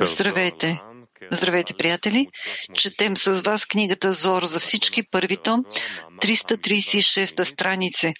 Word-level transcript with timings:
Здравейте! 0.00 0.80
Здравейте, 1.30 1.74
приятели! 1.74 2.28
Четем 2.74 3.16
с 3.16 3.42
вас 3.42 3.66
книгата 3.66 4.12
Зор 4.12 4.42
за 4.44 4.60
всички, 4.60 5.02
първи 5.12 5.36
том, 5.36 5.64
336 6.22 7.42
странице. 7.42 8.14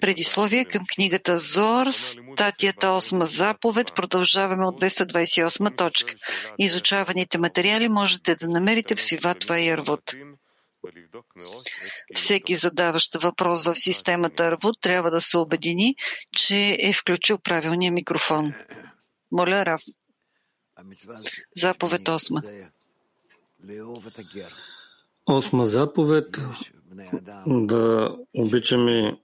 Предисловие 0.00 0.64
към 0.64 0.82
книгата 0.94 1.38
Зор, 1.38 1.86
статията 1.90 2.86
8 2.86 3.22
заповед, 3.22 3.86
продължаваме 3.96 4.66
от 4.66 4.80
228 4.80 5.76
точка. 5.76 6.14
Изучаваните 6.58 7.38
материали 7.38 7.88
можете 7.88 8.34
да 8.34 8.48
намерите 8.48 8.96
в 8.96 9.04
Сиватва 9.04 9.60
и 9.60 9.68
Арвот. 9.68 10.14
Всеки 12.14 12.54
задаващ 12.54 13.22
въпрос 13.22 13.64
в 13.64 13.76
системата 13.76 14.44
Арвуд 14.44 14.76
трябва 14.80 15.10
да 15.10 15.20
се 15.20 15.38
обедини, 15.38 15.94
че 16.36 16.76
е 16.80 16.92
включил 16.92 17.38
правилния 17.38 17.92
микрофон. 17.92 18.54
Моля, 19.32 19.66
Раф. 19.66 19.82
Заповед 21.56 22.08
осма. 22.08 22.42
Осма 25.26 25.66
заповед 25.66 26.38
да 27.46 28.16
обичаме 28.34 29.20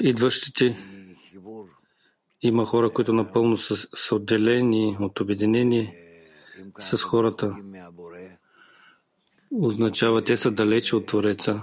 идващите. 0.00 0.78
Има 2.42 2.66
хора, 2.66 2.92
които 2.92 3.12
напълно 3.12 3.56
са, 3.56 3.88
са 3.96 4.14
отделени 4.14 4.96
от 5.00 5.20
обединение 5.20 5.98
с 6.78 7.02
хората. 7.02 7.56
Означава, 9.50 10.24
те 10.24 10.36
са 10.36 10.50
далече 10.50 10.96
от 10.96 11.06
Твореца. 11.06 11.62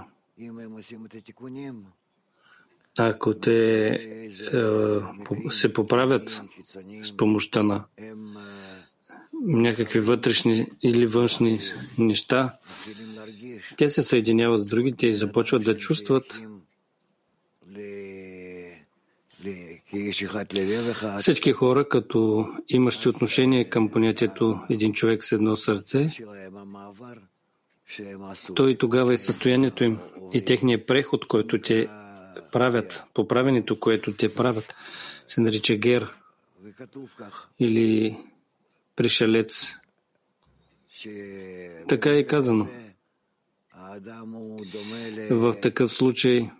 Ако 2.98 3.34
те 3.34 3.86
е, 3.88 4.20
се 5.50 5.72
поправят 5.72 6.40
с 7.02 7.16
помощта 7.16 7.62
на 7.62 7.84
някакви 9.42 10.00
вътрешни 10.00 10.66
или 10.82 11.06
външни 11.06 11.60
неща, 11.98 12.54
те 13.76 13.90
се 13.90 14.02
съединяват 14.02 14.62
с 14.62 14.66
другите 14.66 15.06
и 15.06 15.14
започват 15.14 15.64
да 15.64 15.78
чувстват. 15.78 16.42
Всички 21.20 21.52
хора, 21.52 21.88
като 21.88 22.48
имащи 22.68 23.08
отношение 23.08 23.68
към 23.68 23.88
понятието 23.88 24.60
един 24.70 24.92
човек 24.92 25.24
с 25.24 25.32
едно 25.32 25.56
сърце, 25.56 26.06
той 28.54 28.78
тогава 28.78 29.14
е 29.14 29.18
състоянието 29.18 29.84
им 29.84 29.98
и 30.32 30.44
техният 30.44 30.86
преход, 30.86 31.26
който 31.26 31.60
те 31.60 31.88
правят, 32.52 33.04
поправенето, 33.14 33.80
което 33.80 34.12
те 34.12 34.34
правят, 34.34 34.74
се 35.28 35.40
нарича 35.40 35.76
гер 35.76 36.14
или 37.60 38.18
пришелец. 38.96 39.72
Така 41.88 42.10
е 42.10 42.26
казано. 42.26 42.68
В 45.30 45.54
такъв 45.62 45.92
случай 45.92 46.50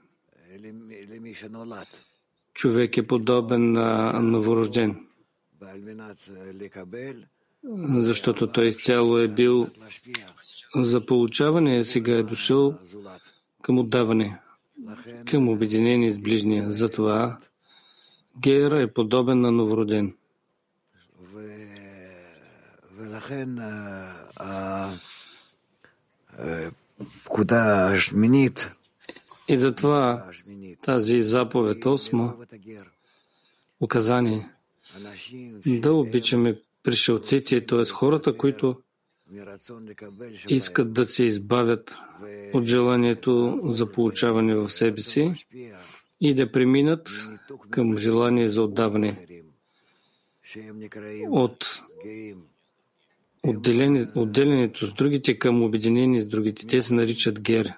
човек 2.55 2.97
е 2.97 3.06
подобен 3.06 3.72
на 3.72 4.12
новорожден, 4.12 5.06
защото 7.91 8.47
той 8.47 8.67
изцяло 8.67 9.19
е 9.19 9.28
бил 9.28 9.69
за 10.77 11.06
получаване, 11.06 11.84
сега 11.84 12.12
е 12.12 12.22
дошъл 12.22 12.78
към 13.62 13.78
отдаване 13.78 14.41
към 15.27 15.48
обединение 15.48 16.11
с 16.11 16.19
ближния. 16.19 16.73
Затова 16.73 17.39
Гер 18.39 18.70
е 18.70 18.92
подобен 18.92 19.41
на 19.41 19.53
новороден. 19.53 20.14
И 29.49 29.56
затова 29.56 30.31
тази 30.83 31.22
заповед 31.22 31.87
осма 31.87 32.34
указание 33.81 34.49
да 35.66 35.93
обичаме 35.93 36.60
пришелците, 36.83 37.66
т.е. 37.66 37.84
хората, 37.84 38.37
които 38.37 38.81
искат 40.49 40.93
да 40.93 41.04
се 41.04 41.25
избавят 41.25 41.97
от 42.55 42.65
желанието 42.65 43.61
за 43.65 43.93
получаване 43.93 44.55
в 44.55 44.69
себе 44.69 45.00
си 45.00 45.34
и 46.21 46.34
да 46.34 46.53
преминат 46.53 47.11
към 47.71 47.99
желание 47.99 48.49
за 48.49 48.62
отдаване 48.62 49.27
от 51.31 51.83
отделението 54.15 54.87
с 54.87 54.94
другите 54.94 55.39
към 55.39 55.62
обединение 55.62 56.21
с 56.21 56.28
другите. 56.28 56.66
Те 56.66 56.83
се 56.83 56.94
наричат 56.94 57.41
гер. 57.41 57.72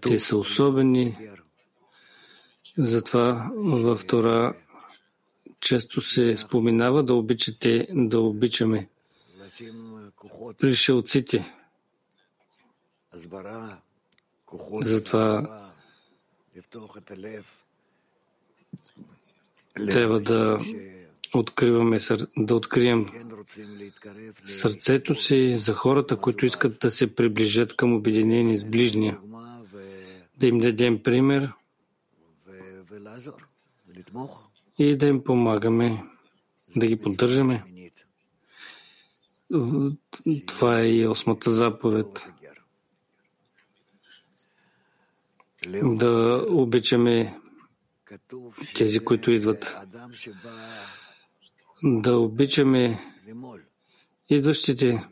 Те 0.00 0.18
са 0.18 0.36
особени. 0.36 1.18
Затова 2.78 3.50
в 3.56 4.00
Тора 4.06 4.54
често 5.60 6.00
се 6.00 6.36
споменава 6.36 7.04
да 7.04 7.14
обичате, 7.14 7.88
да 7.90 8.20
обичаме 8.20 8.88
пришелците. 10.58 11.54
Затова 14.82 15.70
трябва 19.86 20.20
да 20.20 20.58
откриваме, 21.34 21.98
да 22.36 22.54
открием 22.54 23.06
сърцето 24.44 25.14
си 25.14 25.54
за 25.58 25.74
хората, 25.74 26.16
които 26.16 26.46
искат 26.46 26.78
да 26.80 26.90
се 26.90 27.14
приближат 27.14 27.76
към 27.76 27.94
обединение 27.94 28.56
с 28.56 28.64
ближния, 28.64 29.18
да 30.38 30.46
им 30.46 30.58
дадем 30.58 31.02
пример 31.02 31.52
и 34.78 34.96
да 34.96 35.06
им 35.06 35.24
помагаме, 35.24 36.04
да 36.76 36.86
ги 36.86 36.96
поддържаме. 36.96 37.64
Това 40.46 40.80
е 40.80 40.88
и 40.88 41.06
осмата 41.06 41.50
заповед. 41.50 42.26
Да 45.82 46.44
обичаме 46.48 47.38
тези, 48.74 49.00
които 49.00 49.30
идват. 49.30 49.76
Да 51.82 52.18
обичаме 52.18 53.12
идващите. 54.28 55.08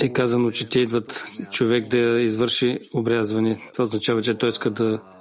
Е 0.00 0.12
казано, 0.12 0.50
че 0.50 0.68
те 0.68 0.80
идват 0.80 1.26
човек 1.50 1.88
да 1.88 2.20
извърши 2.20 2.78
обрязване. 2.94 3.70
Това 3.72 3.84
означава, 3.84 4.22
че 4.22 4.38
той 4.38 4.48
иска 4.48 4.70
да 4.70 5.15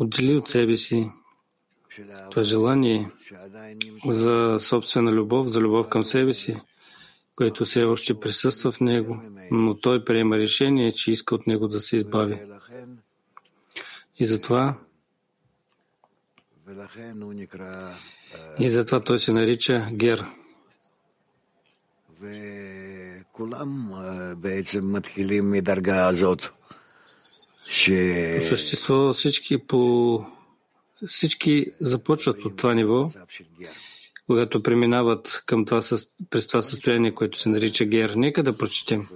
отдели 0.00 0.36
от 0.36 0.48
себе 0.48 0.76
си 0.76 1.10
това 2.30 2.42
желание 2.42 3.10
за 4.06 4.58
собствена 4.60 5.12
любов, 5.12 5.46
за 5.46 5.60
любов 5.60 5.88
към 5.88 6.04
себе 6.04 6.34
си, 6.34 6.60
което 7.36 7.64
все 7.64 7.84
още 7.84 8.20
присъства 8.20 8.72
в 8.72 8.80
него, 8.80 9.22
но 9.50 9.74
той 9.74 10.04
приема 10.04 10.38
решение, 10.38 10.92
че 10.92 11.10
иска 11.12 11.34
от 11.34 11.46
него 11.46 11.68
да 11.68 11.80
се 11.80 11.96
избави. 11.96 12.38
И 14.18 14.26
затова 14.26 14.78
и 18.58 18.70
затова 18.70 19.00
той 19.00 19.18
се 19.18 19.32
нарича 19.32 19.88
Гер. 19.92 20.24
По 28.38 28.44
същество 28.44 29.12
всички, 29.12 29.58
по... 29.58 30.24
всички 31.06 31.66
започват 31.80 32.44
от 32.44 32.56
това 32.56 32.74
ниво, 32.74 33.10
когато 34.26 34.62
преминават 34.62 35.42
към 35.46 35.64
това, 35.64 35.80
през 36.30 36.46
това 36.46 36.62
състояние, 36.62 37.14
което 37.14 37.38
се 37.38 37.48
нарича 37.48 37.84
гер. 37.84 38.10
Нека 38.10 38.42
да 38.42 38.58
прочетем. 38.58 39.08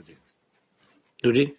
Дори. 1.23 1.55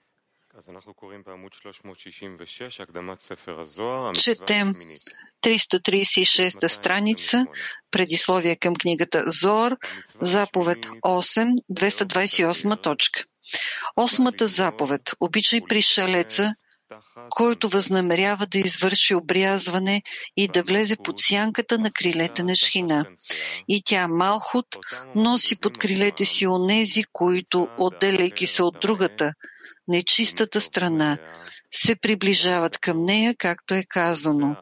Четем 4.16 4.74
336 5.44 6.68
страница, 6.68 7.46
предисловие 7.92 8.56
към 8.56 8.76
книгата 8.76 9.24
Зор, 9.28 9.78
заповед 10.22 10.78
8, 10.78 11.48
228 11.72 12.82
точка. 12.82 13.24
Осмата 13.96 14.48
заповед. 14.48 15.02
Обичай 15.20 15.62
пришелеца, 15.70 16.56
който 17.36 17.70
възнамерява 17.70 18.48
да 18.48 18.60
извърши 18.60 19.16
обрязване 19.16 20.02
и 20.38 20.48
да 20.48 20.64
влезе 20.64 20.96
под 21.04 21.20
сянката 21.20 21.80
на 21.80 21.92
крилете 21.92 22.44
на 22.44 22.56
Шхина. 22.56 23.06
И 23.68 23.82
тя, 23.86 24.08
Малхут, 24.08 24.66
носи 25.16 25.60
под 25.60 25.78
крилете 25.78 26.26
си 26.26 26.48
онези, 26.48 27.04
които, 27.12 27.68
отделяйки 27.78 28.48
се 28.48 28.64
от 28.64 28.80
другата, 28.82 29.34
нечистата 29.88 30.62
страна, 30.62 31.18
се 31.72 31.96
приближават 31.96 32.78
към 32.78 33.06
нея, 33.06 33.36
както 33.38 33.74
е 33.74 33.84
казано. 33.90 34.56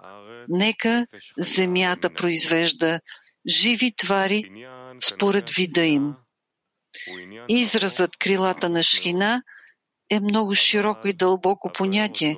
Нека 0.50 1.06
земята 1.38 2.10
произвежда 2.14 3.00
живи 3.48 3.94
твари 3.98 4.44
според 5.08 5.50
вида 5.50 5.86
им. 5.86 6.14
Изразът 7.50 8.18
крилата 8.18 8.70
на 8.70 8.84
Шхина 8.84 9.42
е 10.10 10.20
много 10.20 10.56
широко 10.56 11.08
и 11.08 11.14
дълбоко 11.14 11.72
понятие, 11.74 12.38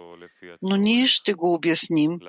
но 0.61 0.75
ние 0.75 1.07
ще 1.07 1.33
го 1.33 1.53
обясним 1.53 2.19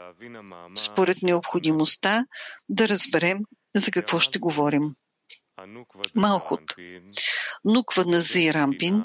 според 0.76 1.22
необходимостта 1.22 2.26
да 2.68 2.88
разберем 2.88 3.38
за 3.74 3.90
какво 3.90 4.20
ще 4.20 4.38
говорим. 4.38 4.82
Малхот, 6.14 6.74
нуква 7.64 8.04
на 8.04 8.20
Зейрампин, 8.20 9.04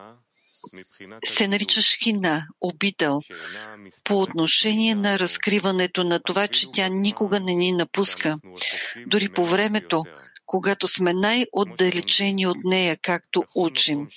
се 1.25 1.47
нарича 1.47 1.81
Шхина, 1.81 2.47
обител, 2.61 3.19
по 4.03 4.21
отношение 4.21 4.95
на 4.95 5.19
разкриването 5.19 6.03
на 6.03 6.19
това, 6.23 6.47
че 6.47 6.71
тя 6.73 6.87
никога 6.87 7.39
не 7.39 7.53
ни 7.53 7.71
напуска, 7.71 8.39
дори 9.07 9.29
по 9.29 9.45
времето, 9.45 10.03
когато 10.51 10.87
сме 10.87 11.13
най-отдалечени 11.13 12.47
от 12.47 12.57
нея, 12.63 12.97
както 13.01 13.43
учим. 13.55 14.07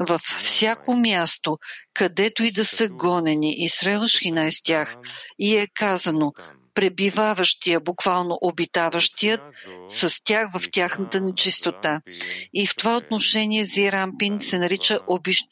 Във 0.00 0.20
всяко 0.20 0.96
място, 0.96 1.58
където 1.94 2.44
и 2.44 2.52
да 2.52 2.64
са 2.64 2.88
гонени, 2.88 3.54
Израел 3.58 4.08
Шхина 4.08 4.50
с 4.50 4.62
тях 4.62 4.96
и 5.38 5.56
е 5.56 5.66
казано 5.74 6.32
пребиваващия, 6.74 7.80
буквално 7.80 8.38
обитаващият, 8.40 9.40
с 9.88 10.24
тях 10.24 10.48
в 10.54 10.70
тяхната 10.72 11.20
нечистота. 11.20 12.00
И 12.54 12.66
в 12.66 12.76
това 12.76 12.96
отношение 12.96 13.64
Зирампин 13.64 14.40
се 14.40 14.58
нарича 14.58 14.98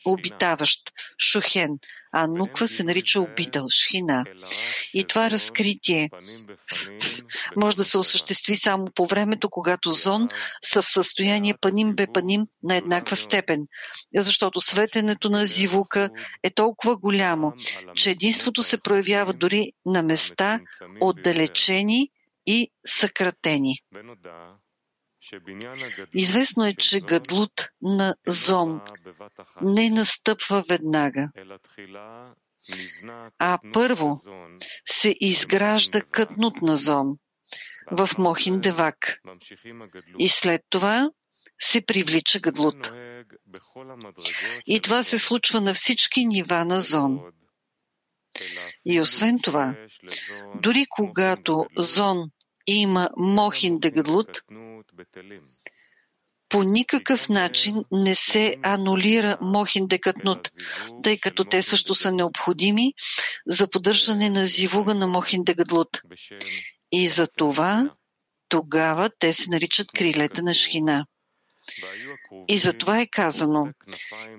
обитаващ, 0.04 0.80
шухен, 1.18 1.78
а 2.16 2.26
Нуква 2.26 2.69
се 2.69 2.84
нарича 2.84 3.20
обител, 3.20 3.66
шхина. 3.70 4.25
И 4.94 5.05
това 5.05 5.31
разкритие 5.31 6.11
може 7.56 7.76
да 7.76 7.84
се 7.84 7.99
осъществи 7.99 8.56
само 8.56 8.87
по 8.94 9.06
времето, 9.06 9.50
когато 9.50 9.90
зон 9.93 10.28
са 10.62 10.82
в 10.82 10.88
състояние 10.88 11.55
паним 11.61 11.94
бе 11.94 12.06
паним 12.14 12.46
на 12.62 12.76
еднаква 12.76 13.16
степен, 13.16 13.66
защото 14.16 14.61
светенето 14.61 15.31
на 15.31 15.44
зивука 15.44 16.11
е 16.43 16.50
толкова 16.50 16.96
голямо, 16.96 17.52
че 17.94 18.11
единството 18.11 18.62
се 18.62 18.81
проявява 18.81 19.32
дори 19.32 19.72
на 19.87 20.02
места 20.02 20.61
отдалечени 21.00 22.11
и 22.46 22.70
съкратени. 22.87 23.75
Известно 26.15 26.67
е, 26.67 26.75
че 26.75 27.00
гадлут 27.00 27.69
на 27.82 28.15
зон 28.26 28.81
не 29.62 29.91
настъпва 29.91 30.65
веднага, 30.69 31.31
а 33.38 33.59
първо 33.73 34.21
се 34.85 35.15
изгражда 35.21 36.03
кътнут 36.03 36.62
на 36.62 36.76
зон 36.76 37.17
в 37.91 38.09
Мохин 38.19 38.61
Девак. 38.61 39.21
и 40.19 40.29
след 40.29 40.62
това 40.71 41.11
се 41.59 41.87
привлича 41.87 42.41
гадлут. 42.41 42.93
И 44.67 44.81
това 44.81 45.03
се 45.03 45.19
случва 45.19 45.61
на 45.61 45.75
всички 45.75 46.26
нива 46.26 46.65
на 46.65 46.81
зон. 46.81 47.21
И 48.85 49.00
освен 49.00 49.38
това, 49.43 49.76
дори 50.62 50.87
когато 50.91 51.67
зон 51.79 52.31
има 52.66 53.11
Мохин 53.16 53.78
Дегадлут, 53.78 54.43
по 56.49 56.62
никакъв 56.62 57.28
начин 57.28 57.84
не 57.93 58.14
се 58.14 58.56
анулира 58.62 59.38
Мохин 59.40 59.87
Декатнут, 59.87 60.50
тъй 61.02 61.19
като 61.19 61.44
те 61.44 61.62
също 61.62 61.94
са 61.94 62.12
необходими 62.12 62.94
за 63.46 63.70
поддържане 63.70 64.31
на 64.31 64.46
зивуга 64.46 64.94
на 64.94 65.06
Мохин 65.06 65.44
Дегадлут. 65.44 66.00
И 66.93 67.08
за 67.08 67.28
това 67.37 67.90
тогава 68.49 69.11
те 69.19 69.32
се 69.32 69.50
наричат 69.50 69.93
крилета 69.93 70.43
на 70.43 70.55
Шхина. 70.55 71.06
И 72.49 72.58
затова 72.58 73.00
е 73.00 73.06
казано, 73.06 73.72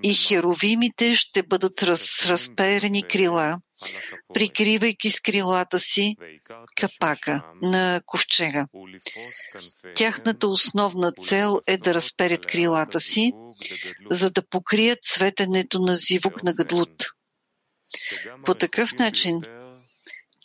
и 0.02 0.14
херовимите 0.14 1.14
ще 1.14 1.42
бъдат 1.42 1.82
раз, 1.82 2.26
разперени 2.26 3.02
крила, 3.02 3.58
прикривайки 4.34 5.10
с 5.10 5.20
крилата 5.20 5.78
си 5.78 6.16
капака 6.76 7.44
на 7.62 8.00
ковчега. 8.06 8.66
Тяхната 9.94 10.48
основна 10.48 11.12
цел 11.12 11.60
е 11.66 11.76
да 11.76 11.94
разперят 11.94 12.46
крилата 12.46 13.00
си, 13.00 13.32
за 14.10 14.30
да 14.30 14.48
покрият 14.48 14.98
светенето 15.02 15.78
на 15.78 15.96
зивок 15.96 16.42
на 16.42 16.54
гадлут. 16.54 17.04
По 18.44 18.54
такъв 18.54 18.92
начин, 18.92 19.40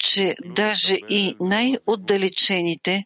че 0.04 0.36
даже 0.46 0.96
и 1.10 1.36
най-отдалечените 1.40 3.04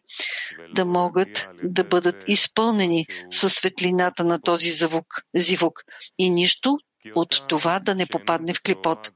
да 0.74 0.84
могат 0.84 1.48
да 1.62 1.84
бъдат 1.84 2.24
изпълнени 2.28 3.06
със 3.30 3.54
светлината 3.54 4.24
на 4.24 4.40
този 4.40 4.70
звук, 4.70 5.06
зивук 5.34 5.82
и 6.18 6.30
нищо 6.30 6.78
от 7.14 7.48
това 7.48 7.78
да 7.78 7.94
не 7.94 8.06
попадне 8.06 8.54
в 8.54 8.62
клипот. 8.62 9.10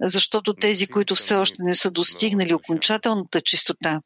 Защото 0.00 0.54
тези, 0.54 0.86
които 0.86 1.14
все 1.14 1.34
още 1.34 1.56
не 1.58 1.74
са 1.74 1.90
достигнали 1.90 2.54
окончателната 2.54 3.40
чистота, 3.40 4.00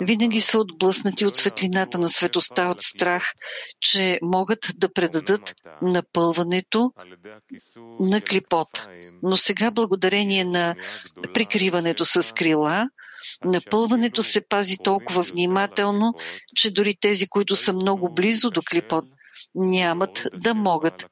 винаги 0.00 0.40
са 0.40 0.58
отблъснати 0.58 1.26
от 1.26 1.36
светлината 1.36 1.98
на 1.98 2.08
светоста 2.08 2.62
от 2.62 2.82
страх, 2.82 3.24
че 3.80 4.18
могат 4.22 4.58
да 4.76 4.92
предадат 4.92 5.54
напълването 5.82 6.92
на 8.00 8.20
клипот. 8.20 8.68
Но 9.22 9.36
сега, 9.36 9.70
благодарение 9.70 10.44
на 10.44 10.74
прикриването 11.34 12.04
с 12.04 12.34
крила, 12.34 12.88
напълването 13.44 14.22
се 14.22 14.48
пази 14.48 14.76
толкова 14.84 15.22
внимателно, 15.22 16.14
че 16.56 16.70
дори 16.70 16.96
тези, 17.00 17.28
които 17.28 17.56
са 17.56 17.72
много 17.72 18.14
близо 18.14 18.50
до 18.50 18.62
клипот, 18.70 19.04
нямат 19.54 20.22
да 20.34 20.54
могат, 20.54 21.06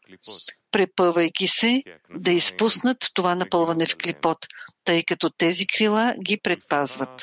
препъвайки 0.70 1.48
се, 1.48 1.82
да 2.10 2.32
изпуснат 2.32 2.96
това 3.14 3.34
напълване 3.34 3.86
в 3.86 3.96
клипот, 3.96 4.38
тъй 4.84 5.04
като 5.04 5.30
тези 5.30 5.66
крила 5.66 6.14
ги 6.24 6.40
предпазват. 6.42 7.22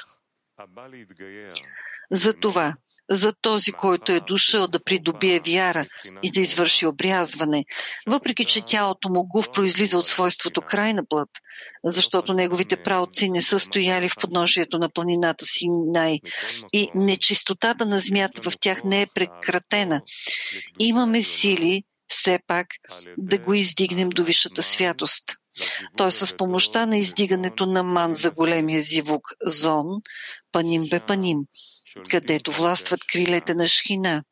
Затова 2.12 2.76
за 3.10 3.34
този, 3.42 3.72
който 3.72 4.12
е 4.12 4.20
дошъл 4.20 4.68
да 4.68 4.84
придобие 4.84 5.42
вяра 5.48 5.86
и 6.24 6.32
да 6.32 6.40
извърши 6.40 6.86
обрязване, 6.86 7.66
въпреки 8.08 8.46
че 8.46 8.66
тялото 8.66 9.10
му 9.10 9.28
гув 9.28 9.52
произлиза 9.52 9.98
от 9.98 10.08
свойството 10.08 10.62
крайна 10.62 11.04
плът, 11.10 11.30
защото 11.84 12.34
неговите 12.34 12.84
праотци 12.84 13.30
не 13.30 13.42
са 13.42 13.60
стояли 13.60 14.10
в 14.10 14.16
подножието 14.22 14.80
на 14.80 14.90
планината 14.90 15.46
си 15.46 15.66
най 15.94 16.20
и 16.74 16.90
нечистотата 16.96 17.86
на 17.86 18.00
змията 18.00 18.50
в 18.50 18.54
тях 18.60 18.84
не 18.84 19.02
е 19.02 19.08
прекратена. 19.16 20.02
Имаме 20.80 21.22
сили 21.22 21.84
все 22.08 22.40
пак 22.48 22.68
да 23.18 23.38
го 23.38 23.54
издигнем 23.54 24.10
до 24.10 24.24
висшата 24.24 24.64
святост. 24.64 25.24
Той 25.98 26.12
с 26.12 26.38
помощта 26.38 26.86
на 26.86 26.98
издигането 26.98 27.66
на 27.66 27.84
ман 27.84 28.14
за 28.14 28.32
големия 28.32 28.80
зивук 28.80 29.22
зон, 29.46 29.86
паним 30.52 30.84
бе 30.90 31.00
паним, 31.00 31.38
където 32.10 32.52
властват 32.52 33.00
крилете 33.08 33.54
на 33.54 33.68
Шхина. 33.68 34.24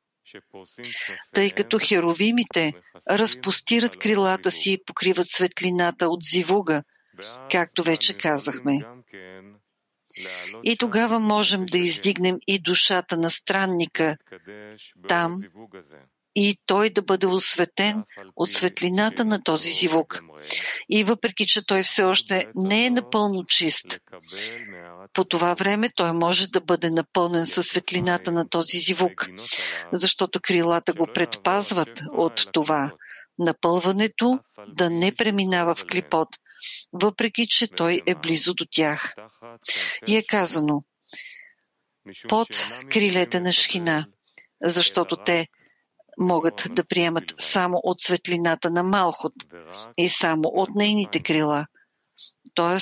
Тъй 1.33 1.51
като 1.51 1.79
херовимите 1.79 2.73
разпостират 3.09 3.99
крилата 3.99 4.51
си 4.51 4.71
и 4.71 4.83
покриват 4.85 5.27
светлината 5.29 6.07
от 6.07 6.23
зивуга, 6.23 6.83
както 7.51 7.83
вече 7.83 8.17
казахме. 8.17 8.79
И 10.63 10.77
тогава 10.77 11.19
можем 11.19 11.65
да 11.65 11.77
издигнем 11.77 12.37
и 12.47 12.59
душата 12.59 13.17
на 13.17 13.29
странника. 13.29 14.17
Там, 15.07 15.41
и 16.35 16.57
той 16.65 16.89
да 16.89 17.01
бъде 17.01 17.27
осветен 17.27 18.03
от 18.35 18.51
светлината 18.51 19.25
на 19.25 19.43
този 19.43 19.69
зивук. 19.69 20.19
И 20.89 21.03
въпреки, 21.03 21.45
че 21.47 21.65
той 21.65 21.83
все 21.83 22.03
още 22.03 22.47
не 22.55 22.85
е 22.85 22.89
напълно 22.89 23.45
чист, 23.45 23.99
по 25.13 25.23
това 25.23 25.53
време 25.53 25.89
той 25.95 26.13
може 26.13 26.47
да 26.47 26.61
бъде 26.61 26.89
напълнен 26.89 27.45
със 27.45 27.67
светлината 27.67 28.31
на 28.31 28.49
този 28.49 28.79
зивук, 28.79 29.27
защото 29.91 30.39
крилата 30.43 30.93
го 30.93 31.07
предпазват 31.13 32.01
от 32.11 32.45
това 32.51 32.91
напълването 33.39 34.39
да 34.67 34.89
не 34.89 35.15
преминава 35.15 35.75
в 35.75 35.85
клипот, 35.91 36.27
въпреки, 36.93 37.47
че 37.49 37.67
той 37.67 38.01
е 38.05 38.15
близо 38.15 38.53
до 38.53 38.65
тях. 38.71 39.13
И 40.07 40.17
е 40.17 40.23
казано, 40.29 40.83
под 42.29 42.47
крилете 42.91 43.39
на 43.39 43.51
Шхина, 43.51 44.07
защото 44.61 45.17
те 45.25 45.47
могат 46.17 46.67
да 46.69 46.83
приемат 46.83 47.23
само 47.37 47.79
от 47.83 48.01
светлината 48.01 48.69
на 48.69 48.83
Малхот 48.83 49.33
и 49.97 50.09
само 50.09 50.41
от 50.43 50.69
нейните 50.75 51.23
крила, 51.23 51.65
т.е. 52.55 52.77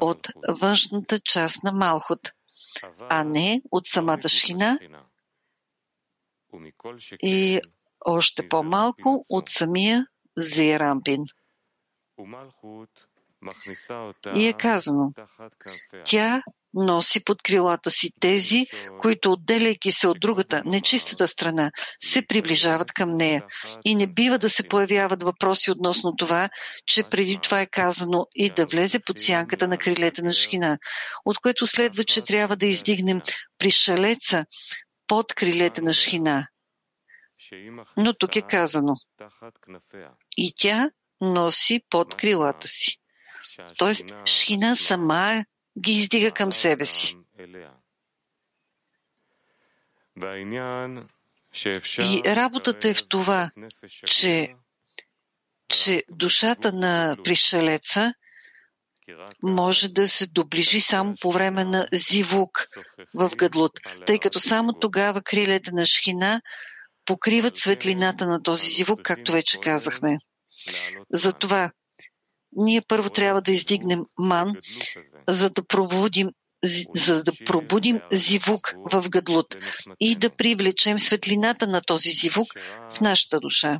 от 0.00 0.28
външната 0.48 1.20
част 1.20 1.64
на 1.64 1.72
Малхот, 1.72 2.32
а 2.98 3.24
не 3.24 3.62
от 3.70 3.86
самата 3.86 4.28
Шхина 4.28 4.78
и 7.22 7.60
още 8.00 8.48
по-малко 8.48 9.24
от 9.28 9.48
самия 9.48 10.06
Зирампин. 10.36 11.24
И 14.34 14.46
е 14.46 14.52
казано, 14.52 15.12
тя 16.04 16.42
носи 16.74 17.24
под 17.24 17.42
крилата 17.42 17.90
си 17.90 18.10
тези, 18.20 18.66
които 19.00 19.32
отделяйки 19.32 19.92
се 19.92 20.08
от 20.08 20.20
другата, 20.20 20.62
нечистата 20.64 21.28
страна, 21.28 21.70
се 21.98 22.26
приближават 22.26 22.92
към 22.92 23.16
нея. 23.16 23.44
И 23.84 23.94
не 23.94 24.06
бива 24.06 24.38
да 24.38 24.50
се 24.50 24.68
появяват 24.68 25.22
въпроси 25.22 25.70
относно 25.70 26.16
това, 26.16 26.48
че 26.86 27.02
преди 27.02 27.38
това 27.42 27.60
е 27.60 27.66
казано 27.66 28.26
и 28.34 28.50
да 28.50 28.66
влезе 28.66 28.98
под 28.98 29.20
сянката 29.20 29.68
на 29.68 29.78
крилете 29.78 30.22
на 30.22 30.32
шхина, 30.32 30.78
от 31.24 31.38
което 31.38 31.66
следва, 31.66 32.04
че 32.04 32.24
трябва 32.24 32.56
да 32.56 32.66
издигнем 32.66 33.20
пришелеца 33.58 34.44
под 35.06 35.34
крилете 35.34 35.80
на 35.80 35.92
шхина. 35.92 36.48
Но 37.96 38.14
тук 38.14 38.36
е 38.36 38.42
казано, 38.42 38.94
и 40.36 40.52
тя 40.56 40.90
носи 41.20 41.80
под 41.90 42.16
крилата 42.16 42.68
си. 42.68 42.98
Тоест, 43.78 44.06
Шхина 44.26 44.76
сама 44.76 45.44
ги 45.80 45.92
издига 45.92 46.32
към 46.32 46.52
себе 46.52 46.86
си. 46.86 47.16
И 51.98 52.22
работата 52.26 52.88
е 52.88 52.94
в 52.94 53.08
това, 53.08 53.50
че, 54.06 54.54
че 55.68 56.04
душата 56.10 56.72
на 56.72 57.16
пришелеца 57.24 58.14
може 59.42 59.88
да 59.88 60.08
се 60.08 60.26
доближи 60.26 60.80
само 60.80 61.14
по 61.20 61.32
време 61.32 61.64
на 61.64 61.86
зивук 61.92 62.66
в 63.14 63.30
Гадлут, 63.36 63.72
тъй 64.06 64.18
като 64.18 64.40
само 64.40 64.72
тогава 64.72 65.22
крилете 65.22 65.70
на 65.72 65.86
Шхина 65.86 66.40
покриват 67.04 67.56
светлината 67.56 68.26
на 68.26 68.42
този 68.42 68.70
зивук, 68.70 69.02
както 69.02 69.32
вече 69.32 69.60
казахме. 69.60 70.18
Затова 71.12 71.70
ние 72.58 72.82
първо 72.88 73.10
трябва 73.10 73.40
да 73.42 73.52
издигнем 73.52 74.00
ман, 74.18 74.54
за 75.28 75.50
да 75.50 75.64
пробудим 75.64 76.28
за 76.94 77.22
да 77.24 77.32
пробудим 77.46 78.00
зивук 78.12 78.74
в 78.92 79.08
Гадлут 79.08 79.56
и 80.00 80.14
да 80.14 80.30
привлечем 80.30 80.98
светлината 80.98 81.66
на 81.66 81.80
този 81.86 82.10
зивук 82.10 82.46
в 82.94 83.00
нашата 83.00 83.40
душа. 83.40 83.78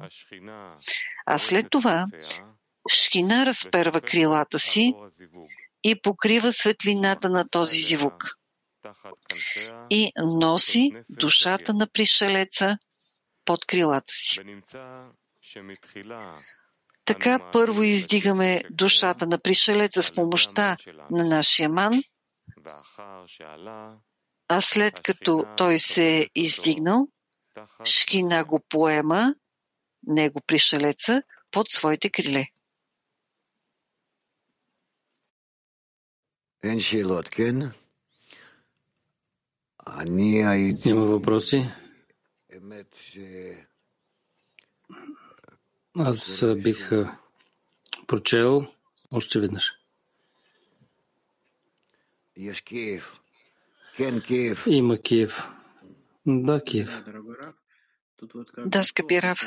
А 1.27 1.39
след 1.39 1.67
това 1.71 2.07
Шхина 2.93 3.47
разперва 3.47 4.01
крилата 4.01 4.59
си 4.59 4.95
и 5.85 6.03
покрива 6.03 6.53
светлината 6.53 7.29
на 7.29 7.49
този 7.49 7.79
зивук 7.79 8.25
и 9.91 10.13
носи 10.25 10.93
душата 11.09 11.75
на 11.75 11.87
пришелеца 11.93 12.79
под 13.45 13.67
крилата 13.67 14.13
си. 14.13 14.41
Така 17.09 17.51
първо 17.53 17.83
издигаме 17.83 18.63
душата 18.71 19.27
на 19.27 19.39
пришелеца 19.39 20.03
с 20.03 20.15
помощта 20.15 20.77
на 21.11 21.25
нашия 21.25 21.69
ман, 21.69 21.93
а 24.49 24.61
след 24.61 25.03
като 25.03 25.45
той 25.57 25.79
се 25.79 26.19
е 26.19 26.29
издигнал, 26.35 27.09
Шкина 27.85 28.45
го 28.45 28.61
поема, 28.69 29.35
него 30.07 30.41
пришелеца, 30.47 31.23
под 31.51 31.71
своите 31.71 32.11
криле. 32.11 32.47
Няма 40.07 41.07
въпроси. 41.07 41.73
Аз 45.99 46.45
бих 46.57 46.91
прочел 48.07 48.67
още 49.11 49.41
веднъж. 49.41 49.73
Има 54.67 54.99
Киев. 54.99 55.49
Да, 56.27 56.65
Киев. 56.65 57.03
Да, 58.67 58.83
скъпи 58.83 59.23
Раф. 59.23 59.41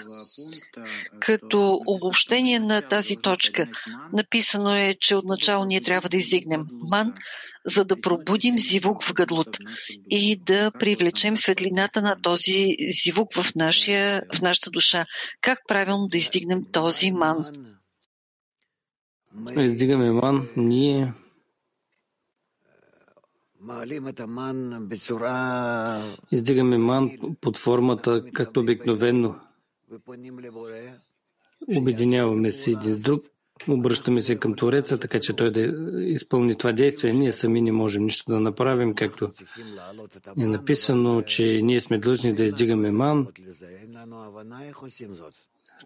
Като 1.19 1.81
обобщение 1.87 2.59
на 2.59 2.81
тази 2.81 3.17
точка, 3.17 3.67
написано 4.13 4.75
е, 4.75 4.95
че 4.99 5.15
отначало 5.15 5.65
ние 5.65 5.81
трябва 5.81 6.09
да 6.09 6.17
издигнем 6.17 6.65
ман, 6.69 7.13
за 7.65 7.85
да 7.85 8.01
пробудим 8.01 8.57
зивук 8.57 9.03
в 9.03 9.13
гъдлот 9.13 9.57
и 10.09 10.35
да 10.35 10.71
привлечем 10.79 11.37
светлината 11.37 12.01
на 12.01 12.21
този 12.21 12.67
зивук 13.03 13.33
в, 13.35 13.55
нашия, 13.55 14.23
в 14.35 14.41
нашата 14.41 14.69
душа. 14.69 15.05
Как 15.41 15.59
правилно 15.67 16.07
да 16.07 16.17
издигнем 16.17 16.65
този 16.71 17.11
ман? 17.11 17.45
Издигаме 19.57 20.11
ман, 20.11 20.47
ние 20.57 21.13
Издигаме 26.31 26.77
ман 26.77 27.11
под 27.41 27.57
формата, 27.57 28.23
както 28.33 28.59
обикновено. 28.59 29.35
Обединяваме 31.77 32.51
се 32.51 32.71
един 32.71 32.93
с 32.93 32.99
друг, 32.99 33.23
обръщаме 33.67 34.21
се 34.21 34.35
към 34.35 34.55
Твореца, 34.55 34.99
така 34.99 35.19
че 35.19 35.33
той 35.33 35.51
да 35.51 35.61
изпълни 36.03 36.57
това 36.57 36.71
действие. 36.71 37.13
Ние 37.13 37.31
сами 37.31 37.61
не 37.61 37.71
можем 37.71 38.03
нищо 38.03 38.31
да 38.31 38.39
направим, 38.39 38.93
както 38.95 39.31
е 40.39 40.45
написано, 40.45 41.21
че 41.21 41.61
ние 41.63 41.81
сме 41.81 41.97
длъжни 41.99 42.33
да 42.33 42.43
издигаме 42.43 42.91
ман. 42.91 43.27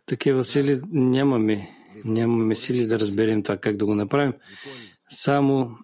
Такива 0.05 0.44
сили 0.44 0.82
нямаме. 0.91 1.72
Нямаме 2.05 2.55
сили 2.55 2.88
да 2.88 3.00
разберем 3.00 3.44
това 3.44 3.58
как 3.58 3.77
да 3.77 3.86
го 3.86 3.96
направим. 3.96 4.34
Само 5.10 5.77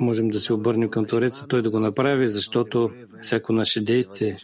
можем 0.00 0.28
да 0.28 0.40
се 0.40 0.52
обърнем 0.52 0.90
към 0.90 1.06
Твореца, 1.06 1.46
той 1.48 1.62
да 1.62 1.70
го 1.70 1.80
направи, 1.80 2.28
защото 2.28 2.90
всяко 3.22 3.52
наше 3.52 3.84
действие, 3.84 4.38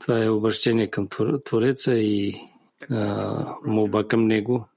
това 0.00 0.24
е 0.24 0.28
обращение 0.28 0.90
към 0.90 1.08
Твореца 1.44 1.94
и 1.94 2.34
а, 2.90 3.56
молба 3.64 4.08
към 4.08 4.26
Него. 4.26 4.68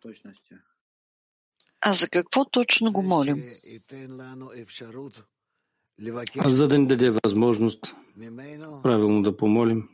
А 1.82 1.94
за 1.94 2.10
какво 2.10 2.46
точно 2.46 2.92
го 2.92 3.04
молим? 3.04 3.44
А 6.40 6.50
за 6.50 6.68
да 6.68 6.78
ни 6.78 6.88
даде 6.88 7.10
възможност 7.24 7.96
правилно 8.84 9.22
да 9.22 9.38
помолим 9.38 9.90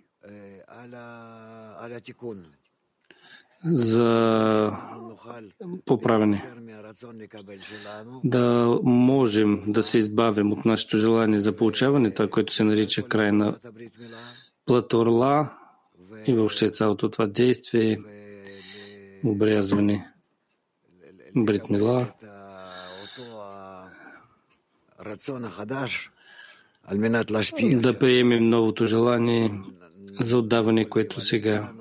за 3.66 4.72
поправене. 5.86 6.46
Да 8.24 8.80
можем 8.84 9.64
да 9.68 9.84
се 9.84 9.98
избавим 9.98 10.52
от 10.52 10.66
нашето 10.66 10.98
желание 10.98 11.40
за 11.40 11.56
получаване, 11.56 12.12
това, 12.12 12.30
което 12.30 12.54
се 12.54 12.64
нарича 12.64 13.04
край 13.04 13.32
на 13.32 13.58
платорла 14.66 15.50
и 16.28 16.34
въобще 16.34 16.72
цялото 16.72 17.10
това 17.10 17.28
действие, 17.28 18.00
обрязване, 19.26 20.08
бритмила, 21.36 22.08
да 27.76 28.00
приемем 28.00 28.50
новото 28.50 28.86
желание 28.88 29.52
за 30.20 30.38
отдаване, 30.38 30.90
което 30.90 31.22
сега 31.22 31.72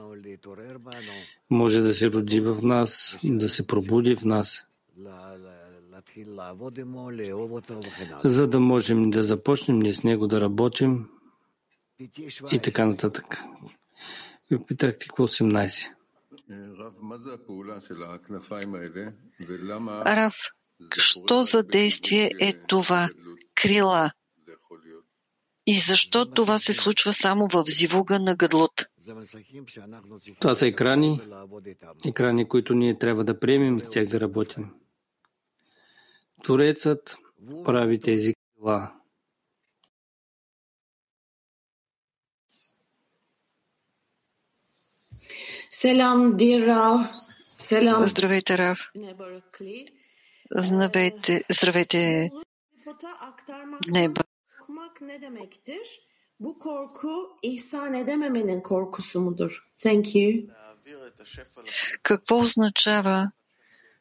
може 1.52 1.80
да 1.80 1.94
се 1.94 2.10
роди 2.10 2.40
в 2.40 2.58
нас, 2.62 3.18
да 3.24 3.48
се 3.48 3.66
пробуди 3.66 4.16
в 4.16 4.24
нас, 4.24 4.66
за 8.24 8.48
да 8.48 8.60
можем 8.60 9.10
да 9.10 9.22
започнем 9.22 9.78
ние 9.78 9.94
с 9.94 10.04
него 10.04 10.26
да 10.26 10.40
работим 10.40 11.08
и 12.52 12.60
така 12.62 12.86
нататък. 12.86 13.38
Ви 14.50 14.58
питахте 14.58 15.06
какво 15.06 15.28
18. 15.28 15.88
Рав, 20.06 20.34
що 20.96 21.42
за 21.42 21.62
действие 21.62 22.30
е 22.40 22.52
това? 22.52 23.10
Крила. 23.54 24.12
И 25.66 25.78
защо 25.78 26.30
това 26.30 26.58
се 26.58 26.72
случва 26.72 27.12
само 27.12 27.48
в 27.52 27.64
зивуга 27.66 28.18
на 28.18 28.36
гъдлот? 28.36 28.91
Това 30.40 30.54
са 30.54 30.66
екрани, 30.66 31.20
екрани, 32.06 32.48
които 32.48 32.74
ние 32.74 32.98
трябва 32.98 33.24
да 33.24 33.40
приемем 33.40 33.78
и 33.78 33.80
с 33.80 33.90
тях 33.90 34.08
да 34.08 34.20
работим. 34.20 34.70
Творецът 36.44 37.16
прави 37.64 38.00
тези 38.00 38.34
крила. 38.34 38.92
Селам, 45.70 46.36
дир 46.36 46.66
Рав. 46.66 47.00
Селам. 47.58 48.08
Здравейте, 48.08 48.58
Рав. 48.58 48.78
Здравейте, 50.56 51.44
здравейте, 51.50 52.30
Неба. 53.88 54.22
Bu 56.42 56.58
korku 56.58 57.08
ihsan 57.42 57.94
edememenin 57.94 58.60
korkusu 58.62 59.20
mudur? 59.20 59.52
Thank 59.84 60.04
you. 60.04 60.48
Какво 62.02 62.38
означава 62.38 63.30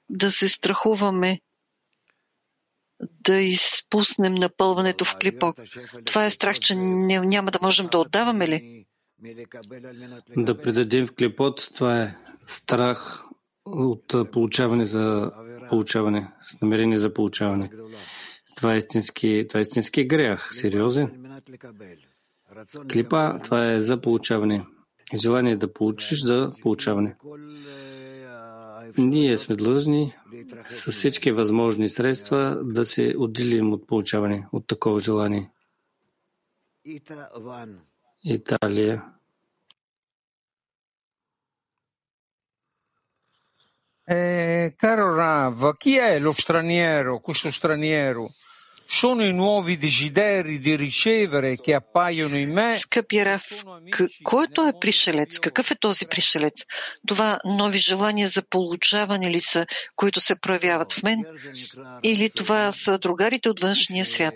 да 0.09 0.31
се 0.31 0.49
страхуваме 0.49 1.41
да 3.01 3.35
изпуснем 3.35 4.33
напълването 4.33 5.05
в 5.05 5.17
клипок? 5.21 5.55
Това 6.05 6.25
е 6.25 6.31
страх, 6.31 6.59
че 6.59 6.75
няма 6.75 7.51
да 7.51 7.59
можем 7.61 7.87
да 7.87 7.97
отдаваме 7.97 8.47
ли? 8.47 8.85
Да 10.37 10.57
предадем 10.57 11.07
в 11.07 11.15
клипот, 11.15 11.69
това 11.75 12.01
е 12.01 12.15
страх 12.47 13.23
от 13.65 14.31
получаване 14.31 14.85
за 14.85 15.31
получаване, 15.69 16.31
с 16.41 16.61
намерение 16.61 16.97
за 16.97 17.13
получаване. 17.13 17.69
Това 18.55 18.73
е 18.73 18.77
истински, 18.77 19.45
това 19.49 19.59
е 19.59 19.61
истински 19.61 20.07
грех, 20.07 20.49
сериозен. 20.53 21.41
Клипа, 22.91 23.39
това 23.39 23.71
е 23.71 23.79
за 23.79 24.01
получаване. 24.01 24.65
Желание 25.15 25.57
да 25.57 25.73
получиш 25.73 26.23
за 26.23 26.53
получаване. 26.61 27.15
Ние 28.97 29.37
сме 29.37 29.55
длъжни 29.55 30.13
с 30.69 30.91
всички 30.91 31.31
възможни 31.31 31.89
средства 31.89 32.61
да 32.63 32.85
се 32.85 33.13
отделим 33.17 33.73
от 33.73 33.87
получаване, 33.87 34.47
от 34.51 34.67
такова 34.67 34.99
желание. 34.99 35.51
Италия. 38.23 39.03
Eh, 44.07 44.75
caro 44.77 45.15
Rav, 45.15 45.77
chi 45.77 45.95
è 45.95 46.19
lo 46.19 46.33
straniero, 46.33 47.19
questo? 47.21 47.49
Sono 48.93 49.23
i 49.23 49.31
nuovi 49.31 49.77
desideri 49.77 50.59
di 50.59 50.75
ricevere 50.75 51.55
che 51.55 51.73
appaiono 51.73 52.37
in 52.37 52.51
me? 52.51 52.75
Скъпи 52.75 53.25
Раф, 53.25 53.43
който 54.23 54.61
е 54.61 54.73
пришелец? 54.81 55.39
Какъв 55.39 55.71
е 55.71 55.75
този 55.75 56.05
пришелец? 56.05 56.65
Това 57.07 57.39
нови 57.45 57.77
желания 57.77 58.27
за 58.27 58.41
получаване 58.41 59.31
ли 59.31 59.39
са, 59.39 59.65
които 59.95 60.19
се 60.19 60.35
проявяват 60.41 60.93
в 60.93 61.03
мен? 61.03 61.23
Или 62.03 62.29
това 62.29 62.71
са 62.71 62.97
другарите 62.97 63.49
от 63.49 63.59
външния 63.59 64.05
свят? 64.05 64.35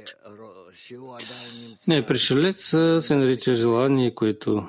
Не, 1.88 2.06
пришелец 2.06 2.66
се 3.00 3.16
нарича 3.16 3.54
желание, 3.54 4.16
което 4.16 4.68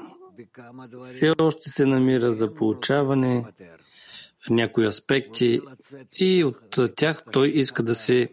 все 1.03 1.33
още 1.41 1.71
се 1.71 1.87
намира 1.87 2.35
за 2.35 2.55
получаване 2.55 3.45
в 4.47 4.51
някои 4.51 4.87
аспекти 4.87 5.61
и 6.19 6.45
от 6.45 6.79
тях 6.97 7.23
той 7.33 7.49
иска 7.49 7.83
да 7.83 7.95
се 7.95 8.29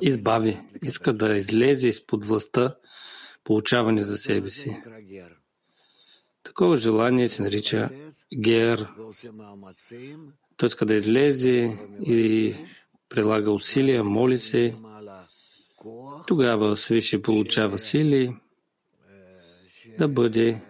избави, 0.00 0.60
иска 0.82 1.12
да 1.12 1.36
излезе 1.36 1.88
изпод 1.88 2.24
властта, 2.24 2.76
получаване 3.44 4.02
за 4.02 4.18
себе 4.18 4.50
си. 4.50 4.82
Такова 6.42 6.76
желание 6.76 7.28
се 7.28 7.42
нарича 7.42 7.90
гер. 8.38 8.88
Той 10.56 10.66
иска 10.66 10.86
да 10.86 10.94
излезе 10.94 11.78
и 12.06 12.54
прилага 13.08 13.50
усилия, 13.50 14.04
моли 14.04 14.38
се. 14.38 14.74
Тогава 16.26 16.76
свише 16.76 17.22
получава 17.22 17.78
сили 17.78 18.36
да 19.98 20.08
бъде 20.08 20.62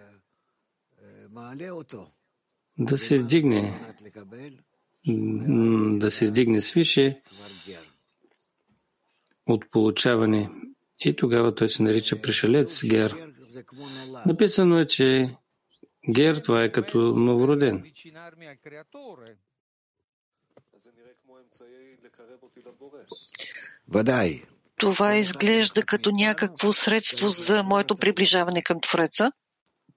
да 2.79 2.97
се 2.97 3.15
издигне. 3.15 3.93
да 5.99 6.11
се 6.11 6.23
издигне 6.23 6.61
свише 6.61 7.21
от 9.49 9.71
получаване. 9.71 10.49
И 10.99 11.15
тогава 11.15 11.55
той 11.55 11.69
се 11.69 11.83
нарича 11.83 12.21
пришелец 12.21 12.85
Гер. 12.85 13.15
Написано 14.25 14.79
е, 14.79 14.87
че 14.87 15.35
Гер 16.09 16.35
това 16.35 16.63
е 16.63 16.71
като 16.71 16.97
новороден. 16.97 17.91
Това 24.77 25.15
изглежда 25.15 25.83
като 25.85 26.11
някакво 26.11 26.73
средство 26.73 27.29
за 27.29 27.63
моето 27.63 27.97
приближаване 27.97 28.63
към 28.63 28.81
Твореца. 28.81 29.31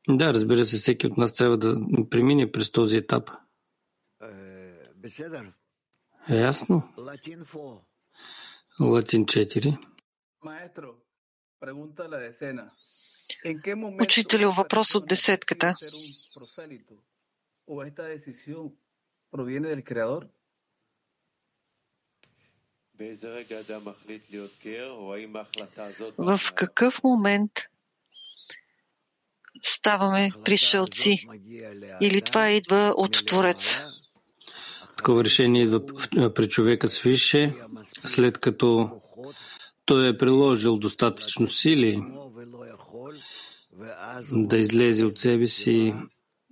Да, 0.09 0.35
разбира 0.35 0.65
се, 0.65 0.79
всеки 0.79 1.07
от 1.07 1.17
нас 1.17 1.35
трябва 1.35 1.59
да 1.59 1.81
премине 2.11 2.53
през 2.53 2.71
този 2.71 2.97
етап. 2.97 3.31
Е 6.31 6.37
ясно? 6.37 6.83
Латин 8.81 9.27
4. 9.27 9.79
Учителю, 14.01 14.53
въпрос 14.53 14.95
от 14.95 15.09
десетката. 15.09 15.75
В 26.19 26.41
какъв 26.55 27.03
момент 27.05 27.53
ставаме 29.63 30.31
пришелци? 30.45 31.27
Или 32.01 32.23
това 32.23 32.51
идва 32.51 32.95
от 32.97 33.27
Твореца? 33.27 34.02
Такова 34.97 35.25
решение 35.25 35.63
идва 35.63 35.81
при 36.35 36.49
човека 36.49 36.89
свише, 36.89 37.55
след 38.05 38.39
като 38.39 38.91
той 39.85 40.09
е 40.09 40.19
приложил 40.19 40.77
достатъчно 40.77 41.49
сили 41.49 42.03
да 44.33 44.59
излезе 44.59 45.05
от 45.05 45.19
себе 45.19 45.47
си 45.47 45.95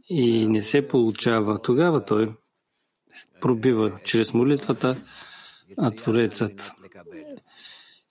и 0.09 0.49
не 0.49 0.63
се 0.63 0.89
получава. 0.89 1.63
Тогава 1.63 2.05
той 2.05 2.35
пробива 3.41 4.01
чрез 4.05 4.35
молитвата, 4.35 5.03
а 5.79 5.91
Творецът 5.91 6.73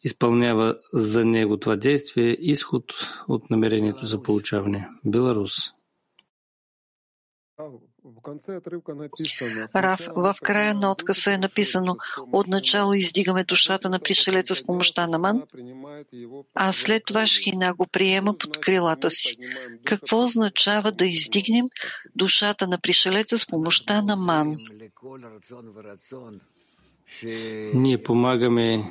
изпълнява 0.03 0.79
за 0.93 1.25
него 1.25 1.57
това 1.57 1.75
действие 1.75 2.37
изход 2.39 2.83
от 3.27 3.49
намерението 3.49 4.05
за 4.05 4.23
получаване. 4.23 4.89
Беларус. 5.05 5.53
Раф, 9.75 9.99
в 10.15 10.35
края 10.43 10.73
на 10.73 10.91
откъса 10.91 11.33
е 11.33 11.37
написано 11.37 11.95
Отначало 12.31 12.93
издигаме 12.93 13.43
душата 13.43 13.89
на 13.89 13.99
пришелеца 13.99 14.55
с 14.55 14.65
помощта 14.65 15.07
на 15.07 15.19
Ман, 15.19 15.43
а 16.53 16.73
след 16.73 17.03
това 17.05 17.27
Шхина 17.27 17.73
го 17.73 17.87
приема 17.87 18.37
под 18.37 18.59
крилата 18.59 19.11
си. 19.11 19.37
Какво 19.85 20.23
означава 20.23 20.91
да 20.91 21.05
издигнем 21.05 21.65
душата 22.15 22.67
на 22.67 22.79
пришелеца 22.79 23.37
с 23.37 23.47
помощта 23.47 24.01
на 24.01 24.15
Ман? 24.15 24.57
Ние 27.73 28.03
помагаме 28.03 28.83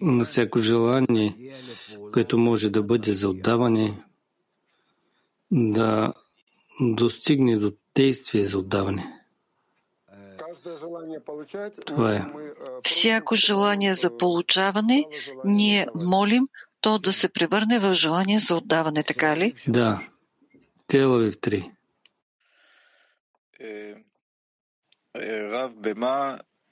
на 0.00 0.24
всяко 0.24 0.58
желание, 0.58 1.36
което 2.12 2.38
може 2.38 2.70
да 2.70 2.82
бъде 2.82 3.14
за 3.14 3.28
отдаване, 3.28 4.02
да 5.50 6.12
достигне 6.80 7.58
до 7.58 7.72
действие 7.94 8.44
за 8.44 8.58
отдаване. 8.58 9.18
Това 11.86 12.14
е. 12.14 12.26
Всяко 12.84 13.36
желание 13.36 13.94
за 13.94 14.16
получаване 14.16 15.06
ние 15.44 15.86
молим 15.94 16.48
то 16.80 16.98
да 16.98 17.12
се 17.12 17.32
превърне 17.32 17.78
в 17.78 17.94
желание 17.94 18.38
за 18.38 18.56
отдаване, 18.56 19.02
така 19.02 19.36
ли? 19.36 19.54
Да. 19.68 20.00
Тело 20.86 21.18
ви 21.18 21.32
в 21.32 21.40
три. 21.40 21.70
Е, 23.60 23.94
е, 25.14 25.42
Рав, 25.42 25.72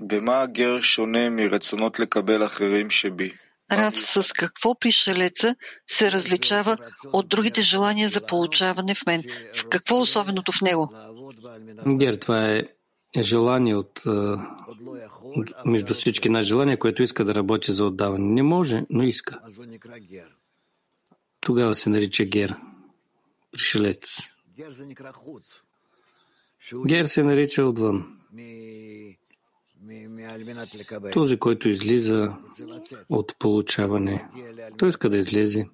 бема 0.01 0.47
гер 0.49 0.81
шоне 0.81 1.31
ми 1.31 1.51
рационот 1.51 2.01
лекабел 2.01 2.47
ахерим 2.49 2.91
шеби? 2.91 3.39
Рав 3.71 4.01
с 4.01 4.33
какво 4.33 4.79
пришелеца 4.79 5.57
се 5.87 6.13
различава 6.13 6.77
от 7.13 7.29
другите 7.29 7.63
желания 7.63 8.09
за 8.09 8.27
получаване 8.27 8.95
в 8.95 9.07
мен? 9.07 9.23
В 9.55 9.69
какво 9.69 9.97
е 9.99 10.01
особеното 10.01 10.53
в 10.53 10.61
него? 10.63 10.95
Гер, 11.97 12.15
това 12.15 12.49
е 12.49 12.63
желание 13.21 13.75
от, 13.75 14.03
между 15.65 15.95
всички 15.95 16.29
на 16.29 16.43
желания, 16.43 16.79
което 16.79 17.03
иска 17.03 17.25
да 17.25 17.35
работи 17.35 17.73
за 17.73 17.85
отдаване. 17.85 18.29
Не 18.29 18.43
може, 18.43 18.83
но 18.91 19.03
иска. 19.03 19.41
Тогава 21.41 21.75
се 21.75 21.91
нарича 21.91 22.25
гер. 22.25 22.57
Пришелец. 23.53 24.19
Гер 26.87 27.05
се 27.07 27.23
нарича 27.23 27.65
отвън. 27.65 28.21
Този, 31.13 31.39
който 31.39 31.69
излиза 31.69 32.37
от 33.09 33.37
получаване, 33.39 34.29
той 34.79 34.89
иска 34.89 35.09
да 35.09 35.17
излезе. 35.17 35.67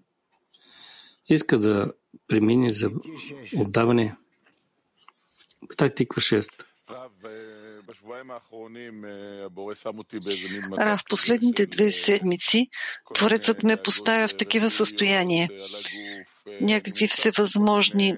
Иска 1.28 1.58
да 1.58 1.92
премине 2.28 2.68
за 2.68 2.90
отдаване. 3.56 4.16
Тактика 5.76 6.20
6. 6.20 6.64
Ра, 10.78 10.98
в 10.98 11.04
последните 11.08 11.66
две 11.66 11.90
седмици 11.90 12.68
Творецът 13.14 13.62
ме 13.62 13.82
поставя 13.82 14.28
в 14.28 14.36
такива 14.36 14.70
състояния. 14.70 15.48
Някакви 16.60 17.06
всевъзможни 17.06 18.16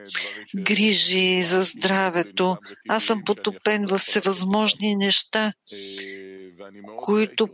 грижи 0.57 1.43
за 1.43 1.63
здравето. 1.63 2.57
Аз 2.89 3.05
съм 3.05 3.23
потопен 3.27 3.87
в 3.87 3.99
всевъзможни 3.99 4.97
неща, 4.97 5.53
които 6.97 7.49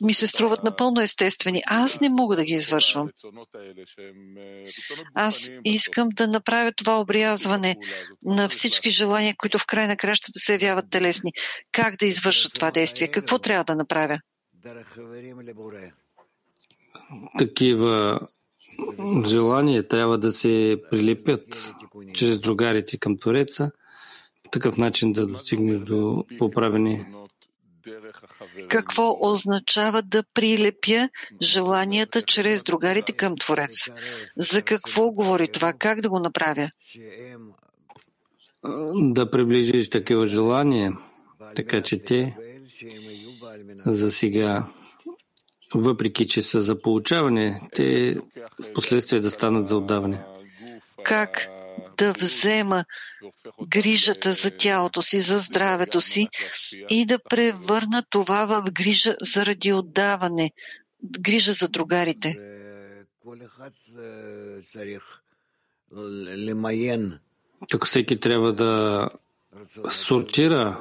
ми 0.00 0.14
се 0.14 0.26
струват 0.26 0.64
напълно 0.64 1.00
естествени. 1.00 1.62
Аз 1.66 2.00
не 2.00 2.08
мога 2.08 2.36
да 2.36 2.44
ги 2.44 2.54
извършвам. 2.54 3.08
Аз 5.14 5.50
искам 5.64 6.08
да 6.08 6.28
направя 6.28 6.72
това 6.72 7.00
обрязване 7.00 7.76
на 8.22 8.48
всички 8.48 8.90
желания, 8.90 9.34
които 9.38 9.58
в 9.58 9.66
край 9.66 9.86
на 9.86 9.96
кращата 9.96 10.38
се 10.38 10.52
явяват 10.52 10.90
телесни. 10.90 11.32
Как 11.72 11.96
да 11.96 12.06
извърша 12.06 12.50
това 12.50 12.70
действие? 12.70 13.08
Какво 13.08 13.38
трябва 13.38 13.64
да 13.64 13.74
направя? 13.74 14.18
Такива 17.38 18.20
желания 19.26 19.88
трябва 19.88 20.18
да 20.18 20.32
се 20.32 20.76
прилепят 20.90 21.74
чрез 22.14 22.40
другарите 22.40 22.98
към 22.98 23.18
Твореца, 23.18 23.70
по 24.44 24.50
такъв 24.50 24.76
начин 24.76 25.12
да 25.12 25.26
достигнеш 25.26 25.78
до 25.78 26.24
поправени. 26.38 27.06
Какво 28.68 29.18
означава 29.20 30.02
да 30.02 30.22
прилепя 30.34 31.08
желанията 31.42 32.22
чрез 32.22 32.62
другарите 32.62 33.12
към 33.12 33.36
Творец? 33.36 33.90
За 34.36 34.62
какво 34.62 35.10
говори 35.10 35.48
това? 35.52 35.72
Как 35.72 36.00
да 36.00 36.08
го 36.08 36.18
направя? 36.18 36.70
Да 38.94 39.30
приближиш 39.30 39.90
такива 39.90 40.26
желания, 40.26 40.92
така 41.54 41.82
че 41.82 42.02
те 42.02 42.36
за 43.86 44.12
сега 44.12 44.66
въпреки 45.74 46.26
че 46.26 46.42
са 46.42 46.62
за 46.62 46.82
получаване, 46.82 47.68
те 47.74 48.16
в 48.62 48.72
последствие 48.72 49.20
да 49.20 49.30
станат 49.30 49.68
за 49.68 49.76
отдаване. 49.76 50.24
Как 51.04 51.48
да 51.98 52.12
взема 52.12 52.84
грижата 53.68 54.32
за 54.32 54.50
тялото 54.50 55.02
си, 55.02 55.20
за 55.20 55.38
здравето 55.38 56.00
си 56.00 56.28
и 56.88 57.06
да 57.06 57.18
превърна 57.30 58.04
това 58.10 58.46
в 58.46 58.70
грижа 58.70 59.16
заради 59.20 59.72
отдаване, 59.72 60.52
грижа 61.20 61.52
за 61.52 61.68
другарите. 61.68 62.36
Тук 67.68 67.86
всеки 67.86 68.20
трябва 68.20 68.52
да 68.52 69.08
сортира 69.90 70.80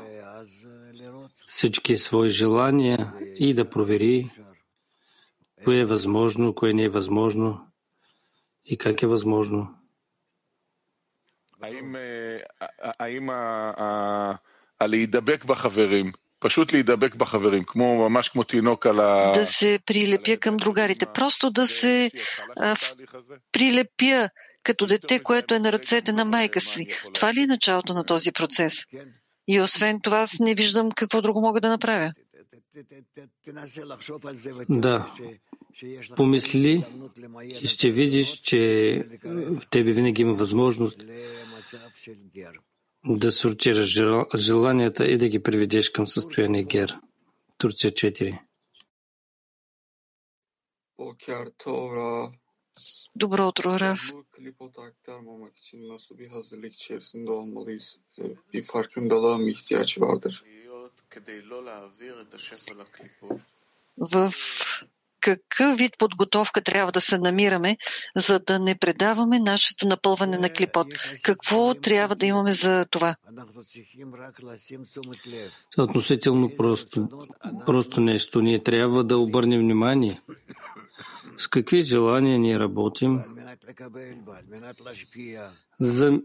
всички 1.46 1.96
свои 1.96 2.30
желания 2.30 3.14
и 3.40 3.54
да 3.54 3.70
провери 3.70 4.30
кое 5.65 5.79
е 5.79 5.85
възможно, 5.85 6.55
кое 6.55 6.73
не 6.73 6.83
е 6.83 6.89
възможно 6.89 7.67
и 8.65 8.79
как 8.79 9.03
е 9.03 9.07
възможно. 9.07 9.75
האם 12.99 13.31
להידבק 14.89 15.45
בחברים, 15.45 16.13
פשוט 16.41 16.73
להידבק 16.73 17.15
בחברים, 17.15 17.65
כמו, 17.65 18.09
ממש 18.09 18.29
כמו 18.29 18.45
תינוק 18.45 18.87
על 18.87 19.01
ה... 19.01 19.33
Да 19.35 19.47
се 19.47 19.79
прилепя 19.87 20.37
към 20.37 20.57
другарите. 20.57 21.07
Просто 21.07 21.51
да 21.51 21.67
се 21.67 22.11
а, 22.57 22.77
прилепя 23.53 24.29
като 24.63 24.87
дете, 24.87 25.23
което 25.23 25.55
е 25.55 25.59
на 25.59 25.73
ръцете 25.73 26.13
на 26.13 26.25
майка 26.25 26.61
си. 26.61 26.87
Това 27.15 27.35
ли 27.35 27.41
е 27.41 27.47
началото 27.47 27.95
на 27.95 28.05
този 28.05 28.33
процес? 28.33 28.75
И 29.49 29.61
освен 29.61 30.01
това, 30.03 30.19
аз 30.19 30.39
не 30.41 30.55
виждам 30.55 30.91
какво 30.91 31.23
друго 31.23 31.41
мога 31.41 31.61
да 31.61 31.69
направя. 31.69 32.13
Да. 34.70 35.16
Помисли 36.16 36.86
и 37.62 37.68
ще 37.68 37.92
видиш, 37.92 38.42
че 38.42 39.04
в 39.24 39.62
тебе 39.70 39.92
винаги 39.92 40.22
има 40.22 40.34
възможност 40.34 41.06
да 43.06 43.32
сортираш 43.32 44.00
желанията 44.36 45.08
и 45.08 45.18
да 45.18 45.30
ги 45.30 45.44
приведеш 45.44 45.90
към 45.90 46.08
състояние 46.08 46.64
гер. 46.64 47.00
Турция 47.58 47.92
4. 47.92 48.40
Добро 53.18 53.48
утро, 53.48 53.80
Раф. 53.80 54.00
Klipot 54.32 54.80
aktarmamak 54.80 55.58
için 55.58 55.90
nasıl 55.90 56.18
bir 56.18 56.28
hazırlık 56.28 56.74
içerisinde 56.74 57.32
olmalıyız? 57.32 58.00
Bir 58.54 58.64
farkındalığa 58.64 59.38
mı 59.38 59.50
ihtiyaç 59.50 60.02
vardır? 60.02 60.44
В 63.98 64.34
какъв 65.22 65.78
вид 65.78 65.98
подготовка 65.98 66.62
трябва 66.62 66.92
да 66.92 67.02
се 67.02 67.18
намираме, 67.18 67.78
за 68.16 68.40
да 68.40 68.60
не 68.60 68.76
предаваме 68.76 69.40
нашето 69.40 69.88
напълване 69.88 70.38
на 70.38 70.50
клипот? 70.50 70.88
Какво 71.24 71.74
трябва 71.74 72.16
да 72.16 72.26
имаме 72.26 72.52
за 72.52 72.86
това? 72.92 73.16
Относително 75.78 76.52
просто, 76.58 77.10
просто 77.66 78.02
нещо. 78.02 78.42
Ние 78.42 78.64
трябва 78.64 79.04
да 79.04 79.18
обърнем 79.18 79.60
внимание 79.60 80.22
с 81.38 81.48
какви 81.48 81.82
желания 81.82 82.40
ние 82.40 82.60
работим 82.60 83.22
за 85.80 86.22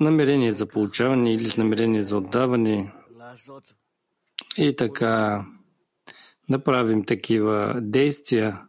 намерение 0.00 0.52
за 0.52 0.66
получаване 0.66 1.34
или 1.34 1.46
с 1.46 1.56
намерение 1.56 2.02
за 2.02 2.16
отдаване 2.16 2.92
и 4.56 4.76
така 4.76 5.46
направим 6.48 7.04
такива 7.04 7.80
действия. 7.82 8.62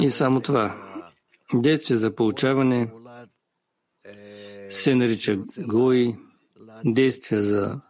И 0.00 0.10
само 0.10 0.40
това. 0.40 0.90
Действие 1.54 1.96
за 1.96 2.14
получаване 2.14 2.92
се 4.70 4.94
нарича 4.94 5.36
гои, 5.58 6.16
действия 6.84 7.42
за 7.42 7.80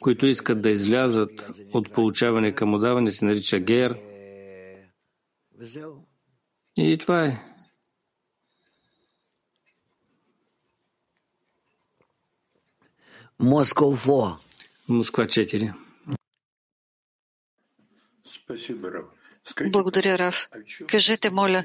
които 0.00 0.26
искат 0.26 0.62
да 0.62 0.70
излязат 0.70 1.50
от 1.72 1.92
получаване 1.92 2.54
към 2.54 2.74
отдаване, 2.74 3.10
се 3.10 3.24
нарича 3.24 3.60
гер. 3.60 3.98
И 6.76 6.98
това 6.98 7.24
е. 7.24 7.38
Москва 13.40 13.86
4. 13.86 14.38
Москва 14.88 15.26
4. 15.26 15.72
Благодаря, 19.70 20.18
Раф. 20.18 20.48
Кажете, 20.88 21.30
моля, 21.30 21.64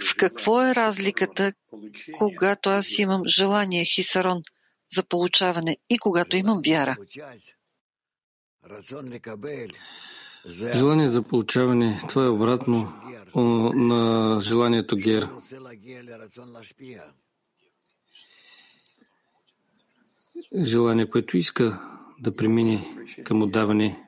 в 0.00 0.16
какво 0.16 0.62
е 0.62 0.74
разликата, 0.74 1.52
когато 2.18 2.70
аз 2.70 2.98
имам 2.98 3.22
желание, 3.26 3.84
хисарон, 3.84 4.42
за 4.92 5.02
получаване 5.02 5.76
и 5.90 5.98
когато 5.98 6.36
имам 6.36 6.62
вяра? 6.66 6.96
Желание 10.74 11.08
за 11.08 11.22
получаване, 11.22 12.00
това 12.08 12.24
е 12.24 12.28
обратно 12.28 12.92
на 13.74 14.40
желанието 14.40 14.96
гер. 14.96 15.28
Желание, 20.62 21.10
което 21.10 21.36
иска 21.36 21.80
да 22.20 22.34
премине 22.34 22.96
към 23.24 23.42
отдаване. 23.42 24.06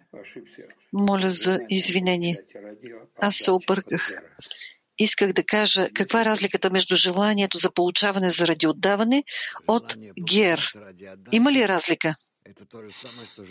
Моля 0.92 1.30
за 1.30 1.58
извинение. 1.68 2.42
Аз 3.20 3.36
се 3.36 3.50
обърках. 3.50 4.10
Исках 4.98 5.32
да 5.32 5.44
кажа 5.44 5.88
каква 5.94 6.20
е 6.20 6.24
разликата 6.24 6.70
между 6.70 6.96
желанието 6.96 7.58
за 7.58 7.74
получаване 7.74 8.30
заради 8.30 8.66
отдаване 8.66 9.24
от 9.68 9.96
гер. 10.26 10.72
Има 11.32 11.52
ли 11.52 11.68
разлика? 11.68 12.14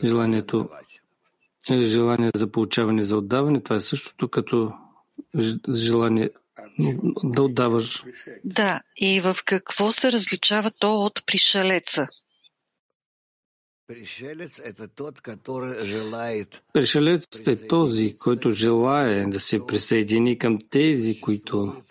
Желанието 0.03 0.69
е 1.69 1.83
желание 1.83 2.31
за 2.35 2.51
получаване 2.51 3.03
за 3.03 3.17
отдаване. 3.17 3.63
Това 3.63 3.75
е 3.75 3.79
същото 3.79 4.29
като 4.29 4.73
желание 5.73 6.29
да 7.23 7.43
отдаваш. 7.43 8.03
Да, 8.43 8.81
и 8.97 9.21
в 9.21 9.37
какво 9.45 9.91
се 9.91 10.11
различава 10.11 10.71
то 10.71 11.01
от 11.01 11.25
пришелеца? 11.25 12.07
Пришелец 13.87 14.59
е 17.47 17.67
този, 17.67 18.17
който 18.17 18.51
желае 18.51 19.25
да 19.25 19.39
се 19.39 19.65
присъедини 19.65 20.37
към 20.37 20.59
тези, 20.69 21.21
които 21.21 21.83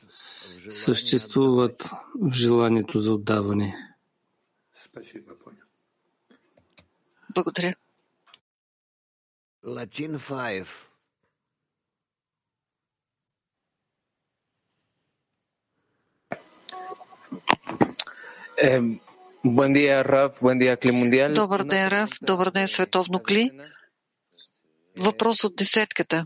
съществуват 0.71 1.91
в 2.21 2.33
желанието 2.33 3.01
за 3.01 3.13
отдаване. 3.13 3.77
Благодаря. 7.35 7.75
Латин 9.65 10.19
5. 10.19 10.67
Eh, 18.57 19.01
buen 19.45 19.73
día, 19.73 20.03
Raf. 20.03 20.41
Buen 20.41 20.59
día, 20.59 20.77
Cli 20.77 20.93
Mundial. 20.93 21.35
Добър 21.35 21.65
ден, 21.65 21.89
Раф. 21.89 22.11
Добър 22.23 22.51
ден, 22.51 22.69
Световно 22.69 23.23
Кли. 23.23 23.51
Въпрос 24.97 25.45
от 25.45 25.57
десетката. 25.57 26.25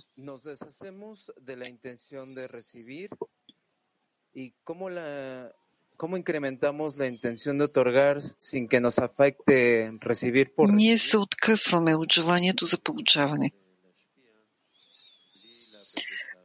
¿Cómo 6.02 6.16
incrementamos 6.16 6.96
la 6.96 7.08
intención 7.08 7.58
de 7.58 7.64
otorgar 7.64 8.20
sin 8.38 8.68
que 8.68 8.80
nos 8.80 8.96
afecte 9.00 9.90
recibir 10.00 10.46
por 10.54 10.68
Ние 10.72 10.98
се 10.98 11.18
откъсваме 11.18 11.96
от 11.96 12.12
желанието 12.12 12.64
за 12.64 12.82
получаване. 12.82 13.52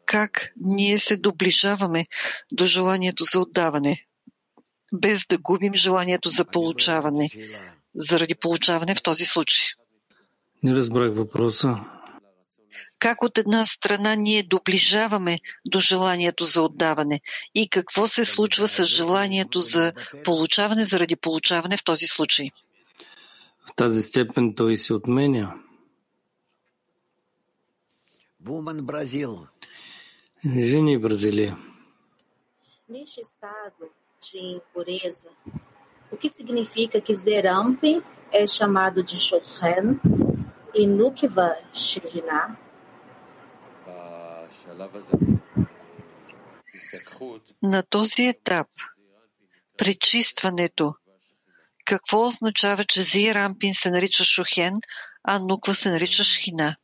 Как 0.05 0.53
ние 0.61 0.97
се 0.97 1.17
доближаваме 1.17 2.07
до 2.51 2.65
желанието 2.65 3.23
за 3.23 3.39
отдаване, 3.39 4.05
без 4.93 5.27
да 5.27 5.37
губим 5.37 5.75
желанието 5.75 6.29
за 6.29 6.45
получаване, 6.45 7.29
заради 7.95 8.35
получаване 8.35 8.95
в 8.95 9.03
този 9.03 9.25
случай? 9.25 9.65
Не 10.63 10.75
разбрах 10.75 11.15
въпроса. 11.15 11.75
Как 12.99 13.23
от 13.23 13.37
една 13.37 13.65
страна 13.65 14.15
ние 14.15 14.43
доближаваме 14.43 15.39
до 15.65 15.79
желанието 15.79 16.43
за 16.43 16.61
отдаване 16.61 17.21
и 17.55 17.69
какво 17.69 18.07
се 18.07 18.25
случва 18.25 18.67
с 18.67 18.85
желанието 18.85 19.61
за 19.61 19.93
получаване 20.23 20.85
заради 20.85 21.15
получаване 21.15 21.77
в 21.77 21.83
този 21.83 22.05
случай? 22.05 22.49
В 23.59 23.75
тази 23.75 24.03
степен 24.03 24.55
той 24.55 24.77
се 24.77 24.93
отменя. 24.93 25.53
Жени 30.45 30.97
Бразилия. 30.97 31.57
Neste 32.89 33.21
estado 33.21 33.85
de 34.31 34.39
impureza, 34.57 35.29
o 36.11 36.17
que 36.17 36.29
significa 36.29 37.01
que 37.01 37.15
Zerampi 37.15 38.03
é 38.31 38.45
chamado 38.47 39.03
de 39.03 39.17
Shochen 39.17 39.99
e 40.73 40.87
Nukva 40.87 41.57
Shekhinah? 41.73 42.57
На 47.61 47.83
този 47.83 48.23
етап, 48.27 48.67
пречистването, 49.77 50.95
какво 51.85 52.27
означава, 52.27 52.85
че 52.85 53.03
Зир 53.03 53.35
Рампин 53.35 53.73
се 53.73 53.91
нарича 53.91 54.23
Шохен, 54.23 54.79
а 55.23 55.39
Нуква 55.39 55.75
се 55.75 55.89
нарича 55.89 56.23
Шхина? 56.23 56.77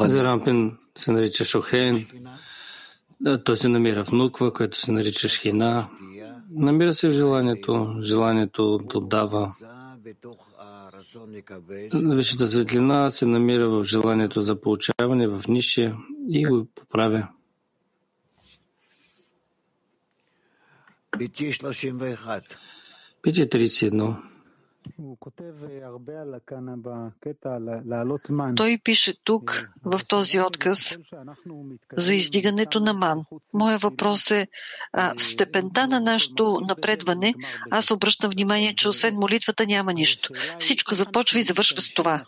Зарампин 0.00 0.78
се 0.98 1.12
нарича 1.12 1.44
Шохен. 1.44 2.06
Той 3.44 3.56
се 3.56 3.68
намира 3.68 4.04
в 4.04 4.12
Нуква, 4.12 4.52
което 4.52 4.78
се 4.78 4.92
нарича 4.92 5.28
Шхина. 5.28 5.88
Намира 6.50 6.94
се 6.94 7.08
в 7.08 7.12
желанието, 7.12 7.96
желанието 8.00 8.78
да 8.78 9.00
дава. 9.00 9.54
Висшата 11.94 12.46
светлина 12.46 13.10
се 13.10 13.26
намира 13.26 13.68
в 13.68 13.84
желанието 13.84 14.40
за 14.40 14.60
получаване 14.60 15.28
в 15.28 15.44
нишия 15.48 15.96
и 16.28 16.44
го 16.44 16.66
поправя. 16.74 17.28
5.31 21.18 24.16
той 28.56 28.78
пише 28.84 29.14
тук, 29.24 29.70
в 29.84 30.00
този 30.08 30.40
отказ, 30.40 30.98
за 31.96 32.14
издигането 32.14 32.80
на 32.80 32.92
ман. 32.92 33.24
Моя 33.54 33.78
въпрос 33.78 34.30
е, 34.30 34.46
а, 34.92 35.14
в 35.18 35.24
степента 35.24 35.86
на 35.86 36.00
нашето 36.00 36.60
напредване, 36.68 37.34
аз 37.70 37.90
обръщам 37.90 38.30
внимание, 38.30 38.74
че 38.74 38.88
освен 38.88 39.14
молитвата 39.14 39.66
няма 39.66 39.92
нищо. 39.92 40.32
Всичко 40.58 40.94
започва 40.94 41.38
и 41.38 41.42
завършва 41.42 41.80
с 41.80 41.94
това. 41.94 42.24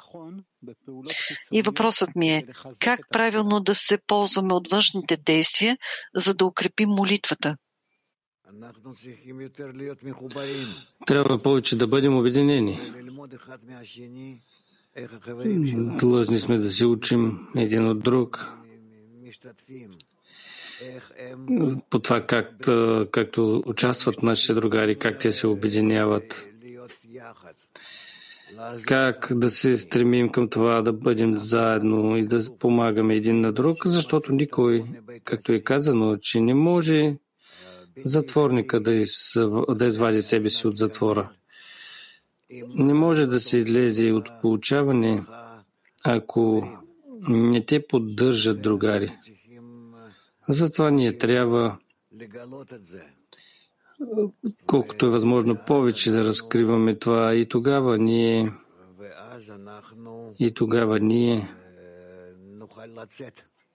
И 1.53 1.62
въпросът 1.62 2.16
ми 2.16 2.31
е, 2.31 2.46
как 2.81 3.01
правилно 3.11 3.61
да 3.61 3.75
се 3.75 3.99
ползваме 4.07 4.55
от 4.55 4.68
външните 4.70 5.16
действия, 5.16 5.79
за 6.14 6.35
да 6.35 6.44
укрепим 6.44 6.88
молитвата? 6.88 7.57
Трябва 11.06 11.38
повече 11.38 11.76
да 11.76 11.86
бъдем 11.86 12.18
обединени. 12.18 12.80
Длъжни 15.98 16.38
сме 16.38 16.58
да 16.58 16.70
се 16.70 16.86
учим 16.86 17.48
един 17.56 17.88
от 17.88 18.02
друг. 18.02 18.52
По 21.90 21.98
това 21.98 22.26
как, 22.26 22.68
както 23.10 23.62
участват 23.66 24.22
нашите 24.22 24.54
другари, 24.54 24.98
как 24.98 25.18
те 25.18 25.32
се 25.32 25.46
обединяват. 25.46 26.46
Как 28.86 29.28
да 29.30 29.50
се 29.50 29.78
стремим 29.78 30.28
към 30.28 30.48
това 30.48 30.82
да 30.82 30.92
бъдем 30.92 31.38
заедно 31.38 32.16
и 32.16 32.26
да 32.26 32.56
помагаме 32.58 33.14
един 33.14 33.40
на 33.40 33.52
друг, 33.52 33.76
защото 33.86 34.32
никой, 34.32 34.84
както 35.24 35.52
е 35.52 35.60
казано, 35.60 36.16
че 36.16 36.40
не 36.40 36.54
може 36.54 37.16
затворника 38.05 38.81
да, 38.81 38.92
из, 38.92 39.33
да 39.68 39.87
извади 39.87 40.22
себе 40.22 40.50
си 40.50 40.66
от 40.66 40.79
затвора. 40.79 41.31
Не 42.68 42.94
може 42.94 43.26
да 43.26 43.40
се 43.40 43.59
излезе 43.59 44.12
от 44.12 44.29
получаване, 44.42 45.22
ако 46.05 46.68
не 47.29 47.64
те 47.64 47.87
поддържат 47.87 48.62
другари. 48.62 49.16
Затова 50.48 50.90
ние 50.90 51.18
трябва 51.18 51.79
колкото 54.66 55.07
е 55.07 55.11
възможно 55.11 55.59
повече 55.66 56.11
да 56.11 56.24
разкриваме 56.24 56.98
това 56.98 57.35
и 57.35 57.48
тогава 57.48 57.98
ние 57.98 58.53
и 60.38 60.55
тогава 60.55 61.00
ние 61.00 61.48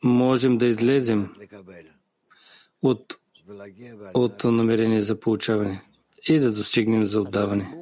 можем 0.03 0.57
да 0.57 0.65
излезем 0.65 1.33
от 2.81 3.19
от 4.13 4.43
намерение 4.43 5.01
за 5.01 5.19
получаване 5.19 5.81
и 6.27 6.39
да 6.39 6.51
достигнем 6.51 7.07
за 7.07 7.21
отдаване. 7.21 7.73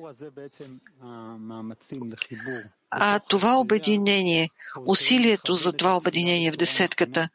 А 2.90 3.20
това 3.20 3.58
обединение, 3.58 4.50
усилието 4.86 5.54
за 5.54 5.74
това 5.74 5.98
обединение 5.98 6.52
в 6.52 6.58
десетката, 6.58 7.30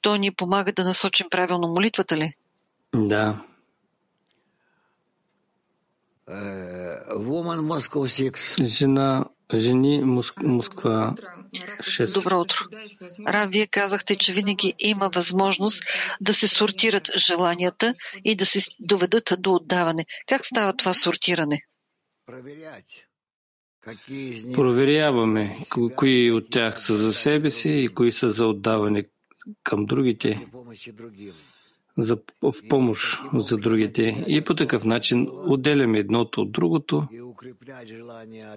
то 0.00 0.16
ни 0.16 0.32
помага 0.32 0.72
да 0.72 0.84
насочим 0.84 1.26
правилно 1.30 1.68
молитвата 1.68 2.16
ли? 2.16 2.34
Да. 2.94 3.44
Жена, 8.62 9.24
жени 9.54 10.02
Москва 10.42 11.14
6. 11.52 12.14
Добро 12.14 12.40
утро. 12.40 12.56
Рав, 13.28 13.50
вие 13.50 13.66
казахте, 13.66 14.16
че 14.16 14.32
винаги 14.32 14.74
има 14.78 15.10
възможност 15.14 15.82
да 16.20 16.34
се 16.34 16.48
сортират 16.48 17.10
желанията 17.16 17.94
и 18.24 18.34
да 18.34 18.46
се 18.46 18.60
доведат 18.80 19.32
до 19.38 19.54
отдаване. 19.54 20.06
Как 20.28 20.46
става 20.46 20.76
това 20.76 20.94
сортиране? 20.94 21.62
Проверяваме 24.54 25.56
кои 25.96 26.32
от 26.32 26.50
тях 26.50 26.82
са 26.82 26.96
за 26.96 27.12
себе 27.12 27.50
си 27.50 27.70
и 27.70 27.88
кои 27.88 28.12
са 28.12 28.30
за 28.30 28.46
отдаване 28.46 29.04
към 29.62 29.86
другите 29.86 30.46
за, 32.02 32.18
в 32.42 32.54
помощ 32.68 33.20
за 33.34 33.56
другите 33.56 34.24
и 34.28 34.44
по 34.44 34.54
такъв 34.54 34.84
начин 34.84 35.28
отделяме 35.32 35.98
едното 35.98 36.40
от 36.40 36.52
другото 36.52 37.08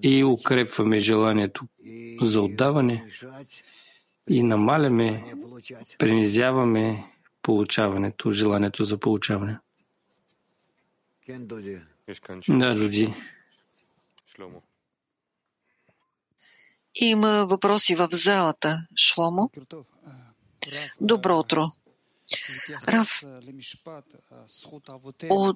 и 0.02 0.24
укрепваме 0.24 1.00
желанието 1.00 1.66
за 2.22 2.42
отдаване 2.42 3.06
и 4.30 4.44
намаляме, 4.44 5.34
принизяваме 6.00 7.04
получаването, 7.42 8.32
желанието 8.32 8.86
за 8.86 8.98
получаване. 8.98 9.60
Да, 12.50 12.76
Дуди. 12.76 13.14
Има 16.96 17.46
въпроси 17.50 17.96
в 17.96 18.08
залата, 18.12 18.88
Шломо. 18.98 19.50
Добро 21.02 21.40
утро. 21.40 21.72
Рав, 22.88 23.24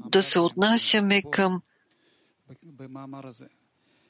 да 0.10 0.24
се 0.24 0.40
отнасяме 0.40 1.22
към 1.32 1.62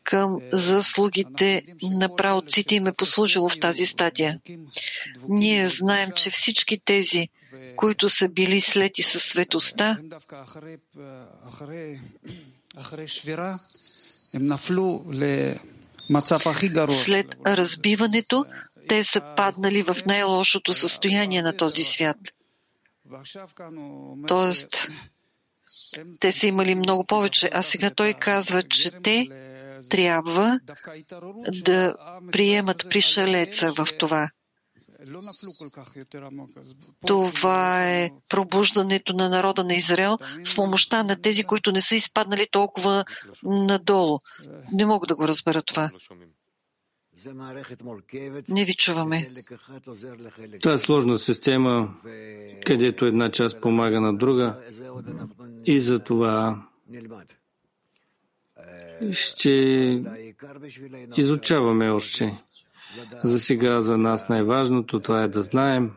към 0.03 0.37
заслугите 0.53 1.63
на 1.81 2.15
правоците 2.15 2.75
им 2.75 2.87
е 2.87 2.93
послужило 2.93 3.49
в 3.49 3.59
тази 3.59 3.85
стадия. 3.85 4.39
Ние 5.29 5.67
знаем, 5.67 6.11
че 6.15 6.29
всички 6.29 6.79
тези, 6.79 7.29
които 7.75 8.09
са 8.09 8.29
били 8.29 8.61
слети 8.61 9.03
със 9.03 9.23
светостта, 9.23 9.97
след 16.89 17.27
разбиването, 17.45 18.45
те 18.87 19.03
са 19.03 19.21
паднали 19.37 19.83
в 19.83 19.97
най-лошото 20.05 20.73
състояние 20.73 21.41
на 21.41 21.57
този 21.57 21.83
свят. 21.83 22.17
Тоест, 24.27 24.87
те 26.19 26.31
са 26.31 26.47
имали 26.47 26.75
много 26.75 27.05
повече, 27.05 27.49
а 27.53 27.63
сега 27.63 27.91
той 27.95 28.13
казва, 28.13 28.63
че 28.63 28.91
те 28.91 29.27
трябва 29.89 30.59
да 31.63 31.95
приемат 32.31 32.89
пришелеца 32.89 33.71
в 33.71 33.87
това. 33.99 34.29
Това 37.05 37.89
е 37.89 38.11
пробуждането 38.29 39.13
на 39.13 39.29
народа 39.29 39.63
на 39.63 39.73
Израел 39.73 40.17
с 40.43 40.55
помощта 40.55 41.03
на 41.03 41.21
тези, 41.21 41.43
които 41.43 41.71
не 41.71 41.81
са 41.81 41.95
изпаднали 41.95 42.47
толкова 42.51 43.05
надолу. 43.43 44.19
Не 44.71 44.85
мога 44.85 45.07
да 45.07 45.15
го 45.15 45.27
разбера 45.27 45.61
това. 45.61 45.91
Не 48.49 48.65
ви 48.65 48.75
чуваме. 48.75 49.27
Това 50.61 50.73
е 50.73 50.77
сложна 50.77 51.19
система, 51.19 51.95
където 52.65 53.05
една 53.05 53.31
част 53.31 53.61
помага 53.61 54.01
на 54.01 54.17
друга. 54.17 54.55
и 55.65 55.79
за 55.79 55.99
това 55.99 56.67
ще 59.11 59.49
изучаваме 61.17 61.89
още. 61.89 62.37
За 63.23 63.39
сега 63.39 63.81
за 63.81 63.97
нас 63.97 64.29
най-важното 64.29 64.99
това 64.99 65.23
е 65.23 65.27
да 65.27 65.41
знаем 65.41 65.91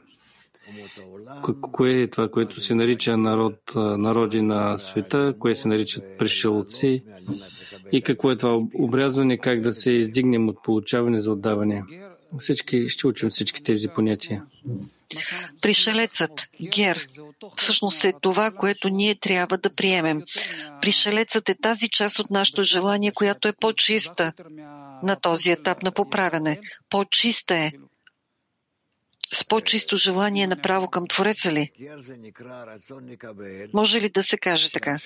кое 1.73 1.91
е 1.91 2.07
това, 2.07 2.29
което 2.29 2.61
се 2.61 2.75
нарича 2.75 3.17
народ, 3.17 3.57
народи 3.75 4.43
на 4.43 4.79
света, 4.79 5.35
кое 5.39 5.55
се 5.55 5.69
наричат 5.69 6.19
пришелци 6.19 7.05
и 7.93 8.03
какво 8.03 8.31
е 8.31 8.37
това 8.37 8.59
обрязване, 8.75 9.39
как 9.39 9.61
да 9.61 9.73
се 9.73 9.93
издигнем 9.93 10.49
от 10.49 10.63
получаване 10.63 11.19
за 11.19 11.33
отдаване. 11.33 11.83
Всички, 12.39 12.89
ще 12.89 13.07
учим 13.07 13.31
всички 13.31 13.63
тези 13.63 13.89
понятия. 13.89 14.43
Пришелецът, 15.63 16.31
гер, 16.63 17.05
всъщност 17.57 18.05
е 18.05 18.13
това, 18.21 18.51
което 18.51 18.89
ние 18.89 19.15
трябва 19.15 19.59
да 19.59 19.71
приемем. 19.71 20.23
Пришелецът 20.83 21.49
е 21.49 21.55
тази 21.55 21.89
част 21.89 22.19
от 22.19 22.31
нашето 22.31 22.65
желание, 22.65 23.13
която 23.13 23.49
е 23.49 23.53
по-чиста 23.61 24.33
на 25.03 25.17
този 25.17 25.51
етап 25.51 25.83
на 25.83 25.93
поправяне. 25.93 26.61
По-чиста 26.91 27.55
е. 27.55 27.73
С 29.33 29.45
по-чисто 29.49 29.97
желание 29.97 30.47
направо 30.47 30.89
към 30.89 31.07
Твореца 31.07 31.53
ли? 31.53 31.71
Може 33.73 34.01
ли 34.01 34.09
да 34.09 34.23
се 34.23 34.39
каже 34.39 34.73
така? 34.73 34.99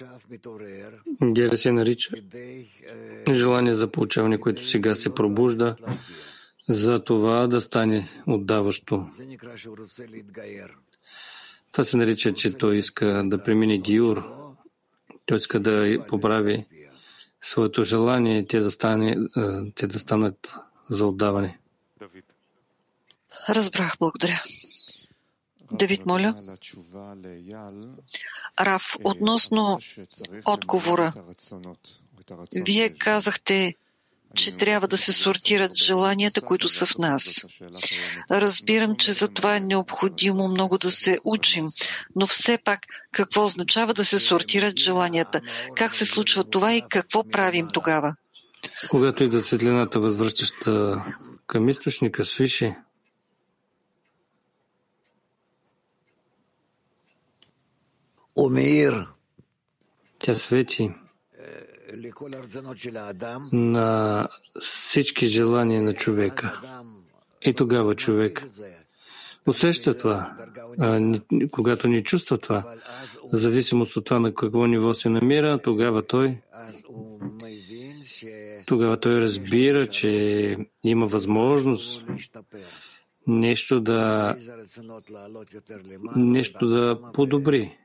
Гер 1.23 1.51
се 1.51 1.73
нарича 1.73 2.11
желание 3.31 3.75
за 3.75 3.91
получаване, 3.91 4.39
което 4.39 4.67
сега 4.67 4.95
се 4.95 5.15
пробужда, 5.15 5.77
за 6.69 7.05
това 7.05 7.47
да 7.47 7.61
стане 7.61 8.09
отдаващо. 8.27 9.07
Това 11.73 11.85
се 11.85 11.97
нарича, 11.97 12.35
че 12.35 12.53
той 12.53 12.77
иска 12.77 13.23
да 13.25 13.43
премине 13.43 13.79
гиур. 13.79 14.25
Той 15.27 15.39
иска 15.39 15.61
да 15.61 16.05
поправи 16.09 16.67
своето 17.43 17.85
желание 17.85 18.47
те 18.47 18.61
да, 18.61 18.71
стане, 18.71 19.17
те 19.75 19.87
да 19.87 19.99
станат 19.99 20.55
за 20.91 21.07
отдаване. 21.07 21.59
Разбрах, 23.49 23.97
благодаря. 23.99 24.43
Давид, 25.73 26.07
моля. 26.07 26.35
Раф, 28.61 28.97
относно 29.05 29.79
отговора. 30.45 31.13
Вие 32.55 32.95
казахте, 32.95 33.75
че 34.35 34.57
трябва 34.57 34.89
да 34.89 34.99
се 34.99 35.13
сортират 35.13 35.77
желанията, 35.77 36.41
които 36.41 36.69
са 36.69 36.87
в 36.87 36.99
нас. 36.99 37.47
Разбирам, 38.31 38.97
че 38.97 39.13
за 39.13 39.29
това 39.29 39.57
е 39.57 39.61
необходимо 39.61 40.49
много 40.49 40.79
да 40.79 40.91
се 40.91 41.19
учим, 41.25 41.69
но 42.17 42.27
все 42.27 42.59
пак 42.65 42.81
какво 43.13 43.45
означава 43.45 43.95
да 43.95 44.05
се 44.05 44.21
сортират 44.21 44.79
желанията? 44.79 45.41
Как 45.77 45.95
се 45.95 46.05
случва 46.05 46.45
това 46.45 46.75
и 46.75 46.83
какво 46.89 47.29
правим 47.29 47.69
тогава? 47.73 48.17
Когато 48.91 49.25
и 49.25 49.29
да 49.29 49.43
светлината 49.43 50.01
възвръщаща 50.01 51.05
към 51.47 51.69
източника 51.69 52.25
свише, 52.25 52.77
тя 60.19 60.35
свети 60.35 60.91
на 63.53 64.29
всички 64.61 65.27
желания 65.27 65.83
на 65.83 65.95
човека. 65.95 66.61
И 67.43 67.55
тогава 67.55 67.95
човек 67.95 68.47
усеща 69.47 69.97
това, 69.97 70.37
а, 70.79 71.19
когато 71.51 71.89
ни 71.89 72.03
чувства 72.03 72.39
това, 72.39 72.75
в 73.33 73.37
зависимост 73.37 73.97
от 73.97 74.05
това 74.05 74.19
на 74.19 74.35
какво 74.35 74.67
ниво 74.67 74.95
се 74.95 75.09
намира, 75.09 75.59
тогава 75.59 76.07
той 76.07 76.39
тогава 78.67 79.01
той 79.01 79.21
разбира, 79.21 79.87
че 79.87 80.57
има 80.85 81.07
възможност 81.07 82.05
нещо 83.27 83.81
да 83.81 84.37
нещо 86.17 86.69
да 86.69 86.99
подобри. 87.13 87.79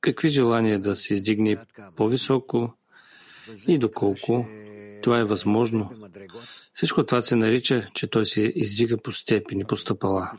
Какви 0.00 0.28
желания 0.28 0.80
да 0.80 0.96
се 0.96 1.14
издигне 1.14 1.56
по-високо, 1.96 2.72
и 3.66 3.78
доколко 3.78 4.46
това 5.02 5.18
е 5.18 5.24
възможно. 5.24 5.90
Всичко 6.78 7.06
това 7.06 7.20
се 7.20 7.36
нарича, 7.36 7.90
че 7.94 8.06
той 8.06 8.26
се 8.26 8.52
издига 8.54 8.98
по 8.98 9.12
степени, 9.12 9.64
по 9.64 9.76
стъпала. 9.76 10.30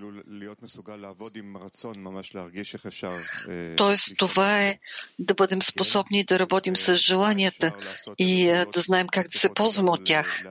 Тоест, 3.78 4.18
това 4.18 4.62
е 4.62 4.80
да 5.20 5.34
бъдем 5.34 5.62
способни 5.62 6.24
да 6.24 6.40
работим 6.40 6.76
с 6.76 6.96
желанията 6.96 7.76
и 8.18 8.46
да 8.74 8.82
знаем 8.82 9.08
как 9.08 9.28
да 9.28 9.40
се 9.40 9.54
ползваме 9.54 9.92
от 9.92 10.06
тях. 10.06 10.44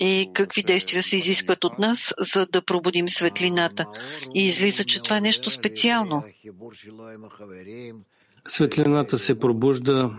И 0.00 0.30
какви 0.34 0.62
действия 0.62 1.02
се 1.02 1.16
изискват 1.16 1.64
от 1.64 1.78
нас, 1.78 2.14
за 2.18 2.46
да 2.46 2.64
пробудим 2.64 3.08
светлината. 3.08 3.86
И 4.34 4.44
излиза, 4.44 4.84
че 4.84 5.02
това 5.02 5.16
е 5.16 5.20
нещо 5.20 5.50
специално. 5.50 6.22
Светлината 8.48 9.18
се 9.18 9.38
пробужда 9.38 10.10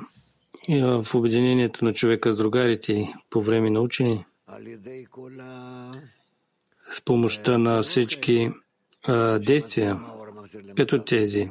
в 0.69 1.07
обединението 1.13 1.85
на 1.85 1.93
човека 1.93 2.31
с 2.31 2.35
другарите 2.35 3.13
по 3.29 3.41
време 3.41 3.69
на 3.69 3.81
учени, 3.81 4.25
с 6.91 7.01
помощта 7.01 7.57
на 7.57 7.81
всички 7.83 8.51
а, 9.03 9.39
действия, 9.39 9.99
като 10.75 11.03
тези, 11.03 11.49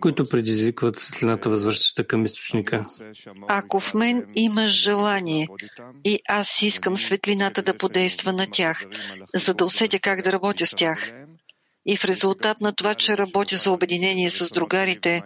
които 0.00 0.28
предизвикват 0.28 0.98
светлината, 0.98 1.50
възвръщаща 1.50 2.06
към 2.06 2.24
източника. 2.24 2.86
Ако 3.48 3.80
в 3.80 3.94
мен 3.94 4.26
има 4.34 4.68
желание 4.68 5.48
и 6.04 6.18
аз 6.28 6.62
искам 6.62 6.96
светлината 6.96 7.62
да 7.62 7.76
подейства 7.76 8.32
на 8.32 8.46
тях, 8.52 8.84
за 9.34 9.54
да 9.54 9.64
усетя 9.64 9.98
как 10.02 10.22
да 10.22 10.32
работя 10.32 10.66
с 10.66 10.70
тях, 10.70 11.12
и 11.86 11.96
в 11.96 12.04
резултат 12.04 12.60
на 12.60 12.72
това, 12.72 12.94
че 12.94 13.18
работя 13.18 13.56
за 13.56 13.72
обединение 13.72 14.30
с 14.30 14.54
другарите, 14.54 15.22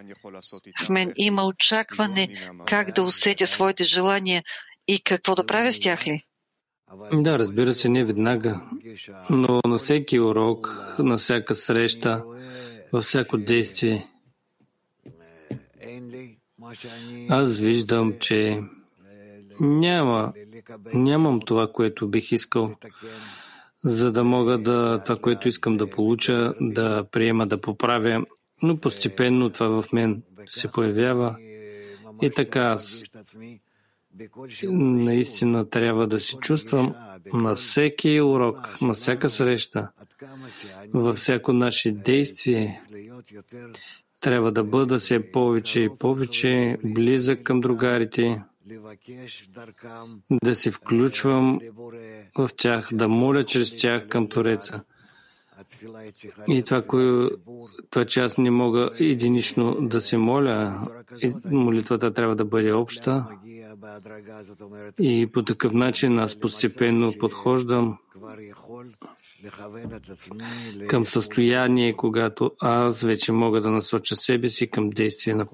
в 0.85 0.89
мен 0.89 1.13
има 1.15 1.45
очакване 1.45 2.29
как 2.65 2.95
да 2.95 3.03
усетя 3.03 3.47
своите 3.47 3.83
желания 3.83 4.43
и 4.87 5.03
какво 5.03 5.35
да 5.35 5.45
правя 5.45 5.71
с 5.71 5.79
тях 5.79 6.07
ли? 6.07 6.23
Да, 7.13 7.39
разбира 7.39 7.73
се, 7.73 7.89
не 7.89 8.05
веднага, 8.05 8.61
но 9.29 9.61
на 9.65 9.77
всеки 9.77 10.19
урок, 10.19 10.93
на 10.99 11.17
всяка 11.17 11.55
среща, 11.55 12.23
във 12.93 13.03
всяко 13.03 13.37
действие, 13.37 14.07
аз 17.29 17.57
виждам, 17.57 18.13
че 18.19 18.61
няма, 19.59 20.33
нямам 20.93 21.39
това, 21.39 21.71
което 21.71 22.07
бих 22.07 22.31
искал 22.31 22.75
за 23.85 24.11
да 24.11 24.23
мога 24.23 24.57
да 24.57 25.01
това, 25.05 25.15
което 25.15 25.47
искам 25.47 25.77
да 25.77 25.89
получа, 25.89 26.53
да 26.61 27.05
приема, 27.11 27.47
да 27.47 27.61
поправя. 27.61 28.25
Но 28.61 28.77
постепенно 28.77 29.49
това 29.49 29.81
в 29.81 29.93
мен 29.93 30.23
се 30.49 30.67
появява. 30.67 31.35
И 32.21 32.31
така 32.31 32.61
аз 32.61 33.03
наистина 34.63 35.69
трябва 35.69 36.07
да 36.07 36.19
се 36.19 36.37
чувствам 36.37 36.95
на 37.33 37.55
всеки 37.55 38.21
урок, 38.21 38.81
на 38.81 38.93
всяка 38.93 39.29
среща, 39.29 39.91
във 40.93 41.17
всяко 41.17 41.53
наше 41.53 41.91
действие. 41.91 42.81
Трябва 44.21 44.51
да 44.51 44.63
бъда 44.63 44.99
все 44.99 45.31
повече 45.31 45.79
и 45.79 45.89
повече 45.99 46.77
близък 46.83 47.43
към 47.43 47.59
другарите, 47.59 48.41
да 50.43 50.55
се 50.55 50.71
включвам 50.71 51.59
в 52.37 52.49
тях, 52.57 52.89
да 52.91 53.07
моля 53.07 53.43
чрез 53.43 53.77
тях 53.77 54.07
към 54.07 54.27
Тореца. 54.27 54.83
И 56.47 56.63
това, 56.63 56.81
кое, 56.81 57.29
това, 57.89 58.05
че 58.05 58.19
аз 58.19 58.37
не 58.37 58.51
мога 58.51 58.89
единично 58.99 59.77
да 59.81 60.01
се 60.01 60.17
моля, 60.17 60.87
молитвата 61.45 62.13
трябва 62.13 62.35
да 62.35 62.45
бъде 62.45 62.73
обща. 62.73 63.27
И 64.99 65.29
по 65.33 65.43
такъв 65.43 65.73
начин 65.73 66.19
аз 66.19 66.39
постепенно 66.39 67.13
подхождам 67.19 67.97
към 70.87 71.05
състояние, 71.05 71.93
когато 71.93 72.51
аз 72.59 73.01
вече 73.01 73.31
мога 73.31 73.61
да 73.61 73.71
насоча 73.71 74.15
себе 74.15 74.49
си 74.49 74.69
към 74.69 74.89
действия, 74.89 75.45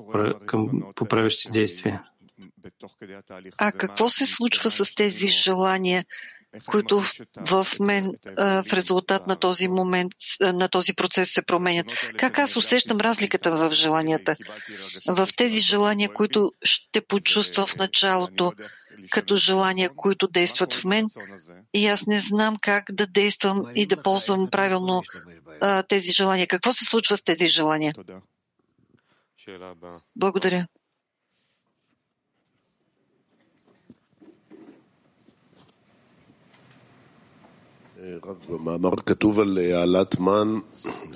към 0.45 0.83
поправящи 0.95 1.51
действия. 1.51 2.03
А 3.57 3.71
какво 3.71 4.09
се 4.09 4.25
случва 4.25 4.71
с 4.71 4.95
тези 4.95 5.27
желания, 5.27 6.05
които 6.65 7.01
в 7.49 7.67
мен 7.79 8.11
в 8.37 8.65
резултат 8.73 9.27
на 9.27 9.39
този 9.39 9.67
момент, 9.67 10.11
на 10.41 10.69
този 10.69 10.93
процес 10.93 11.33
се 11.33 11.41
променят. 11.41 11.87
Как 12.17 12.39
аз 12.39 12.55
усещам 12.57 13.01
разликата 13.01 13.51
в 13.51 13.71
желанията? 13.71 14.35
В 15.07 15.29
тези 15.37 15.61
желания, 15.61 16.13
които 16.13 16.51
ще 16.63 17.01
почувства 17.01 17.67
в 17.67 17.75
началото, 17.75 18.53
като 19.11 19.35
желания, 19.35 19.89
които 19.95 20.27
действат 20.27 20.73
в 20.73 20.85
мен, 20.85 21.05
и 21.73 21.87
аз 21.87 22.07
не 22.07 22.19
знам 22.19 22.55
как 22.61 22.85
да 22.91 23.07
действам 23.07 23.63
и 23.75 23.85
да 23.85 24.01
ползвам 24.01 24.49
правилно 24.49 25.03
тези 25.87 26.11
желания. 26.11 26.47
Какво 26.47 26.73
се 26.73 26.85
случва 26.85 27.17
с 27.17 27.23
тези 27.23 27.47
желания? 27.47 27.93
Благодаря. 30.15 30.67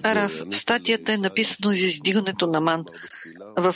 Рав, 0.05 0.31
в 0.51 0.55
статията 0.55 1.13
е 1.13 1.17
написано 1.17 1.73
за 1.73 1.85
издигането 1.85 2.47
на 2.47 2.61
ман. 2.61 2.85
В 3.57 3.75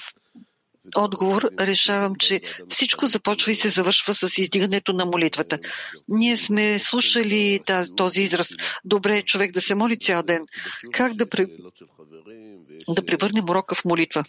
отговор 0.96 1.50
решавам, 1.60 2.16
че 2.16 2.42
всичко 2.70 3.08
започва 3.08 3.52
и 3.52 3.56
се 3.56 3.70
завършва 3.70 4.14
с 4.14 4.38
издигането 4.38 4.94
на 4.94 5.06
молитвата. 5.06 5.60
Ние 6.08 6.38
сме 6.38 6.80
слушали 6.80 7.60
този 7.98 8.22
израз. 8.22 8.50
Добре 8.86 9.18
е 9.18 9.24
човек 9.24 9.52
да 9.52 9.62
се 9.62 9.76
моли 9.76 9.98
цял 10.00 10.24
ден. 10.24 10.46
Как 10.94 11.14
да 11.14 11.26
да 12.90 13.06
превърнем 13.06 13.50
урока 13.50 13.76
в 13.76 13.86
молитва. 13.86 14.24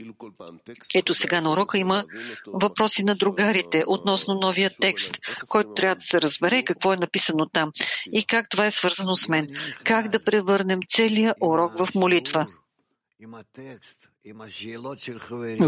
Ето 0.94 1.14
сега 1.14 1.40
на 1.40 1.52
урока 1.52 1.78
има 1.78 2.04
въпроси 2.46 3.04
на 3.04 3.14
другарите 3.14 3.84
относно 3.86 4.34
новия 4.34 4.70
текст, 4.80 5.18
който 5.48 5.74
трябва 5.74 5.96
да 5.96 6.04
се 6.04 6.20
разбере 6.20 6.62
какво 6.62 6.92
е 6.92 6.96
написано 6.96 7.46
там 7.46 7.70
и 8.12 8.24
как 8.24 8.48
това 8.50 8.66
е 8.66 8.70
свързано 8.70 9.16
с 9.16 9.28
мен. 9.28 9.48
Как 9.84 10.08
да 10.08 10.24
превърнем 10.24 10.80
целия 10.88 11.34
урок 11.40 11.72
в 11.78 11.94
молитва. 11.94 12.46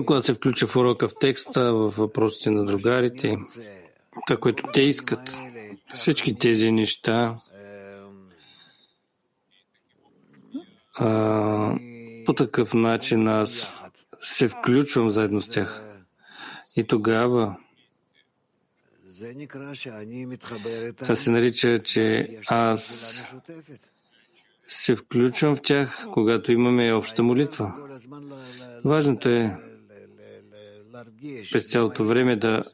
Когато 0.06 0.26
се 0.26 0.34
включа 0.34 0.66
в 0.66 0.76
урока 0.76 1.08
в 1.08 1.12
текста, 1.20 1.72
в 1.74 1.90
въпросите 1.96 2.50
на 2.50 2.64
другарите, 2.64 3.36
това, 4.26 4.40
което 4.40 4.64
те 4.72 4.82
искат, 4.82 5.36
всички 5.94 6.38
тези 6.38 6.72
неща, 6.72 7.38
а, 10.94 11.78
по 12.26 12.34
такъв 12.34 12.74
начин 12.74 13.28
аз 13.28 13.72
се 14.22 14.48
включвам 14.48 15.10
заедно 15.10 15.42
с 15.42 15.48
тях. 15.48 15.82
И 16.76 16.86
тогава 16.86 17.56
това 20.98 21.16
се 21.16 21.30
нарича, 21.30 21.78
че 21.78 22.36
аз 22.46 23.24
се 24.68 24.96
включвам 24.96 25.56
в 25.56 25.62
тях, 25.62 26.06
когато 26.12 26.52
имаме 26.52 26.92
обща 26.92 27.22
молитва. 27.22 27.74
Важното 28.84 29.28
е 29.28 29.56
през 31.52 31.70
цялото 31.70 32.04
време 32.04 32.36
да 32.36 32.64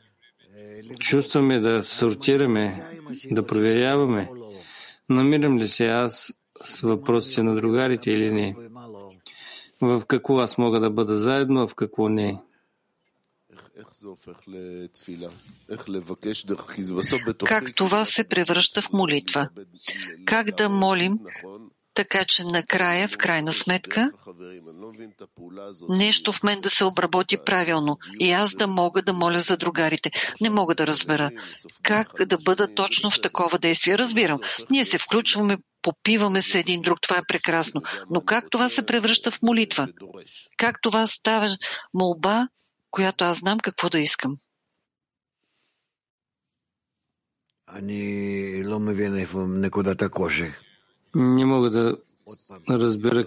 чувстваме, 0.98 1.60
да 1.60 1.84
сортираме, 1.84 2.84
да 3.30 3.46
проверяваме. 3.46 4.28
Намирам 5.08 5.58
ли 5.58 5.68
се 5.68 5.86
аз 5.86 6.32
с 6.64 6.80
въпросите 6.80 7.42
на 7.42 7.54
другарите 7.54 8.10
или 8.10 8.32
не? 8.32 8.56
в 9.80 10.02
какво 10.06 10.38
аз 10.38 10.58
мога 10.58 10.80
да 10.80 10.90
бъда 10.90 11.16
заедно, 11.16 11.62
а 11.62 11.68
в 11.68 11.74
какво 11.74 12.08
не. 12.08 12.40
Как 17.46 17.74
това 17.74 18.04
се 18.04 18.28
превръща 18.28 18.82
в 18.82 18.92
молитва? 18.92 19.48
Как 20.24 20.50
да 20.50 20.68
молим, 20.68 21.18
така 21.94 22.24
че 22.28 22.44
накрая, 22.44 23.08
в 23.08 23.16
крайна 23.16 23.52
сметка, 23.52 24.10
нещо 25.88 26.32
в 26.32 26.42
мен 26.42 26.60
да 26.60 26.70
се 26.70 26.84
обработи 26.84 27.36
правилно 27.46 27.98
и 28.20 28.32
аз 28.32 28.54
да 28.54 28.66
мога 28.66 29.02
да 29.02 29.12
моля 29.12 29.40
за 29.40 29.56
другарите. 29.56 30.10
Не 30.40 30.50
мога 30.50 30.74
да 30.74 30.86
разбера 30.86 31.30
как 31.82 32.26
да 32.26 32.38
бъда 32.38 32.74
точно 32.74 33.10
в 33.10 33.20
такова 33.20 33.58
действие. 33.58 33.98
Разбирам, 33.98 34.40
ние 34.70 34.84
се 34.84 34.98
включваме 34.98 35.58
попиваме 35.82 36.42
се 36.42 36.58
един 36.58 36.82
друг, 36.82 36.98
това 37.02 37.18
е 37.18 37.28
прекрасно. 37.28 37.82
Но 38.10 38.20
как 38.20 38.44
това 38.50 38.68
се 38.68 38.86
превръща 38.86 39.30
в 39.30 39.42
молитва? 39.42 39.88
Как 40.56 40.78
това 40.82 41.06
става 41.06 41.56
молба, 41.94 42.48
която 42.90 43.24
аз 43.24 43.38
знам 43.38 43.58
какво 43.58 43.90
да 43.90 43.98
искам? 43.98 44.36
Не 51.14 51.44
мога 51.44 51.70
да 51.70 51.96
разбера 52.66 53.24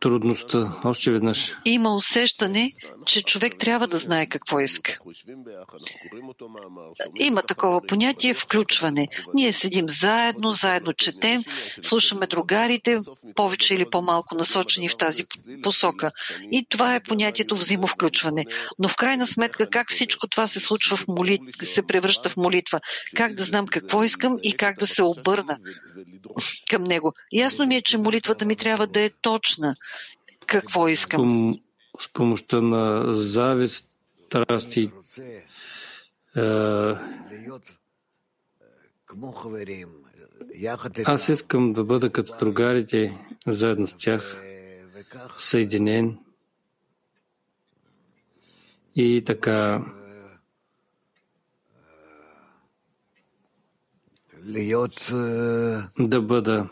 трудността. 0.00 0.72
Още 0.84 1.10
веднъж. 1.10 1.54
Има 1.64 1.94
усещане, 1.94 2.70
че 3.06 3.22
човек 3.22 3.54
трябва 3.58 3.88
да 3.88 3.98
знае 3.98 4.26
какво 4.26 4.60
иска. 4.60 4.98
Има 7.18 7.42
такова 7.42 7.80
понятие 7.88 8.34
включване. 8.34 9.08
Ние 9.34 9.52
седим 9.52 9.88
заедно, 9.88 10.52
заедно 10.52 10.92
четем, 10.92 11.42
слушаме 11.82 12.26
другарите, 12.26 12.96
повече 13.34 13.74
или 13.74 13.84
по-малко 13.90 14.34
насочени 14.34 14.88
в 14.88 14.96
тази 14.96 15.24
посока. 15.62 16.10
И 16.52 16.66
това 16.68 16.94
е 16.94 17.02
понятието 17.02 17.56
взаимовключване. 17.56 18.44
Но 18.78 18.88
в 18.88 18.96
крайна 18.96 19.26
сметка, 19.26 19.70
как 19.70 19.92
всичко 19.92 20.26
това 20.28 20.48
се 20.48 20.60
случва 20.60 20.96
в 20.96 21.08
молитва, 21.08 21.66
се 21.66 21.86
превръща 21.86 22.28
в 22.28 22.36
молитва? 22.36 22.80
Как 23.16 23.32
да 23.32 23.44
знам 23.44 23.66
какво 23.66 24.04
искам 24.04 24.36
и 24.42 24.56
как 24.56 24.78
да 24.78 24.86
се 24.86 25.02
обърна 25.02 25.58
към 26.70 26.84
него? 26.84 27.12
Ясно 27.32 27.66
ми 27.66 27.76
е, 27.76 27.82
че 27.82 27.98
молитвата 27.98 28.46
ми 28.46 28.56
трябва 28.56 28.86
да 28.86 29.00
е 29.00 29.10
точна 29.22 29.74
какво 30.46 30.88
искам. 30.88 31.54
С 32.00 32.12
помощта 32.12 32.60
на 32.60 33.14
завист, 33.14 33.88
страсти, 34.26 34.92
аз 41.04 41.28
искам 41.28 41.72
да 41.72 41.84
бъда 41.84 42.12
като 42.12 42.38
другарите, 42.38 43.18
заедно 43.46 43.88
с 43.88 43.96
тях, 43.98 44.42
съединен 45.38 46.18
и 48.94 49.22
така 49.26 49.84
да 55.98 56.22
бъда 56.22 56.68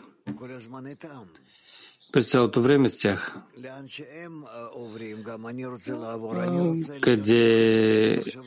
през 2.15 2.31
цялото 2.31 2.61
време 2.61 2.89
с 2.89 2.97
тях. 2.97 3.37
Където 7.01 8.41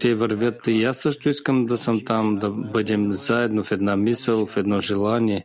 те 0.00 0.14
вървят 0.14 0.66
и 0.66 0.84
аз 0.84 0.98
също 0.98 1.28
искам 1.28 1.66
да 1.66 1.78
съм 1.78 2.04
там, 2.04 2.36
да 2.36 2.50
бъдем 2.50 3.12
заедно 3.12 3.64
в 3.64 3.72
една 3.72 3.96
мисъл, 3.96 4.46
в 4.46 4.56
едно 4.56 4.80
желание 4.80 5.44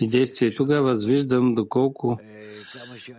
и 0.00 0.08
действие. 0.08 0.54
Тогава 0.54 0.92
аз 0.92 1.04
виждам 1.04 1.54
доколко 1.54 2.18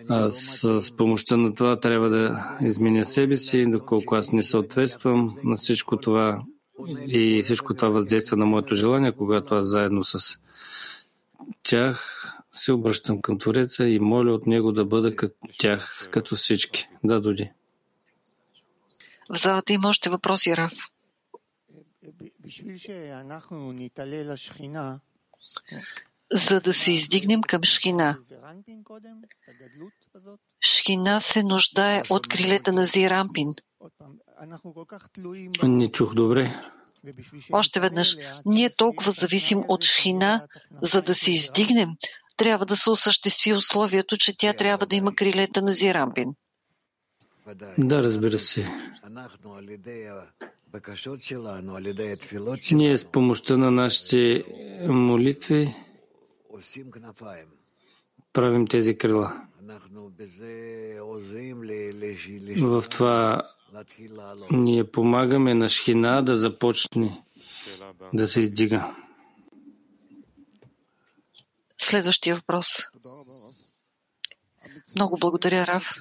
аз 0.10 0.36
с 0.36 0.96
помощта 0.98 1.38
на 1.38 1.54
това 1.54 1.80
трябва 1.80 2.10
да 2.10 2.58
изменя 2.62 3.06
себе 3.06 3.38
си, 3.38 3.72
доколко 3.72 4.16
аз 4.16 4.32
не 4.32 4.44
съответствам 4.44 5.36
на 5.44 5.56
всичко 5.56 5.98
това 5.98 6.42
и 7.08 7.42
всичко 7.44 7.74
това 7.74 7.90
въздейства 7.90 8.38
на 8.38 8.46
моето 8.46 8.76
желание, 8.76 9.12
когато 9.12 9.56
аз 9.56 9.68
заедно 9.68 10.04
с 10.04 10.38
тях 11.64 12.24
се 12.52 12.72
обръщам 12.72 13.22
към 13.22 13.40
Твореца 13.40 13.88
и 13.88 14.00
моля 14.00 14.34
от 14.34 14.48
Него 14.48 14.72
да 14.72 14.86
бъда 14.86 15.16
като 15.16 15.36
тях, 15.58 16.10
като 16.12 16.36
всички. 16.36 16.90
Да, 17.04 17.22
Доди. 17.22 17.52
В 19.30 19.38
залата 19.38 19.74
има 19.74 19.90
още 19.90 20.10
въпроси, 20.10 20.58
Раф. 20.58 20.74
За 26.32 26.62
да 26.62 26.74
се 26.74 26.92
издигнем 26.92 27.42
към 27.42 27.64
Шхина. 27.64 28.18
Шхина 30.62 31.20
се 31.20 31.44
нуждае 31.44 32.02
от 32.10 32.28
крилета 32.28 32.74
на 32.74 32.86
Зирампин. 32.86 33.54
Не 35.64 35.92
чух 35.92 36.14
добре. 36.14 36.62
Още 37.52 37.80
веднъж, 37.80 38.16
ние 38.46 38.76
толкова 38.76 39.12
зависим 39.12 39.64
от 39.68 39.84
Шхина, 39.84 40.48
за 40.82 41.02
да 41.02 41.16
се 41.16 41.32
издигнем, 41.32 41.90
трябва 42.38 42.66
да 42.66 42.76
се 42.76 42.90
осъществи 42.90 43.54
условието, 43.54 44.18
че 44.18 44.38
тя 44.38 44.54
трябва 44.54 44.86
да 44.86 44.96
има 44.96 45.16
крилета 45.16 45.62
на 45.62 45.74
Зирампин. 45.74 46.34
Да, 47.78 48.04
разбира 48.04 48.40
се. 48.40 48.72
Ние 52.72 52.98
с 52.98 53.06
помощта 53.06 53.58
на 53.58 53.72
нашите 53.72 54.44
молитви 54.88 55.76
правим 58.34 58.68
тези 58.68 58.98
крила. 58.98 59.42
В 62.58 62.86
това 62.90 63.42
ние 64.52 64.84
помагаме 64.84 65.54
на 65.54 65.70
Шхина 65.70 66.22
да 66.22 66.36
започне 66.36 67.24
да 68.14 68.28
се 68.28 68.42
издига. 68.42 68.96
Следващия 71.82 72.36
въпрос. 72.36 72.68
Много 74.96 75.18
благодаря, 75.20 75.68
Рав. 75.68 76.00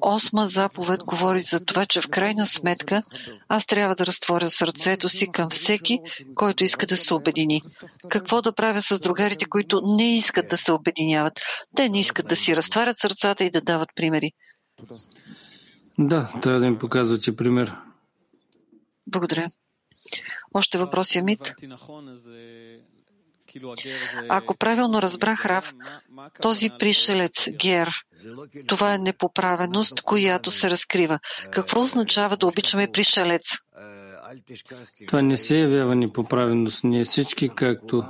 Осма 0.00 0.48
заповед 0.48 1.00
говори 1.04 1.40
за 1.40 1.64
това, 1.64 1.86
че 1.86 2.00
в 2.00 2.08
крайна 2.08 2.46
сметка 2.46 3.02
аз 3.48 3.66
трябва 3.66 3.94
да 3.94 4.06
разтворя 4.06 4.50
сърцето 4.50 5.08
си 5.08 5.32
към 5.32 5.50
всеки, 5.50 6.00
който 6.34 6.64
иска 6.64 6.86
да 6.86 6.96
се 6.96 7.14
обедини. 7.14 7.62
Какво 8.08 8.42
да 8.42 8.54
правя 8.54 8.82
с 8.82 9.00
другарите, 9.00 9.44
които 9.44 9.82
не 9.84 10.16
искат 10.16 10.48
да 10.48 10.56
се 10.56 10.72
обединяват? 10.72 11.32
Те 11.76 11.88
не 11.88 12.00
искат 12.00 12.28
да 12.28 12.36
си 12.36 12.56
разтварят 12.56 12.98
сърцата 12.98 13.44
и 13.44 13.50
да 13.50 13.60
дават 13.60 13.88
примери. 13.96 14.32
Да, 15.98 16.32
трябва 16.42 16.60
да 16.60 16.66
им 16.66 16.78
показвате 16.78 17.36
пример. 17.36 17.74
Благодаря. 19.06 19.50
Още 20.54 20.78
въпроси, 20.78 21.18
Амит? 21.18 21.54
Ако 24.28 24.56
правилно 24.56 25.02
разбрах 25.02 25.44
Рав, 25.46 25.72
този 26.42 26.70
пришелец, 26.78 27.48
Гер, 27.50 27.88
това 28.66 28.94
е 28.94 28.98
непоправеност, 28.98 30.00
която 30.00 30.50
се 30.50 30.70
разкрива. 30.70 31.18
Какво 31.52 31.80
означава 31.80 32.36
да 32.36 32.46
обичаме 32.46 32.90
пришелец? 32.92 33.42
Това 35.06 35.22
не 35.22 35.36
се 35.36 35.58
явява 35.58 35.94
непоправеност. 35.94 36.84
Ние 36.84 37.04
всички, 37.04 37.48
както 37.48 38.04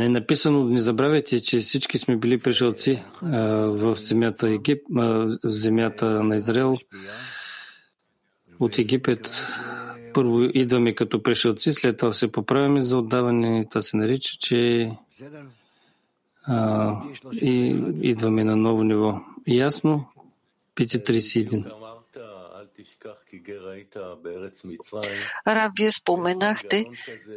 е 0.00 0.08
написано, 0.08 0.64
не 0.64 0.80
забравяйте, 0.80 1.42
че 1.42 1.60
всички 1.60 1.98
сме 1.98 2.16
били 2.16 2.38
пришелци 2.38 3.02
в 3.22 3.96
земята, 3.96 4.50
Егип, 4.50 4.82
в 4.90 5.38
земята 5.44 6.06
на 6.06 6.36
Израел. 6.36 6.76
От 8.60 8.78
Египет 8.78 9.46
първо 10.12 10.42
идваме 10.42 10.94
като 10.94 11.22
пришелци, 11.22 11.72
след 11.72 11.96
това 11.96 12.12
се 12.12 12.32
поправяме 12.32 12.82
за 12.82 12.98
отдаване. 12.98 13.66
Това 13.70 13.82
се 13.82 13.96
нарича, 13.96 14.36
че 14.40 14.90
а, 16.44 16.96
и 17.32 17.80
идваме 18.02 18.44
на 18.44 18.56
ново 18.56 18.84
ниво. 18.84 19.20
Ясно? 19.46 20.04
5.31. 20.76 21.91
Раб, 25.46 25.72
вие 25.78 25.90
споменахте 25.90 26.84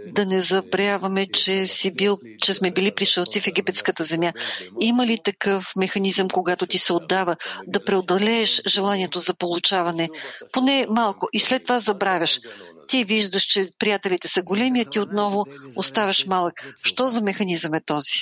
да 0.07 0.25
не 0.25 0.41
забравяме, 0.41 1.27
че, 1.27 1.67
си 1.67 1.95
бил, 1.95 2.17
че 2.41 2.53
сме 2.53 2.71
били 2.71 2.91
пришелци 2.95 3.41
в 3.41 3.47
египетската 3.47 4.03
земя. 4.03 4.33
Има 4.79 5.07
ли 5.07 5.19
такъв 5.23 5.71
механизъм, 5.77 6.29
когато 6.29 6.67
ти 6.67 6.77
се 6.77 6.93
отдава, 6.93 7.35
да 7.67 7.85
преодолееш 7.85 8.61
желанието 8.67 9.19
за 9.19 9.33
получаване? 9.33 10.09
Поне 10.51 10.87
малко 10.89 11.27
и 11.33 11.39
след 11.39 11.63
това 11.63 11.79
забравяш. 11.79 12.39
Ти 12.87 13.03
виждаш, 13.03 13.43
че 13.43 13.69
приятелите 13.79 14.27
са 14.27 14.43
големи, 14.43 14.81
а 14.81 14.89
ти 14.89 14.99
отново 14.99 15.45
оставаш 15.75 16.25
малък. 16.25 16.53
Що 16.83 17.07
за 17.07 17.21
механизъм 17.21 17.73
е 17.73 17.81
този? 17.85 18.17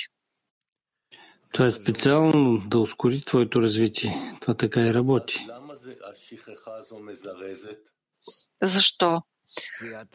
Това 1.52 1.66
е 1.66 1.70
специално 1.70 2.58
да 2.58 2.78
ускори 2.78 3.20
твоето 3.20 3.62
развитие. 3.62 4.36
Това 4.40 4.54
така 4.54 4.80
и 4.80 4.94
работи. 4.94 5.46
Защо? 8.62 9.22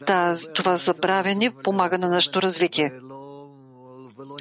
Таз, 0.06 0.52
това 0.52 0.76
забравяне 0.76 1.54
помага 1.64 1.98
на 1.98 2.08
нашето 2.08 2.42
развитие. 2.42 2.92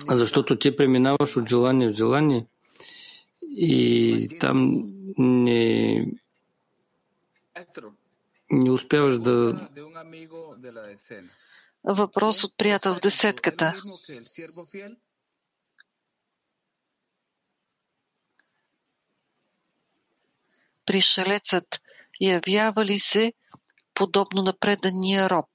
Защото 0.10 0.60
ти 0.60 0.76
преминаваш 0.76 1.38
от 1.38 1.50
желание 1.50 1.90
в 1.90 1.96
желание 1.96 2.46
и 3.42 4.38
там 4.40 4.84
не, 5.18 6.06
не 8.52 8.72
успяваш 8.72 9.20
да. 9.20 9.70
Въпрос 11.84 12.44
от 12.44 12.58
приятел 12.58 12.96
в 12.96 13.00
десетката. 13.00 13.74
Пришелецът 20.90 21.66
явява 22.20 22.86
ли 22.86 23.00
се 23.00 23.34
подобно 23.94 24.42
на 24.42 24.54
предания 24.60 25.30
роб? 25.30 25.46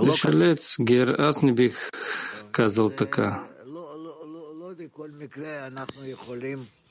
Пришелец, 0.00 0.76
гер, 0.80 1.08
аз 1.18 1.42
не 1.42 1.52
бих 1.52 1.90
казал 2.52 2.90
така. 2.90 3.48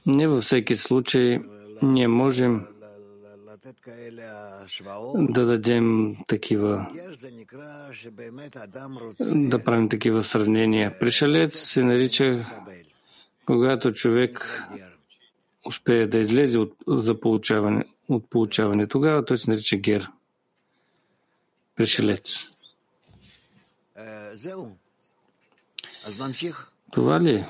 Не 0.06 0.28
във 0.28 0.44
всеки 0.44 0.76
случай 0.76 1.40
ние 1.82 2.08
можем 2.08 2.68
да 5.16 5.46
дадем 5.46 6.16
такива, 6.28 6.88
да 9.22 9.64
правим 9.64 9.90
такива 9.90 10.24
сравнения. 10.24 11.00
Пришелец 11.00 11.60
се 11.60 11.84
нарича, 11.84 12.46
когато 13.46 13.94
човек 13.94 14.64
успее 15.66 16.08
да 16.08 16.20
излезе 16.20 16.60
от, 16.60 16.74
за 16.88 17.20
получаване, 17.20 17.86
от 18.10 18.30
получаване. 18.30 18.88
Тогава 18.88 19.26
той 19.26 19.38
се 19.38 19.52
нарича 19.52 19.78
гер. 19.78 20.10
Пришелец. 21.76 22.44
Това 26.92 27.22
ли 27.22 27.36
е? 27.36 27.48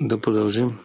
Да 0.00 0.20
продължим. 0.20 0.78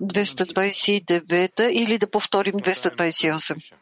229 0.00 1.68
или 1.70 1.98
да 1.98 2.10
повторим 2.10 2.54
228. 2.54 3.74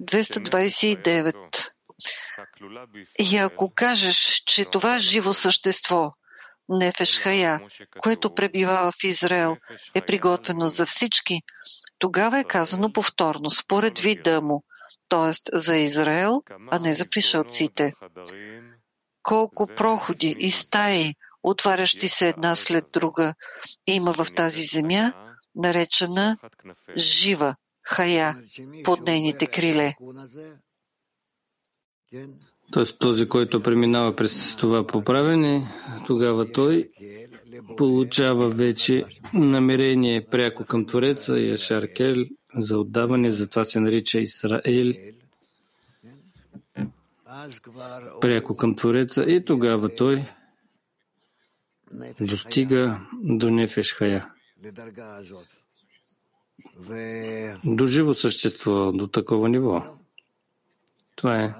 229. 0.00 1.34
И 3.18 3.36
ако 3.36 3.72
кажеш, 3.74 4.42
че 4.46 4.64
това 4.64 4.98
живо 4.98 5.32
същество, 5.32 6.12
Нефеш 6.68 7.18
Хая, 7.18 7.60
което 7.98 8.34
пребива 8.34 8.92
в 8.92 9.04
Израел, 9.04 9.56
е 9.94 10.00
приготвено 10.00 10.68
за 10.68 10.86
всички, 10.86 11.42
тогава 11.98 12.38
е 12.38 12.44
казано 12.44 12.92
повторно, 12.92 13.50
според 13.50 13.98
вида 13.98 14.40
му, 14.40 14.64
т.е. 15.08 15.58
за 15.58 15.76
Израел, 15.76 16.42
а 16.70 16.78
не 16.78 16.92
за 16.92 17.08
пришелците. 17.08 17.92
Колко 19.22 19.66
проходи 19.66 20.36
и 20.38 20.50
стаи, 20.50 21.14
отварящи 21.42 22.08
се 22.08 22.28
една 22.28 22.56
след 22.56 22.84
друга, 22.92 23.34
има 23.86 24.12
в 24.12 24.26
тази 24.34 24.62
земя, 24.62 25.12
наречена 25.54 26.38
жива 26.96 27.56
хая 27.82 28.36
под 28.84 29.06
нейните 29.06 29.46
криле. 29.46 29.94
Тоест 32.72 32.98
този, 32.98 33.28
който 33.28 33.62
преминава 33.62 34.16
през 34.16 34.56
това 34.56 34.86
поправене, 34.86 35.68
тогава 36.06 36.52
той 36.52 36.90
получава 37.76 38.50
вече 38.50 39.04
намерение 39.34 40.26
пряко 40.26 40.64
към 40.64 40.86
Твореца 40.86 41.38
и 41.38 41.52
Ашаркел 41.52 42.24
за 42.54 42.78
отдаване, 42.78 43.32
затова 43.32 43.64
се 43.64 43.80
нарича 43.80 44.18
Израел, 44.18 44.92
пряко 48.20 48.56
към 48.56 48.76
Твореца 48.76 49.22
и 49.22 49.44
тогава 49.44 49.94
той 49.96 50.24
достига 52.20 53.00
до 53.12 53.50
Нефешхая. 53.50 54.30
До 57.64 57.86
живо 57.86 58.14
същество, 58.14 58.92
до 58.92 59.06
такова 59.06 59.48
ниво. 59.48 59.84
Това 61.16 61.44
е 61.44 61.54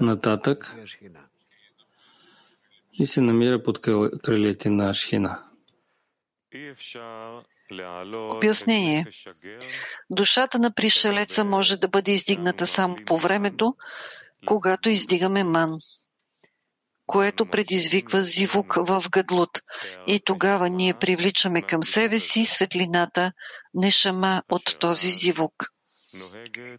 нататък 0.00 0.74
и 2.92 3.06
се 3.06 3.20
намира 3.20 3.62
под 3.62 3.80
крилете 4.22 4.70
на 4.70 4.94
Шхина. 4.94 5.44
Обяснение. 8.12 9.06
Душата 10.10 10.58
на 10.58 10.74
пришелеца 10.74 11.44
може 11.44 11.76
да 11.76 11.88
бъде 11.88 12.12
издигната 12.12 12.66
само 12.66 12.96
по 13.06 13.18
времето, 13.18 13.76
когато 14.46 14.88
издигаме 14.88 15.44
ман 15.44 15.78
което 17.06 17.46
предизвиква 17.46 18.20
зивук 18.20 18.74
в 18.76 19.04
гъдлут. 19.10 19.50
И 20.06 20.20
тогава 20.24 20.70
ние 20.70 20.94
привличаме 20.94 21.62
към 21.62 21.82
себе 21.82 22.20
си 22.20 22.46
светлината, 22.46 23.32
нешама 23.74 24.42
от 24.50 24.78
този 24.78 25.08
зивук. 25.08 25.52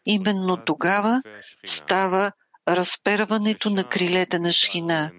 Именно 0.05 0.57
тогава 0.65 1.21
става 1.65 2.31
разперването 2.67 3.69
на 3.69 3.89
крилете 3.89 4.39
на 4.39 4.51
Шхина 4.51 5.11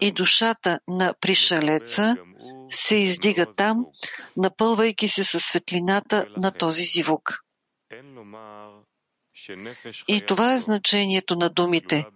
и 0.00 0.12
душата 0.12 0.80
на 0.88 1.14
пришелеца 1.20 2.16
се 2.68 2.96
издига 2.96 3.46
там, 3.56 3.86
напълвайки 4.36 5.08
се 5.08 5.24
със 5.24 5.44
светлината 5.44 6.26
на 6.36 6.52
този 6.52 6.82
зивук. 6.82 7.32
И 10.08 10.26
това 10.26 10.54
е 10.54 10.58
значението 10.58 11.36
на 11.36 11.50
думите. 11.50 12.06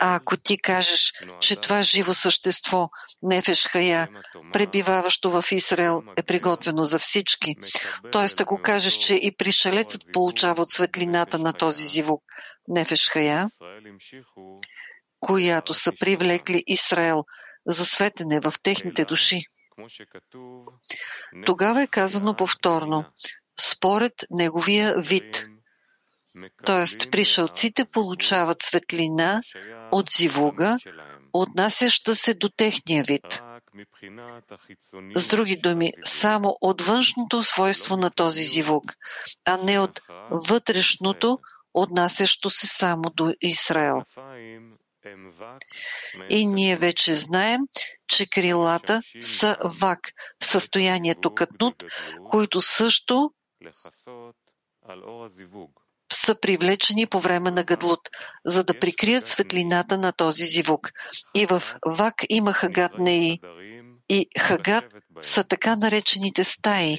А 0.00 0.14
ако 0.16 0.36
ти 0.36 0.58
кажеш, 0.58 1.12
че 1.40 1.56
това 1.56 1.82
живо 1.82 2.14
същество, 2.14 2.88
Нефеш 3.22 3.66
Хая, 3.66 4.08
пребиваващо 4.52 5.30
в 5.30 5.44
Израел, 5.52 6.02
е 6.16 6.22
приготвено 6.22 6.84
за 6.84 6.98
всички, 6.98 7.56
т.е. 8.12 8.42
ако 8.42 8.62
кажеш, 8.62 8.94
че 8.94 9.14
и 9.14 9.36
пришелецът 9.36 10.02
получава 10.12 10.62
от 10.62 10.70
светлината 10.70 11.38
на 11.38 11.52
този 11.52 11.82
зивук, 11.82 12.22
Нефеш 12.68 13.08
Хая, 13.08 13.46
която 15.20 15.74
са 15.74 15.92
привлекли 16.00 16.64
Израел 16.66 17.24
за 17.66 17.84
светене 17.84 18.40
в 18.40 18.54
техните 18.62 19.04
души. 19.04 19.42
Тогава 21.46 21.82
е 21.82 21.86
казано 21.86 22.36
повторно, 22.36 23.04
според 23.60 24.12
неговия 24.30 24.94
вид– 25.00 25.44
т.е. 26.66 27.10
пришълците 27.10 27.84
получават 27.84 28.62
светлина 28.62 29.40
от 29.92 30.06
зивуга, 30.16 30.78
отнасяща 31.32 32.14
се 32.14 32.34
до 32.34 32.48
техния 32.48 33.04
вид. 33.06 33.42
С 35.14 35.28
други 35.28 35.56
думи, 35.56 35.92
само 36.04 36.56
от 36.60 36.80
външното 36.80 37.42
свойство 37.42 37.96
на 37.96 38.10
този 38.10 38.42
зивуг, 38.42 38.84
а 39.44 39.56
не 39.56 39.78
от 39.78 40.00
вътрешното, 40.30 41.38
отнасящо 41.74 42.50
се 42.50 42.66
само 42.66 43.02
до 43.02 43.34
Израел. 43.40 44.02
И 46.28 46.46
ние 46.46 46.76
вече 46.76 47.14
знаем, 47.14 47.60
че 48.08 48.26
крилата 48.26 49.00
са 49.20 49.56
вак 49.64 50.00
в 50.42 50.46
състоянието 50.46 51.34
катнут, 51.34 51.84
които 52.30 52.60
също 52.60 53.32
са 56.12 56.40
привлечени 56.40 57.06
по 57.06 57.20
време 57.20 57.50
на 57.50 57.64
Гадлут, 57.64 58.00
за 58.44 58.64
да 58.64 58.78
прикрият 58.78 59.26
светлината 59.26 59.98
на 59.98 60.12
този 60.12 60.44
зивук. 60.44 60.90
И 61.34 61.46
в 61.46 61.62
Вак 61.86 62.14
има 62.28 62.52
Хагат 62.52 62.98
Неи. 62.98 63.40
И 64.08 64.26
Хагат 64.38 64.84
са 65.20 65.44
така 65.44 65.76
наречените 65.76 66.44
стаи, 66.44 66.98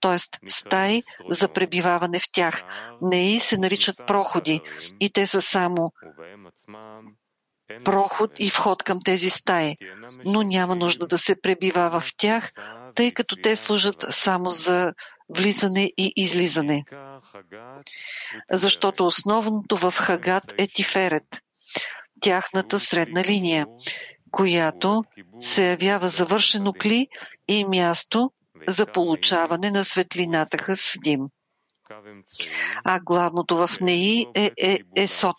т.е. 0.00 0.18
стаи 0.50 1.02
за 1.28 1.48
пребиваване 1.48 2.18
в 2.18 2.32
тях. 2.32 2.62
Неи 3.02 3.40
се 3.40 3.58
наричат 3.58 3.96
проходи 4.06 4.60
и 5.00 5.12
те 5.12 5.26
са 5.26 5.42
само 5.42 5.92
проход 7.84 8.30
и 8.38 8.50
вход 8.50 8.82
към 8.82 8.98
тези 9.04 9.30
стаи, 9.30 9.76
но 10.24 10.42
няма 10.42 10.76
нужда 10.76 11.06
да 11.06 11.18
се 11.18 11.40
пребива 11.40 12.00
в 12.00 12.08
тях, 12.16 12.50
тъй 12.94 13.12
като 13.12 13.36
те 13.36 13.56
служат 13.56 14.04
само 14.10 14.50
за 14.50 14.92
влизане 15.36 15.92
и 15.96 16.12
излизане. 16.16 16.84
Защото 18.52 19.06
основното 19.06 19.76
в 19.76 19.94
Хагат 19.96 20.44
е 20.58 20.66
Тиферет, 20.66 21.40
тяхната 22.20 22.80
средна 22.80 23.24
линия, 23.24 23.66
която 24.30 25.04
се 25.38 25.66
явява 25.66 26.08
завършено 26.08 26.72
кли 26.72 27.08
и 27.48 27.64
място 27.64 28.30
за 28.68 28.86
получаване 28.86 29.70
на 29.70 29.84
светлината 29.84 30.58
Хасдим 30.58 31.20
а 32.84 33.00
главното 33.00 33.56
в 33.56 33.70
неи 33.80 34.26
е, 34.34 34.50
е 34.58 34.78
Есот, 34.96 35.36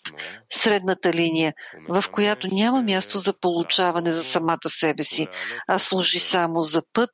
средната 0.50 1.12
линия, 1.12 1.54
в 1.88 2.04
която 2.12 2.46
няма 2.54 2.82
място 2.82 3.18
за 3.18 3.40
получаване 3.40 4.10
за 4.10 4.24
самата 4.24 4.68
себе 4.68 5.02
си, 5.02 5.28
а 5.68 5.78
служи 5.78 6.18
само 6.18 6.62
за 6.62 6.82
път 6.92 7.10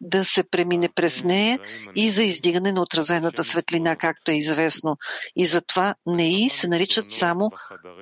да 0.00 0.24
се 0.24 0.50
премине 0.50 0.88
през 0.94 1.24
нея 1.24 1.58
и 1.96 2.10
за 2.10 2.22
издигане 2.22 2.72
на 2.72 2.82
отразената 2.82 3.44
светлина, 3.44 3.96
както 3.96 4.30
е 4.30 4.34
известно. 4.34 4.96
И 5.36 5.46
затова 5.46 5.94
неи 6.06 6.50
се 6.50 6.68
наричат 6.68 7.10
само 7.10 7.50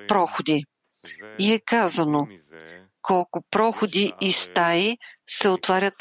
проходи. 0.09 0.65
И 1.39 1.53
е 1.53 1.61
казано, 1.61 2.27
колко 3.03 3.45
проходи 3.51 4.13
и 4.21 4.33
стаи 4.33 4.99
се 5.27 5.49
отварят 5.49 5.95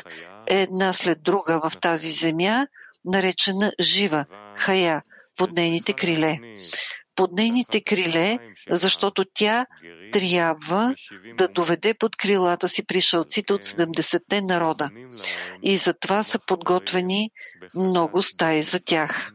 една 0.48 0.94
след 0.94 1.24
друга 1.24 1.70
в 1.70 1.80
тази 1.80 2.12
земя, 2.12 2.68
наречена 3.06 3.72
жива, 3.80 4.26
хая, 4.56 5.02
под 5.38 5.52
нейните 5.52 5.94
криле. 5.94 6.40
Под 7.16 7.32
нейните 7.32 7.84
криле, 7.84 8.40
защото 8.70 9.26
тя 9.34 9.66
трябва 10.14 10.96
да 11.38 11.48
доведе 11.48 11.94
под 11.94 12.16
крилата 12.16 12.70
си 12.70 12.86
пришълците 12.86 13.54
от 13.54 13.66
70-те 13.66 14.42
народа. 14.42 14.90
И 15.64 15.78
затова 15.78 16.24
са 16.24 16.40
подготвени 16.48 17.30
много 17.76 18.24
стаи 18.24 18.62
за 18.62 18.84
тях 18.84 19.32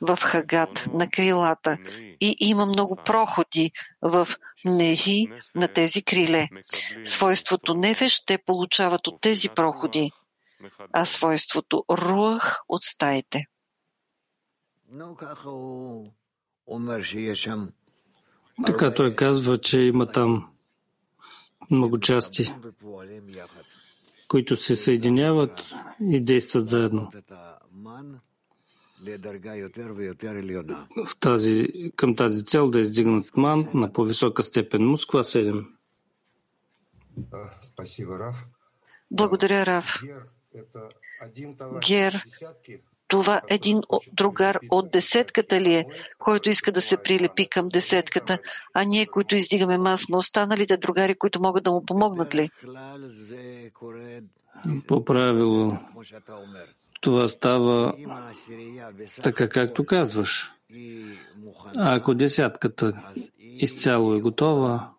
в 0.00 0.16
Хагат 0.16 0.84
на 0.92 1.10
крилата 1.10 1.78
и 2.20 2.36
има 2.40 2.66
много 2.66 2.96
проходи 3.04 3.70
в 4.02 4.28
Нехи 4.64 5.28
на 5.54 5.68
тези 5.68 6.02
криле. 6.02 6.48
Свойството 7.04 7.74
Нефеш 7.74 8.24
те 8.24 8.38
получават 8.46 9.06
от 9.06 9.20
тези 9.20 9.48
проходи 9.48 10.10
а 10.92 11.04
свойството 11.04 11.84
руах 11.90 12.60
от 12.68 12.84
стаите. 12.84 13.44
Така 18.66 18.94
той 18.94 19.14
казва, 19.14 19.58
че 19.60 19.80
има 19.80 20.12
там 20.12 20.50
много 21.70 22.00
части, 22.00 22.54
които 24.28 24.56
се 24.56 24.76
съединяват 24.76 25.74
и 26.00 26.24
действат 26.24 26.68
заедно. 26.68 27.10
В 31.06 31.16
тази, 31.20 31.68
към 31.96 32.16
тази 32.16 32.44
цел 32.44 32.70
да 32.70 32.80
издигнат 32.80 33.36
ман 33.36 33.68
на 33.74 33.92
по-висока 33.92 34.42
степен. 34.42 34.84
Москва 34.86 35.22
7. 35.22 35.66
Благодаря, 39.10 39.66
Раф. 39.66 40.02
Гер, 41.86 42.22
това 43.08 43.40
един 43.48 43.80
другар 44.12 44.58
от 44.70 44.90
десетката 44.90 45.60
ли 45.60 45.74
е, 45.74 45.86
който 46.18 46.50
иска 46.50 46.72
да 46.72 46.82
се 46.82 46.96
прилепи 46.96 47.48
към 47.48 47.68
десетката, 47.68 48.38
а 48.74 48.84
ние, 48.84 49.06
които 49.06 49.36
издигаме 49.36 49.78
мас 49.78 50.08
на 50.08 50.18
останалите 50.18 50.76
другари, 50.76 51.14
които 51.14 51.40
могат 51.40 51.64
да 51.64 51.70
му 51.70 51.84
помогнат 51.86 52.34
ли? 52.34 52.50
По 54.86 55.04
правило, 55.04 55.78
това 57.00 57.28
става 57.28 57.94
така, 59.22 59.48
както 59.48 59.86
казваш. 59.86 60.52
А 61.76 61.96
ако 61.96 62.14
десятката 62.14 62.92
изцяло 63.38 64.14
е 64.14 64.20
готова, 64.20 64.90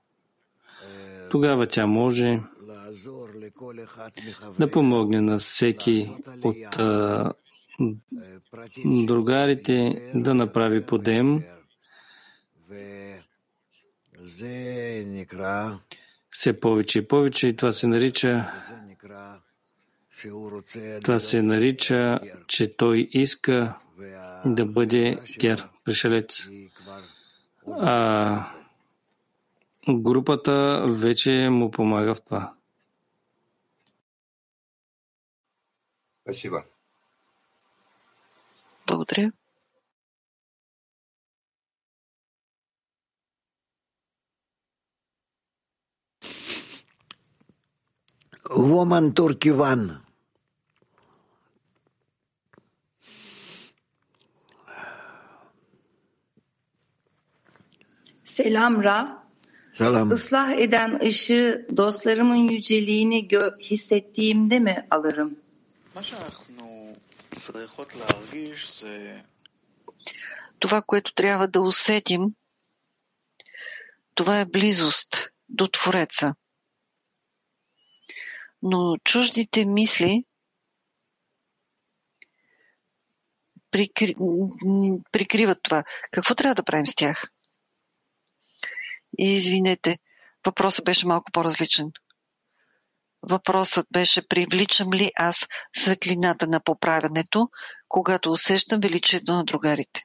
тогава 1.32 1.68
тя 1.68 1.88
може 1.88 2.39
да 4.60 4.72
помогне 4.72 5.22
на 5.22 5.39
всеки 5.39 6.12
от 6.43 6.78
другарите 9.07 10.12
да 10.16 10.36
направи 10.36 10.86
подем. 10.86 11.43
Все 16.30 16.60
повече 16.60 16.99
и 16.99 17.07
повече 17.07 17.47
и 17.47 17.55
това 17.55 17.72
се 17.72 17.88
нарича 17.88 18.45
това 21.03 21.20
се 21.20 21.41
нарича, 21.41 22.20
че 22.47 22.76
той 22.78 23.10
иска 23.12 23.76
да 24.45 24.66
бъде 24.66 25.18
гер, 25.39 25.68
пришелец. 25.84 26.49
А 27.82 28.45
групата 29.89 30.86
вече 30.88 31.49
му 31.51 31.72
помага 31.72 32.16
в 32.16 32.22
това. 32.22 32.53
Спасибо. 36.29 36.65
Благодаря. 38.87 39.33
Woman 48.51 49.15
Turkey 49.15 49.53
One. 49.53 50.05
Selam 58.25 58.83
Ra. 58.83 59.25
Selam. 59.73 60.12
Islah 60.12 60.53
eden 60.53 61.01
ışığı 61.01 61.67
dostlarımın 61.77 62.49
yüceliğini 62.49 63.29
hissettiğimde 63.61 64.59
mi 64.59 64.87
alırım? 64.91 65.37
Това, 70.60 70.82
което 70.82 71.14
трябва 71.14 71.47
да 71.47 71.62
усетим, 71.62 72.22
Това 74.16 74.39
е 74.39 74.45
близост 74.45 75.30
до 75.50 75.68
Твореца. 75.68 76.36
Но 78.62 78.97
чуждите 79.04 79.66
мисли 79.66 80.24
прикри... 83.72 84.16
прикриват 85.12 85.64
това. 85.64 85.84
Какво 86.12 86.36
трябва 86.36 86.56
да 86.56 86.64
правим 86.64 86.86
с 86.86 86.95
тях? 86.95 87.24
И 89.18 89.34
извинете, 89.34 90.00
въпросът 90.45 90.86
беше 90.86 91.08
малко 91.08 91.32
по-различен. 91.32 91.91
Въпросът 93.24 93.88
беше 93.92 94.28
привличам 94.28 94.94
ли 94.94 95.12
аз 95.16 95.48
светлината 95.78 96.48
на 96.48 96.60
поправянето, 96.60 97.50
когато 97.88 98.32
усещам 98.32 98.80
величието 98.80 99.32
на 99.32 99.46
другарите. 99.46 100.02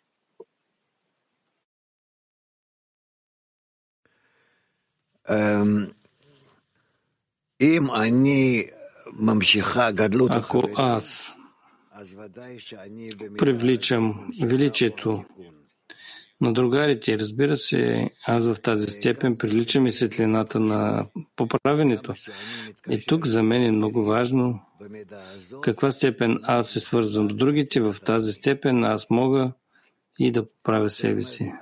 Ако 10.30 10.68
аз 10.76 11.36
привличам 13.38 14.30
величието 14.42 15.24
на 16.40 16.52
другарите, 16.52 17.18
разбира 17.18 17.56
се, 17.56 18.10
аз 18.26 18.46
в 18.46 18.60
тази 18.62 18.86
степен 18.86 19.36
привличам 19.36 19.86
и 19.86 19.92
светлината 19.92 20.60
на 20.60 21.06
поправенето. 21.36 22.14
И 22.90 23.06
тук 23.06 23.26
за 23.26 23.42
мен 23.42 23.62
е 23.62 23.70
много 23.70 24.04
важно 24.04 24.60
каква 25.62 25.90
степен 25.90 26.38
аз 26.42 26.70
се 26.70 26.80
свързвам 26.80 27.30
с 27.30 27.34
другите, 27.34 27.80
в 27.80 27.96
тази 28.04 28.32
степен 28.32 28.84
аз 28.84 29.10
мога 29.10 29.52
и 30.18 30.32
да 30.32 30.48
поправя 30.48 30.90
себе 30.90 31.22
си. 31.22 31.52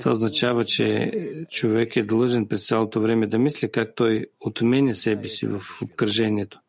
Това 0.00 0.12
означава, 0.12 0.64
че 0.64 1.12
човек 1.50 1.96
е 1.96 2.02
длъжен 2.02 2.46
през 2.48 2.66
цялото 2.66 3.00
време 3.00 3.26
да 3.26 3.38
мисли 3.38 3.70
как 3.70 3.94
той 3.94 4.26
отменя 4.40 4.94
себе 4.94 5.28
си 5.28 5.46
в 5.46 5.60
обкръжението, 5.82 6.60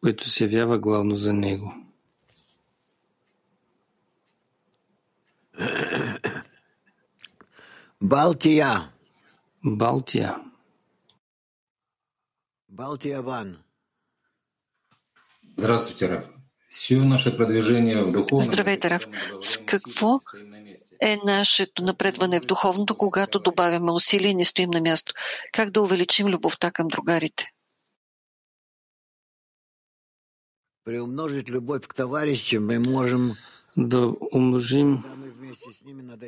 което 0.00 0.30
се 0.30 0.44
явява 0.44 0.78
главно 0.78 1.14
за 1.14 1.32
него. 1.32 1.81
Балтия. 8.02 8.90
Балтия. 9.64 10.36
Балтия 12.68 13.22
Ван. 13.22 13.58
Здравствуйте, 15.58 16.08
Раф. 16.08 16.24
Все 16.70 16.96
наше 16.96 17.36
продвижение 17.36 18.02
в 18.02 18.12
духовном... 18.12 18.42
Здравейте, 18.42 18.90
Раф. 18.90 19.02
С 19.40 19.58
какво 19.66 20.20
е 21.00 21.18
нашето 21.24 21.82
напредване 21.82 22.40
в 22.40 22.44
духовното, 22.44 22.96
когато 22.96 23.38
добавяме 23.38 23.92
усилия 23.92 24.30
и 24.30 24.34
не 24.34 24.44
стоим 24.44 24.70
на 24.70 24.80
място? 24.80 25.12
Как 25.52 25.70
да 25.70 25.82
увеличим 25.82 26.26
любовта 26.26 26.70
към 26.70 26.88
другарите? 26.88 27.44
Приумножить 30.84 31.48
любовь 31.48 31.86
к 31.86 31.94
товарищам 31.94 32.66
мы 32.66 32.78
можем 32.80 33.36
да 33.76 34.08
умножим 34.32 35.04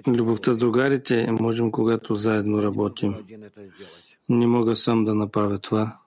любовта 0.09 0.53
с 0.53 0.57
другарите, 0.57 1.27
можем 1.41 1.71
когато 1.71 2.15
заедно 2.15 2.63
работим. 2.63 3.15
Не 4.29 4.47
мога 4.47 4.77
сам 4.77 5.05
да 5.05 5.15
направя 5.15 5.59
това. 5.59 5.99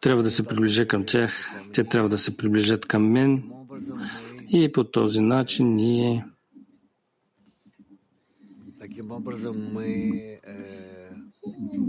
Трябва 0.00 0.22
да 0.22 0.30
се 0.30 0.46
приближа 0.46 0.88
към 0.88 1.06
тях, 1.06 1.50
те 1.72 1.84
трябва 1.84 2.08
да 2.08 2.18
се 2.18 2.36
приближат 2.36 2.86
към 2.86 3.10
мен. 3.10 3.50
И 4.48 4.72
по 4.72 4.84
този 4.84 5.20
начин 5.20 5.74
ние 5.74 6.24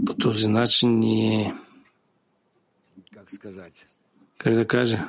по 0.06 0.14
този 0.14 0.48
начин 0.48 0.98
ние 0.98 1.54
как 3.14 3.30
да 4.50 4.66
кажа, 4.66 5.08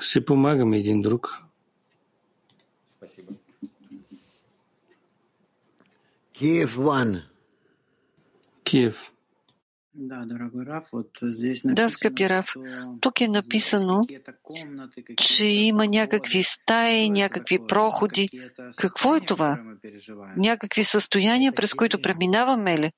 се 0.00 0.24
помагаме 0.24 0.78
един 0.78 1.02
друг. 1.02 1.42
Киев 6.32 6.76
Ван. 6.76 7.22
Киев. 8.64 9.12
Да, 11.64 11.88
скъпи 11.88 12.28
Раф, 12.28 12.46
тук 13.00 13.20
е 13.20 13.28
написано, 13.28 14.00
че 15.16 15.46
има 15.46 15.86
някакви 15.86 16.42
стаи, 16.42 17.10
някакви 17.10 17.58
проходи. 17.68 18.28
Какво 18.76 19.16
е 19.16 19.20
това? 19.20 19.62
Някакви 20.36 20.84
състояния, 20.84 21.52
през 21.52 21.74
които 21.74 22.02
преминаваме 22.02 22.78
ли? 22.78 22.92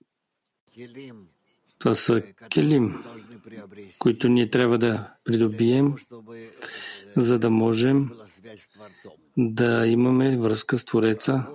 Това 1.79 1.95
са 1.95 2.23
келим, 2.51 3.05
които 3.99 4.29
ние 4.29 4.51
трябва 4.51 4.79
да 4.79 5.13
придобием, 5.25 5.95
за 7.17 7.39
да 7.39 7.51
можем 7.51 8.11
да 9.37 9.87
имаме 9.87 10.39
връзка 10.39 10.79
с 10.79 10.85
Твореца, 10.85 11.47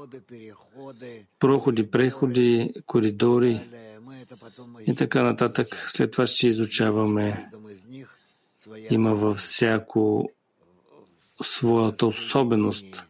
проходи, 1.40 1.92
преходи, 1.92 2.74
коридори 2.86 3.62
и 4.88 4.96
така 4.96 5.24
нататък. 5.24 5.86
След 5.90 6.12
това 6.12 6.28
ще 6.28 6.48
изучаваме. 6.48 7.50
Има 8.90 9.16
във 9.16 9.38
всяко 9.38 10.30
своята 11.44 12.08
особеност, 12.08 13.06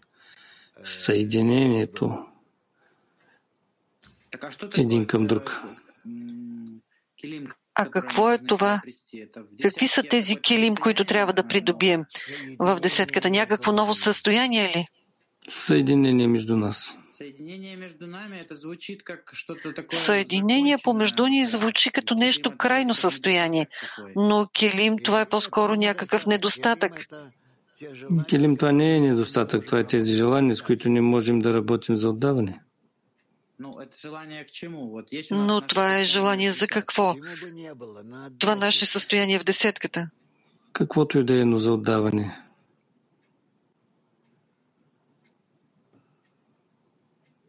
съединението 0.84 2.28
един 4.78 5.05
към 5.05 5.28
друг. 5.28 5.61
А 7.80 7.89
какво 7.89 8.32
е 8.32 8.38
това? 8.47 8.82
Какви 9.61 9.88
са 9.88 10.03
тези 10.03 10.36
килим, 10.36 10.75
които 10.75 11.05
трябва 11.05 11.34
да 11.34 11.47
придобием 11.47 12.03
в 12.59 12.80
десетката? 12.80 13.30
Някакво 13.30 13.71
ново 13.71 13.93
състояние 13.93 14.63
ли? 14.63 14.88
Съединение 15.49 16.28
между 16.28 16.57
нас. 16.57 16.97
Съединение 19.91 20.78
помежду 20.84 21.28
ни 21.28 21.45
звучи 21.45 21.91
като 21.91 22.15
нещо 22.15 22.57
крайно 22.57 22.95
състояние, 22.95 23.67
но 24.15 24.47
килим 24.53 24.97
това 25.03 25.21
е 25.21 25.30
по-скоро 25.30 25.75
някакъв 25.75 26.25
недостатък. 26.25 27.07
Килим 28.28 28.57
това 28.57 28.71
не 28.71 28.95
е 28.95 28.99
недостатък, 28.99 29.65
това 29.65 29.80
е 29.80 29.84
тези 29.84 30.13
желания, 30.13 30.55
с 30.55 30.61
които 30.61 30.89
не 30.89 31.01
можем 31.01 31.39
да 31.39 31.53
работим 31.53 31.95
за 31.95 32.09
отдаване. 32.09 32.59
Но 35.31 35.61
това 35.61 35.97
е 35.97 36.03
желание 36.03 36.51
за 36.51 36.67
какво? 36.67 37.15
Това 38.39 38.55
наше 38.55 38.85
състояние 38.85 39.39
в 39.39 39.43
десетката. 39.43 40.09
Каквото 40.73 41.19
и 41.19 41.23
да 41.23 41.41
е, 41.41 41.45
но 41.45 41.57
за 41.57 41.73
отдаване. 41.73 42.43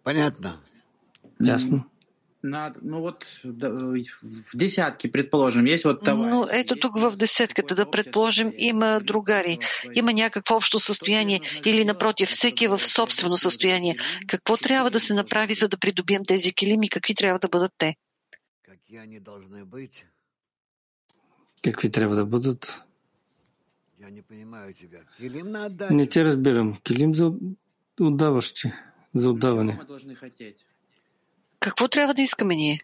Понятно. 0.04 0.58
Ясно. 1.40 1.84
Ну 2.42 3.00
вот 3.00 3.24
в 3.42 4.56
десятки, 4.56 5.12
предположим, 5.12 5.66
есть 5.66 5.84
вот 5.84 6.04
товарищ. 6.04 6.30
Ну, 6.30 6.46
ето 6.50 6.76
тук 6.76 7.00
в 7.00 7.16
десетката, 7.16 7.74
да 7.74 7.90
предположим, 7.90 8.52
има 8.56 9.00
другари, 9.04 9.58
има 9.94 10.12
някакво 10.12 10.56
общо 10.56 10.80
състояние 10.80 11.40
или 11.66 11.84
напротив, 11.84 12.28
всеки 12.28 12.64
е 12.64 12.68
в 12.68 12.78
собствено 12.78 13.36
състояние. 13.36 13.96
Какво 14.26 14.56
трябва 14.56 14.90
да 14.90 15.00
се 15.00 15.14
направи, 15.14 15.54
за 15.54 15.68
да 15.68 15.78
придобием 15.78 16.24
тези 16.24 16.52
килими? 16.52 16.88
Какви 16.88 17.14
трябва 17.14 17.38
да 17.38 17.48
бъдат 17.48 17.72
те? 17.78 17.96
Какви 21.62 21.90
трябва 21.90 22.16
да 22.16 22.26
бъдат? 22.26 22.82
Не 25.90 26.06
те 26.06 26.24
разбирам. 26.24 26.76
Килим 26.82 27.14
за 27.14 27.32
отдаващи, 28.00 28.72
за 29.14 29.30
отдаване. 29.30 29.78
Какво 31.60 31.88
трябва 31.88 32.14
да 32.14 32.22
искаме 32.22 32.56
ние? 32.56 32.80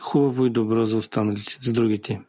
Хубаво 0.00 0.46
и 0.46 0.50
добро 0.50 0.84
за 0.84 0.96
останалите, 0.96 1.56
за 1.60 1.72
другите. 1.72 2.20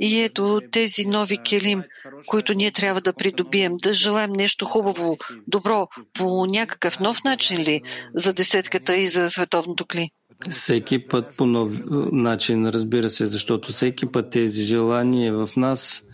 И 0.00 0.20
ето 0.20 0.60
тези 0.70 1.04
нови 1.06 1.38
келим, 1.42 1.82
които 2.26 2.54
ние 2.54 2.72
трябва 2.72 3.00
да 3.00 3.12
придобием, 3.12 3.76
да 3.76 3.94
желаем 3.94 4.32
нещо 4.32 4.64
хубаво, 4.64 5.18
добро, 5.46 5.88
по 6.14 6.46
някакъв 6.46 7.00
нов 7.00 7.24
начин 7.24 7.58
ли 7.58 7.82
за 8.14 8.32
десетката 8.32 8.96
и 8.96 9.08
за 9.08 9.30
световното 9.30 9.86
кли? 9.86 10.10
Всеки 10.50 11.06
път 11.06 11.36
по 11.36 11.46
нов 11.46 11.70
начин, 12.12 12.68
разбира 12.68 13.10
се, 13.10 13.26
защото 13.26 13.72
всеки 13.72 14.06
път 14.06 14.30
тези 14.30 14.62
желания 14.62 15.34
в 15.34 15.56
нас 15.56 16.04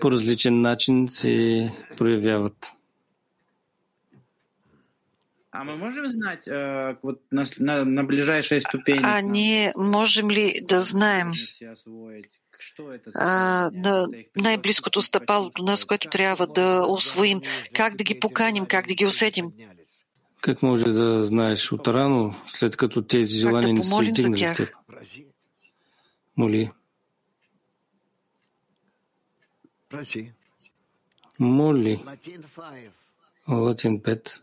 по 0.00 0.10
различен 0.10 0.60
начин 0.60 1.08
се 1.08 1.70
проявяват. 1.98 2.77
А 5.50 5.64
мы 5.64 5.76
можем 5.76 6.08
знать 6.08 6.46
э, 6.46 6.96
вот 7.02 7.22
на, 7.30 7.44
на, 7.58 7.84
на 7.84 8.04
ближайшие 8.04 8.60
ступени? 8.60 9.00
А 9.02 9.20
ние 9.20 9.72
можем 9.76 10.30
ли 10.30 10.60
да 10.62 10.80
знаем 10.80 11.30
на 13.14 14.08
най-близкото 14.36 15.02
стъпало 15.02 15.50
до 15.50 15.62
нас, 15.62 15.84
което 15.84 16.08
трябва 16.08 16.46
да 16.46 16.84
освоим, 16.88 17.40
как 17.74 17.96
да 17.96 18.04
ги 18.04 18.20
поканим, 18.20 18.66
как 18.66 18.86
да 18.86 18.94
ги 18.94 19.06
усетим. 19.06 19.52
Как 20.40 20.62
може 20.62 20.84
да 20.84 21.26
знаеш 21.26 21.72
от 21.72 21.88
рано, 21.88 22.34
след 22.48 22.76
като 22.76 23.02
тези 23.02 23.38
желания 23.38 23.74
да 23.74 24.28
не 24.28 24.46
са 24.46 24.54
теб? 24.54 24.68
Моли. 26.36 26.70
Моли. 31.38 32.02
Латин 33.48 34.00
5. 34.00 34.40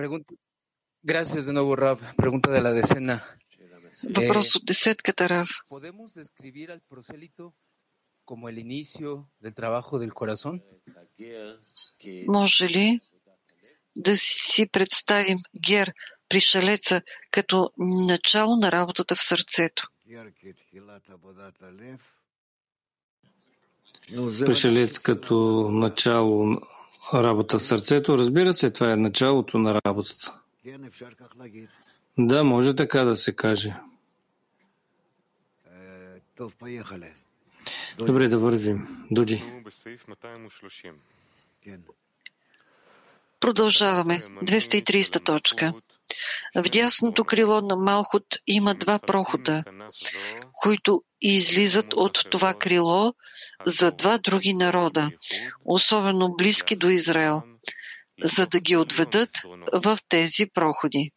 Pregunta. 0.00 0.34
Gracias 1.02 1.44
de 1.46 1.52
nuevo, 1.52 1.76
Rab. 1.76 1.98
Pregunta 2.16 2.50
de 2.50 2.62
la 2.66 2.72
decena. 2.72 3.16
Въпрос 4.18 4.56
от 4.56 4.64
десетката, 4.64 5.28
Рав. 5.28 5.48
¿Podemos 5.68 6.14
describir 6.14 6.70
al 6.70 6.80
prosélito 6.92 7.54
como 8.24 8.48
el 8.48 8.58
inicio 8.58 9.28
del 9.40 9.54
trabajo 9.60 9.98
del 9.98 10.12
corazón? 10.20 10.62
Може 12.28 12.68
ли 12.68 13.00
да 13.96 14.16
си 14.16 14.68
представим 14.68 15.38
Гер, 15.66 15.92
пришелеца, 16.28 17.02
като 17.30 17.70
начало 17.78 18.56
на 18.56 18.72
работата 18.72 19.14
в 19.16 19.22
сърцето? 19.22 19.88
Пришелец 24.46 24.98
като 24.98 25.68
начало 25.70 26.60
работа 27.14 27.58
в 27.58 27.62
сърцето, 27.62 28.18
разбира 28.18 28.54
се, 28.54 28.70
това 28.70 28.92
е 28.92 28.96
началото 28.96 29.58
на 29.58 29.80
работата. 29.86 30.34
Да, 32.18 32.44
може 32.44 32.76
така 32.76 33.04
да 33.04 33.16
се 33.16 33.32
каже. 33.36 33.74
Добре, 37.98 38.28
да 38.28 38.38
вървим. 38.38 39.06
Дуди. 39.10 39.44
Продължаваме. 43.40 44.22
230 44.42 45.24
точка. 45.24 45.72
В 46.54 46.62
дясното 46.62 47.24
крило 47.24 47.60
на 47.60 47.76
Малхут 47.76 48.26
има 48.46 48.74
два 48.74 48.98
прохода, 48.98 49.64
които 50.62 51.02
излизат 51.20 51.94
от 51.94 52.18
това 52.30 52.54
крило 52.54 53.14
за 53.66 53.92
два 53.92 54.18
други 54.18 54.54
народа, 54.54 55.10
особено 55.64 56.34
близки 56.36 56.76
до 56.76 56.88
Израел, 56.88 57.42
за 58.24 58.46
да 58.46 58.60
ги 58.60 58.76
отведат 58.76 59.30
в 59.72 59.98
тези 60.08 60.46
проходи. 60.54 61.10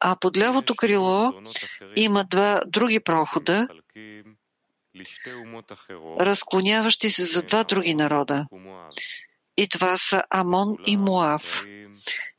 А 0.00 0.16
под 0.16 0.36
лявото 0.36 0.74
крило 0.74 1.32
има 1.96 2.24
два 2.24 2.62
други 2.66 3.00
прохода, 3.00 3.68
разклоняващи 6.20 7.10
се 7.10 7.24
за 7.24 7.42
два 7.42 7.64
други 7.64 7.94
народа. 7.94 8.46
И 9.56 9.68
това 9.68 9.96
са 9.96 10.22
Амон 10.30 10.76
и 10.86 10.96
Муав. 10.96 11.64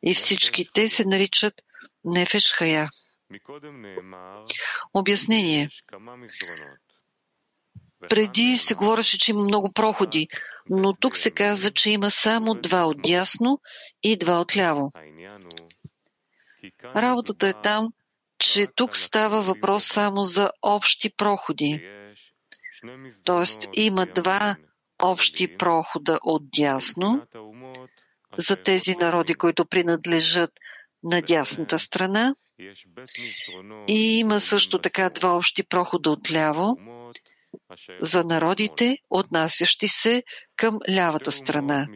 И 0.03 0.13
всички 0.13 0.69
те 0.73 0.89
се 0.89 1.05
наричат 1.05 1.53
Нефеш 2.05 2.51
Хая. 2.51 2.89
Обяснение. 4.93 5.69
Преди 8.09 8.57
се 8.57 8.75
говореше, 8.75 9.17
че 9.17 9.31
има 9.31 9.43
много 9.43 9.71
проходи, 9.73 10.27
но 10.69 10.93
тук 10.93 11.17
се 11.17 11.31
казва, 11.31 11.71
че 11.71 11.89
има 11.89 12.11
само 12.11 12.55
два 12.55 12.85
от 12.85 13.01
дясно 13.01 13.59
и 14.03 14.17
два 14.17 14.39
от 14.39 14.57
ляво. 14.57 14.91
Работата 16.95 17.47
е 17.47 17.53
там, 17.63 17.93
че 18.39 18.67
тук 18.75 18.97
става 18.97 19.41
въпрос 19.41 19.85
само 19.85 20.23
за 20.23 20.49
общи 20.61 21.09
проходи. 21.17 21.89
Тоест 23.23 23.67
има 23.73 24.05
два 24.05 24.55
общи 25.01 25.57
прохода 25.57 26.19
от 26.23 26.43
дясно 26.57 27.27
за 28.37 28.55
тези 28.55 28.95
народи, 28.95 29.33
които 29.33 29.65
принадлежат 29.65 30.51
на 31.03 31.21
дясната 31.21 31.79
страна. 31.79 32.35
И 33.87 34.19
има 34.19 34.39
също 34.39 34.79
така 34.79 35.09
два 35.09 35.35
общи 35.35 35.63
прохода 35.63 36.09
от 36.09 36.31
ляво 36.31 36.77
за 38.01 38.23
народите, 38.23 38.97
отнасящи 39.09 39.87
се 39.87 40.23
към 40.55 40.79
лявата 40.89 41.31
страна. 41.31 41.87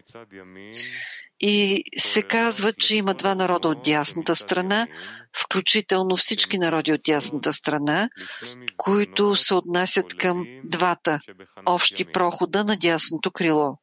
И 1.39 1.83
се 1.97 2.21
казва, 2.21 2.73
че 2.73 2.95
има 2.95 3.13
два 3.13 3.35
народа 3.35 3.67
от 3.67 3.83
дясната 3.83 4.35
страна, 4.35 4.87
включително 5.43 6.15
всички 6.15 6.57
народи 6.57 6.93
от 6.93 7.01
дясната 7.05 7.53
страна, 7.53 8.09
които 8.77 9.35
се 9.35 9.55
отнасят 9.55 10.17
към 10.17 10.45
двата 10.63 11.19
общи 11.65 12.05
прохода 12.05 12.63
на 12.63 12.77
дясното 12.77 13.31
крило. 13.31 13.77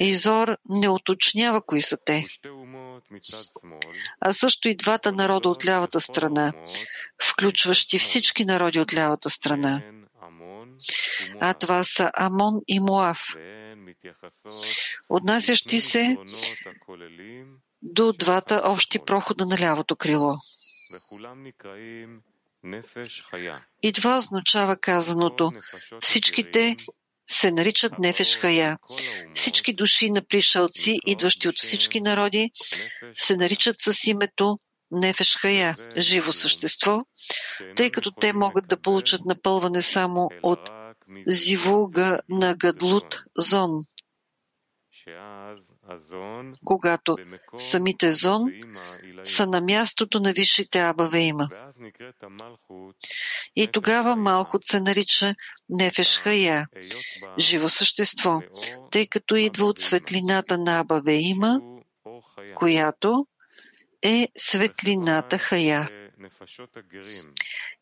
Изор 0.00 0.56
не 0.68 0.88
уточнява 0.88 1.62
кои 1.66 1.82
са 1.82 1.98
те. 2.04 2.26
А 4.20 4.32
също 4.32 4.68
и 4.68 4.76
двата 4.76 5.12
народа 5.12 5.48
от 5.48 5.64
лявата 5.66 6.00
страна, 6.00 6.52
включващи 7.24 7.98
всички 7.98 8.44
народи 8.44 8.80
от 8.80 8.94
лявата 8.94 9.30
страна. 9.30 9.82
А 11.40 11.54
това 11.54 11.84
са 11.84 12.10
Амон 12.14 12.60
и 12.68 12.80
Муав, 12.80 13.18
отнасящи 15.08 15.80
се 15.80 16.16
до 17.82 18.12
двата 18.12 18.62
общи 18.64 18.98
прохода 19.06 19.46
на 19.46 19.58
лявото 19.58 19.96
крило. 19.96 20.36
И 23.82 23.92
това 23.92 24.16
означава 24.16 24.76
казаното. 24.76 25.52
Всичките 26.00 26.76
се 27.26 27.50
наричат 27.50 27.98
Нефеш 27.98 28.36
Хая. 28.36 28.78
Всички 29.34 29.74
души 29.74 30.10
на 30.10 30.26
пришълци, 30.26 30.98
идващи 31.06 31.48
от 31.48 31.54
всички 31.56 32.00
народи, 32.00 32.50
се 33.16 33.36
наричат 33.36 33.76
с 33.78 34.06
името 34.06 34.58
Нефеш 34.94 35.36
Хая, 35.36 35.76
живо 35.96 36.32
същество, 36.32 37.00
тъй 37.76 37.90
като 37.90 38.12
те 38.20 38.32
могат 38.32 38.68
да 38.68 38.80
получат 38.80 39.24
напълване 39.24 39.82
само 39.82 40.30
от 40.42 40.70
зивуга 41.26 42.20
на 42.28 42.54
Гадлут 42.54 43.16
Зон, 43.38 43.70
когато 46.64 47.16
самите 47.56 48.12
зон 48.12 48.42
са 49.24 49.46
на 49.46 49.60
мястото 49.60 50.20
на 50.20 50.32
висшите 50.32 50.80
абаве 50.80 51.20
има. 51.20 51.48
И 53.56 53.68
тогава 53.72 54.16
Малхут 54.16 54.64
се 54.64 54.80
нарича 54.80 55.34
Нефеш 55.68 56.18
Хая, 56.18 56.66
живо 57.38 57.68
същество, 57.68 58.40
тъй 58.90 59.06
като 59.06 59.36
идва 59.36 59.64
от 59.66 59.80
светлината 59.80 60.58
на 60.58 60.80
абаве 60.80 61.14
има, 61.14 61.60
която 62.54 63.26
е 64.04 64.28
светлината 64.36 65.38
Хая. 65.38 65.88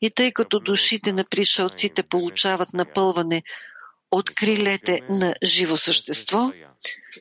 И 0.00 0.10
тъй 0.10 0.32
като 0.32 0.60
душите 0.60 1.12
на 1.12 1.24
пришълците 1.24 2.02
получават 2.02 2.72
напълване 2.72 3.42
от 4.10 4.34
крилете 4.34 5.00
на 5.08 5.34
живо 5.44 5.76
същество, 5.76 6.52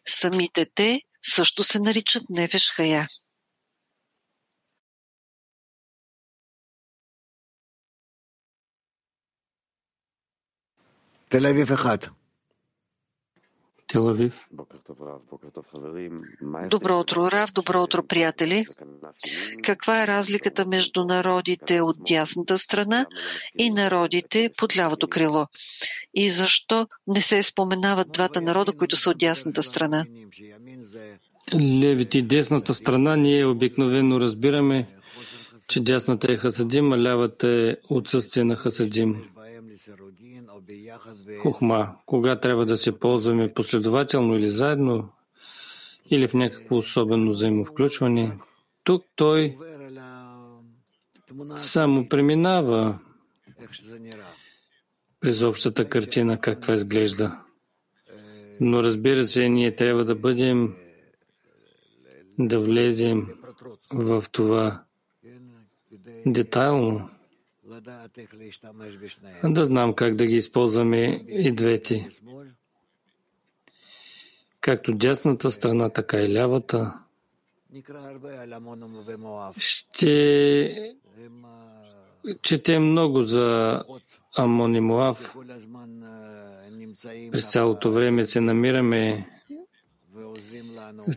самите 0.08 0.66
те 0.76 1.02
също 1.22 1.64
се 1.64 1.80
наричат 1.80 2.24
Нефеш 2.30 2.72
Хая. 2.72 3.08
Тель-Авив 11.30 11.66
1. 11.66 12.21
Телавив. 13.92 14.48
Добро 16.70 17.00
утро, 17.00 17.32
Рав. 17.32 17.52
Добро 17.54 17.84
утро, 17.84 18.04
приятели. 18.08 18.66
Каква 19.64 20.04
е 20.04 20.08
разликата 20.08 20.66
между 20.66 21.04
народите 21.06 21.82
от 21.82 21.98
дясната 22.08 22.58
страна 22.58 23.06
и 23.58 23.70
народите 23.70 24.50
под 24.58 24.78
лявото 24.78 25.08
крило? 25.08 25.48
И 26.14 26.30
защо 26.30 26.88
не 27.08 27.22
се 27.22 27.44
споменават 27.44 28.12
двата 28.12 28.42
народа, 28.42 28.74
които 28.74 28.96
са 28.96 29.10
от 29.10 29.18
дясната 29.18 29.64
страна? 29.64 30.06
Левите 31.56 32.18
и 32.18 32.22
десната 32.22 32.74
страна 32.74 33.16
ние 33.16 33.46
обикновено 33.46 34.20
разбираме, 34.22 34.88
че 35.68 35.80
дясната 35.80 36.32
е 36.32 36.38
хасадим, 36.38 36.94
а 36.94 36.98
лявата 36.98 37.48
е 37.48 37.76
отсъствие 37.90 38.44
на 38.44 38.56
хасадим. 38.56 39.24
Хухма, 41.42 41.96
кога 42.06 42.40
трябва 42.40 42.66
да 42.66 42.78
се 42.78 43.00
ползваме 43.00 43.54
последователно 43.54 44.36
или 44.36 44.50
заедно, 44.50 45.10
или 46.12 46.28
в 46.28 46.34
някакво 46.34 46.78
особено 46.78 47.32
взаимовключване. 47.32 48.38
Тук 48.84 49.06
той 49.16 49.58
само 51.56 52.10
преминава 52.10 53.00
през 55.20 55.42
общата 55.42 55.90
картина, 55.90 56.42
как 56.42 56.62
това 56.62 56.74
изглежда. 56.74 57.40
Но 58.60 58.84
разбира 58.84 59.26
се, 59.26 59.50
ние 59.50 59.76
трябва 59.76 60.06
да 60.06 60.16
бъдем, 60.16 60.76
да 62.40 62.60
влезем 62.60 63.28
в 63.94 64.24
това 64.32 64.84
детайлно, 66.26 67.10
да 69.44 69.66
знам 69.66 69.94
как 69.94 70.16
да 70.16 70.26
ги 70.26 70.36
използваме 70.36 71.26
и 71.28 71.52
двете. 71.52 72.10
Както 74.62 74.94
дясната 74.94 75.52
страна, 75.52 75.90
така 75.90 76.18
и 76.18 76.34
лявата. 76.34 76.94
Ще 79.58 80.94
четем 82.42 82.84
много 82.92 83.24
за 83.24 83.82
Амон 84.38 84.76
и 84.76 84.80
Моав. 84.82 85.36
През 87.32 87.52
цялото 87.52 87.92
време 87.92 88.26
се 88.26 88.42
намираме. 88.42 89.30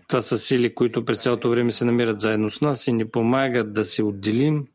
Това 0.09 0.22
са 0.22 0.38
сили, 0.38 0.74
които 0.74 1.05
през 1.05 1.22
цялото 1.22 1.50
време 1.50 1.70
се 1.70 1.84
намират 1.84 2.20
заедно 2.20 2.50
с 2.50 2.61
нас 2.61 2.86
и 2.86 2.92
ни 2.92 3.09
помагат 3.09 3.72
да 3.72 3.84
се 3.84 4.02
отделим. 4.02 4.66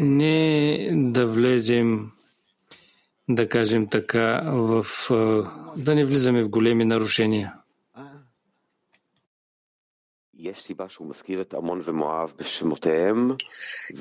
Не 0.00 0.90
да 0.94 1.26
влезем, 1.26 2.10
да 3.28 3.48
кажем 3.48 3.88
така, 3.88 4.42
в, 4.52 4.86
да 5.76 5.94
не 5.94 6.04
влизаме 6.04 6.42
в 6.42 6.48
големи 6.48 6.84
нарушения. 6.84 7.54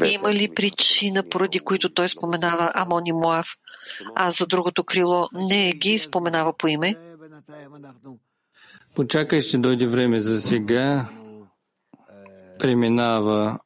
Има 0.06 0.34
ли 0.34 0.54
причина, 0.56 1.30
поради 1.30 1.60
които 1.60 1.94
той 1.94 2.10
споменава 2.10 2.72
Амон 2.76 3.06
и 3.06 3.12
Моав, 3.12 3.48
а 4.16 4.32
за 4.32 4.48
другото 4.48 4.84
крило 4.84 5.28
не 5.34 5.72
ги 5.72 6.00
споменава 6.00 6.58
по 6.58 6.68
име? 6.68 6.96
Почакай, 8.96 9.42
ще 9.42 9.58
дойде 9.58 9.88
време 9.88 10.20
за 10.20 10.42
сега. 10.42 11.10
Преминава, 12.60 13.60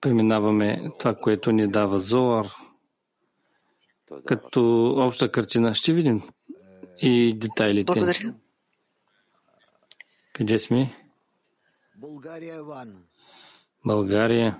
преминаваме 0.00 0.88
това, 0.98 1.14
което 1.14 1.52
ни 1.52 1.68
дава 1.68 1.98
Зоар. 1.98 2.46
Като 4.26 4.90
обща 4.90 5.30
картина 5.32 5.74
ще 5.74 5.92
видим 5.92 6.22
и 6.98 7.34
детайлите. 7.38 7.92
Благодаря. 7.92 8.34
Къде 10.32 10.58
сме? 10.58 11.10
България. 13.86 14.56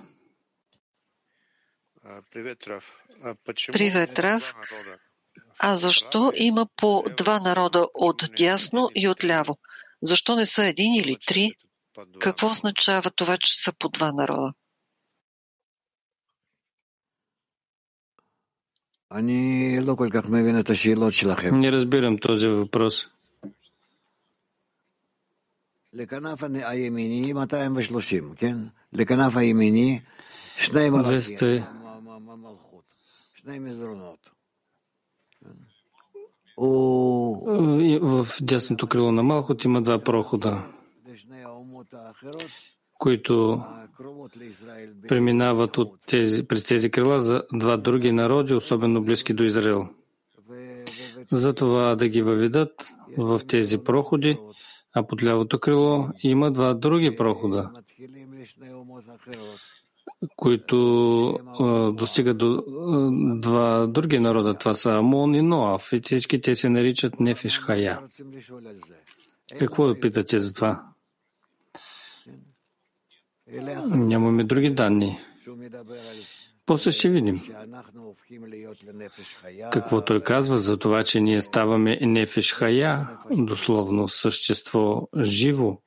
Привет, 2.31 2.67
Раф. 2.67 2.99
А 3.23 3.35
почему 3.45 3.73
Привет, 3.73 4.19
Раф. 4.19 4.53
А 5.59 5.75
защо 5.75 6.31
има 6.35 6.67
по 6.75 7.03
два 7.17 7.39
народа 7.39 7.87
от 7.93 8.23
дясно 8.37 8.89
и 8.95 9.07
от 9.07 9.23
ляво? 9.23 9.57
Защо 10.01 10.35
не 10.35 10.45
са 10.45 10.65
един 10.65 10.95
или 10.95 11.17
три? 11.27 11.51
Какво 12.19 12.49
означава 12.49 13.11
това, 13.11 13.37
че 13.37 13.63
са 13.63 13.73
по 13.79 13.89
два 13.89 14.11
народа? 14.11 14.53
Не 21.52 21.72
разбирам 21.72 22.18
този 22.18 22.48
въпрос. 22.48 23.08
לכנף 25.92 26.42
הימיני 26.42 27.32
230, 27.32 28.34
כן? 28.36 28.56
לכנף 28.92 29.36
הימיני 29.36 30.00
שני 30.56 30.90
מלאכים, 30.90 31.34
200. 31.34 31.62
מלכות, 32.36 32.84
שני 33.34 33.58
מסדרונות. 33.58 34.30
הוא 36.54 37.80
И 37.80 37.98
В 37.98 38.28
дясното 38.40 38.86
крило 38.86 39.12
на 39.12 39.22
Малхот 39.22 39.64
има 39.64 39.82
два 39.82 39.98
прохода, 39.98 40.62
לשני 41.06 41.42
האומות 41.42 41.94
האחרות 41.94 42.50
които 42.99 43.63
преминават 45.07 45.77
от 45.77 45.93
тези, 46.05 46.43
през 46.43 46.63
тези 46.63 46.91
крила 46.91 47.19
за 47.19 47.43
два 47.53 47.77
други 47.77 48.11
народи, 48.11 48.53
особено 48.53 49.03
близки 49.03 49.33
до 49.33 49.43
Израел. 49.43 49.87
Затова 51.31 51.95
да 51.95 52.07
ги 52.07 52.21
въведат 52.21 52.71
в 53.17 53.41
тези 53.47 53.77
проходи, 53.77 54.37
а 54.93 55.07
под 55.07 55.23
лявото 55.23 55.59
крило 55.59 56.09
има 56.23 56.51
два 56.51 56.73
други 56.73 57.15
прохода, 57.15 57.71
които 60.35 61.27
а, 61.59 61.91
достигат 61.91 62.37
до 62.37 62.53
а, 62.53 63.11
два 63.39 63.87
други 63.87 64.19
народа. 64.19 64.53
Това 64.53 64.73
са 64.73 64.91
Амон 64.91 65.35
и 65.35 65.41
Ноав. 65.41 65.93
И 65.93 66.01
всички 66.01 66.41
те 66.41 66.55
се 66.55 66.69
наричат 66.69 67.19
Нефишхая. 67.19 67.99
Какво 69.59 69.99
питате 69.99 70.39
за 70.39 70.53
това? 70.53 70.83
Нямаме 73.87 74.43
други 74.43 74.69
данни. 74.69 75.19
После 76.65 76.91
ще 76.91 77.09
видим 77.09 77.41
какво 79.71 80.05
той 80.05 80.23
казва 80.23 80.59
за 80.59 80.77
това, 80.77 81.03
че 81.03 81.21
ние 81.21 81.41
ставаме 81.41 81.99
нефиш 82.01 82.55
дословно 83.31 84.07
същество 84.07 85.07
живо. 85.21 85.77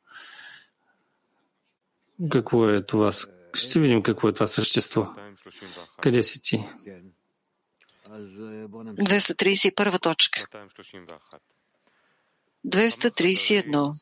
Какво 2.31 2.69
е 2.71 2.87
това? 2.87 3.13
Ще 3.55 3.81
видим 3.81 4.03
какво 4.03 4.29
е 4.29 4.33
това 4.33 4.47
същество. 4.47 5.07
Къде 6.01 6.23
си 6.23 6.41
ти? 6.43 6.69
231 8.09 10.03
точка. 10.03 10.47
231. 12.67 13.93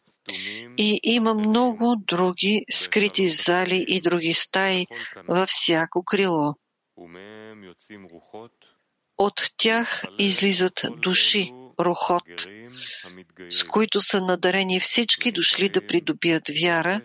И 0.79 1.01
има 1.03 1.35
много 1.35 1.97
други 1.99 2.65
скрити 2.71 3.29
зали 3.29 3.85
и 3.89 4.01
други 4.01 4.35
стаи 4.35 4.87
във 5.29 5.49
всяко 5.49 6.05
крило. 6.05 6.55
От 9.19 9.35
тях 9.57 10.05
излизат 10.19 10.83
души, 10.97 11.53
рухот, 11.81 12.49
с 13.51 13.65
които 13.65 14.01
са 14.01 14.21
надарени 14.21 14.81
всички 14.81 15.33
дошли 15.33 15.69
да 15.69 15.87
придобият 15.87 16.43
вяра 16.63 17.03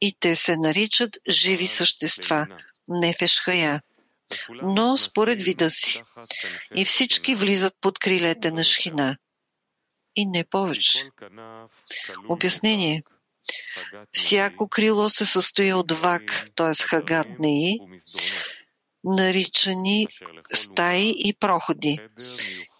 и 0.00 0.16
те 0.20 0.36
се 0.36 0.56
наричат 0.56 1.10
живи 1.30 1.66
същества, 1.66 2.46
нефеш 2.88 3.40
хая, 3.40 3.82
но 4.62 4.96
според 4.96 5.42
вида 5.42 5.70
си. 5.70 6.02
И 6.74 6.84
всички 6.84 7.34
влизат 7.34 7.74
под 7.80 7.98
крилете 7.98 8.50
на 8.50 8.64
Шхина. 8.64 9.16
И 10.18 10.26
не 10.26 10.44
повече. 10.44 10.98
Обяснение. 12.28 13.02
Всяко 14.12 14.68
крило 14.68 15.08
се 15.10 15.26
състои 15.26 15.72
от 15.72 15.92
вак, 15.92 16.22
т.е. 16.54 16.84
хагат 16.84 17.26
неи, 17.38 17.78
наричани 19.04 20.06
стаи 20.54 21.14
и 21.16 21.34
проходи. 21.40 21.98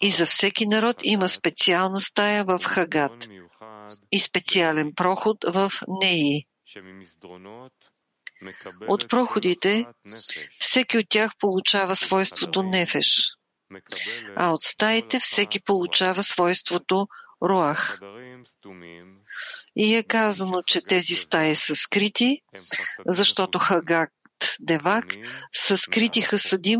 И 0.01 0.11
за 0.11 0.25
всеки 0.25 0.65
народ 0.65 0.97
има 1.03 1.29
специална 1.29 1.99
стая 1.99 2.43
в 2.43 2.59
Хагат. 2.63 3.27
и 4.11 4.19
специален 4.19 4.93
проход 4.95 5.37
в 5.43 5.71
Неи. 5.87 6.45
От 8.87 9.09
проходите 9.09 9.85
всеки 10.59 10.97
от 10.97 11.05
тях 11.09 11.31
получава 11.39 11.95
свойството 11.95 12.63
нефеш, 12.63 13.31
а 14.35 14.51
от 14.51 14.63
стаите 14.63 15.19
всеки 15.19 15.63
получава 15.63 16.23
свойството 16.23 17.07
Руах. 17.43 17.99
И 19.75 19.95
е 19.95 20.03
казано, 20.03 20.61
че 20.61 20.81
тези 20.81 21.15
стаи 21.15 21.55
са 21.55 21.75
скрити, 21.75 22.41
защото 23.05 23.59
Хагакт 23.59 24.13
Девак 24.59 25.05
са 25.53 25.77
скрити 25.77 26.21
Хасадим, 26.21 26.79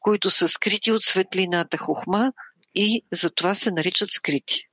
които 0.00 0.30
са 0.30 0.48
скрити 0.48 0.92
от 0.92 1.02
светлината 1.02 1.78
Хухма, 1.78 2.32
и 2.74 3.02
затова 3.12 3.54
се 3.54 3.70
наричат 3.70 4.10
скрити. 4.10 4.68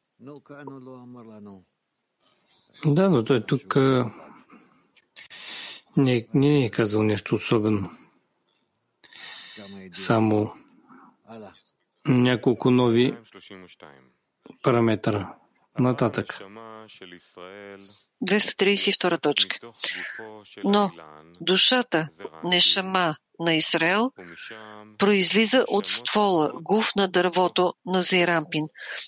Да, 2.86 3.10
но 3.10 3.24
той 3.24 3.46
тук 3.46 3.76
не, 5.98 6.28
не 6.34 6.66
е 6.66 6.72
казал 6.72 7.04
нещо 7.04 7.36
особено. 7.36 7.92
Само 9.94 10.54
няколко 12.08 12.72
нови 12.72 13.18
параметъра. 14.64 15.34
Нататък. 15.80 16.42
232 18.22 19.22
точка. 19.22 19.58
Но 20.64 20.92
душата, 21.42 22.08
нешама 22.44 23.16
на 23.40 23.54
Израел, 23.54 24.12
произлиза 24.98 25.66
от 25.68 25.88
ствола, 25.88 26.52
гуф 26.62 26.96
на 26.96 27.08
дървото 27.08 27.74
на 27.86 28.02
Зейрампин. 28.02 28.66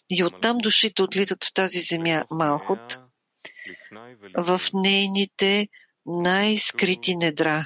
И 0.10 0.24
оттам 0.24 0.58
душите 0.58 1.02
отлитат 1.02 1.44
в 1.44 1.54
тази 1.54 1.80
земя 1.80 2.24
Малхот, 2.32 3.00
в 4.38 4.62
нейните 4.74 5.68
най-скрити 6.06 7.16
недра. 7.16 7.66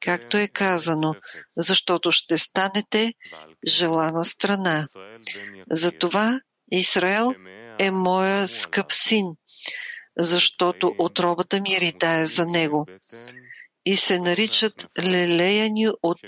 Както 0.00 0.36
е 0.36 0.48
казано, 0.48 1.14
защото 1.56 2.12
ще 2.12 2.38
станете 2.38 3.14
желана 3.66 4.24
страна. 4.24 4.88
Затова 5.70 6.40
Израел 6.72 7.34
е 7.78 7.90
моя 7.90 8.48
скъп 8.48 8.92
син, 8.92 9.26
защото 10.18 10.94
отробата 10.98 11.60
ми 11.60 11.80
ритае 11.80 12.26
за 12.26 12.46
него. 12.46 12.86
и 13.84 13.96
се 13.96 14.18
наричат 14.18 14.86
лелеяни 14.98 15.88
от 16.02 16.20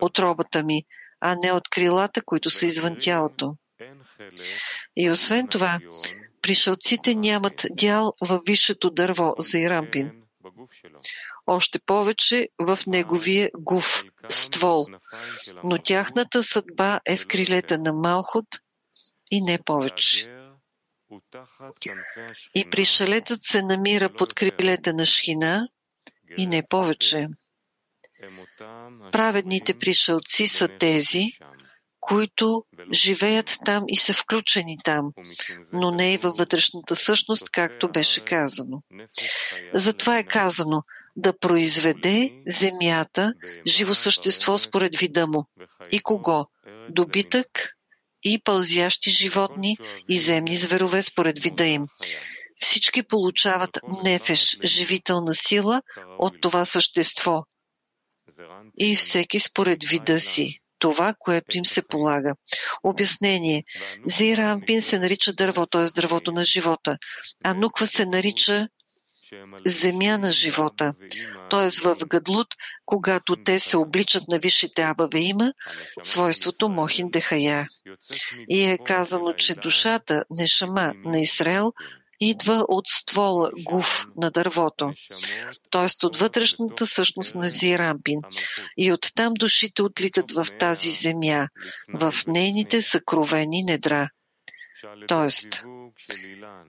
отробата 0.00 0.62
ми, 0.62 0.84
а 1.20 1.34
не 1.34 1.52
от 1.52 1.68
крилата, 1.68 2.22
които 2.22 2.50
са 2.50 2.66
извън 2.66 2.96
тялото. 3.00 3.54
И 4.96 5.10
освен 5.10 5.48
това, 5.48 5.78
пришълците 6.42 7.14
нямат 7.14 7.66
дял 7.70 8.12
във 8.20 8.42
висшето 8.46 8.90
дърво 8.90 9.34
за 9.38 9.58
Ирампин. 9.58 10.10
Още 11.46 11.78
повече 11.86 12.48
в 12.58 12.78
неговия 12.86 13.50
гуф, 13.58 14.04
ствол, 14.28 14.86
но 15.64 15.78
тяхната 15.78 16.42
съдба 16.42 17.00
е 17.06 17.16
в 17.16 17.26
крилета 17.26 17.78
на 17.78 17.92
Малхот 17.92 18.46
и 19.30 19.40
не 19.40 19.62
повече. 19.62 20.36
И 22.54 22.70
пришелецът 22.70 23.38
се 23.42 23.62
намира 23.62 24.12
под 24.12 24.34
крилете 24.34 24.92
на 24.92 25.06
Шхина 25.06 25.68
и 26.36 26.46
не 26.46 26.62
повече. 26.70 27.28
Праведните 29.12 29.78
пришелци 29.78 30.48
са 30.48 30.68
тези, 30.78 31.26
които 32.00 32.64
живеят 32.92 33.58
там 33.64 33.84
и 33.88 33.96
са 33.96 34.14
включени 34.14 34.78
там, 34.84 35.12
но 35.72 35.90
не 35.90 36.14
и 36.14 36.18
във 36.18 36.36
вътрешната 36.36 36.96
същност, 36.96 37.50
както 37.50 37.92
беше 37.92 38.24
казано. 38.24 38.82
Затова 39.74 40.18
е 40.18 40.24
казано 40.24 40.82
да 41.16 41.38
произведе 41.38 42.42
земята 42.46 43.34
живо 43.66 43.94
същество 43.94 44.58
според 44.58 44.96
вида 44.96 45.26
му. 45.26 45.46
И 45.90 46.00
кого? 46.00 46.46
Добитък 46.88 47.46
и 48.22 48.42
пълзящи 48.44 49.10
животни 49.10 49.76
и 50.08 50.18
земни 50.18 50.56
зверове 50.56 51.02
според 51.02 51.38
вида 51.38 51.64
им. 51.64 51.86
Всички 52.60 53.02
получават 53.02 53.78
нефеш, 54.04 54.58
живителна 54.64 55.34
сила 55.34 55.82
от 56.18 56.40
това 56.40 56.64
същество. 56.64 57.44
И 58.78 58.96
всеки 58.96 59.40
според 59.40 59.84
вида 59.84 60.20
си 60.20 60.60
това, 60.80 61.14
което 61.18 61.58
им 61.58 61.66
се 61.66 61.82
полага. 61.82 62.34
Обяснение. 62.82 63.64
Зира 64.06 64.42
Ампин 64.42 64.82
се 64.82 64.98
нарича 64.98 65.32
дърво, 65.32 65.66
т.е. 65.66 65.84
дървото 65.84 66.32
на 66.32 66.44
живота, 66.44 66.98
а 67.44 67.54
Нуква 67.54 67.86
се 67.86 68.06
нарича 68.06 68.68
земя 69.66 70.18
на 70.18 70.32
живота. 70.32 70.94
Т.е. 71.50 71.68
в 71.84 71.96
Гадлут, 72.06 72.48
когато 72.86 73.36
те 73.44 73.58
се 73.58 73.76
обличат 73.76 74.28
на 74.28 74.38
висшите 74.38 74.82
Абаве 74.82 75.20
има 75.20 75.52
свойството 76.02 76.68
Мохин 76.68 77.10
Дехая. 77.10 77.66
И 78.48 78.62
е 78.64 78.78
казано, 78.78 79.32
че 79.32 79.54
душата, 79.54 80.24
нешама 80.30 80.92
на 81.04 81.20
Израел, 81.20 81.72
идва 82.20 82.64
от 82.68 82.84
ствола, 82.88 83.50
гуф 83.64 84.06
на 84.16 84.30
дървото, 84.30 84.92
т.е. 85.70 86.06
от 86.06 86.16
вътрешната 86.16 86.86
същност 86.86 87.34
на 87.34 87.48
Зирампин. 87.48 88.20
И 88.76 88.92
оттам 88.92 89.34
душите 89.34 89.82
отлитат 89.82 90.32
в 90.32 90.46
тази 90.58 90.90
земя, 90.90 91.48
в 91.94 92.14
нейните 92.26 92.82
съкровени 92.82 93.62
недра. 93.62 94.08
Тоест, 95.08 95.62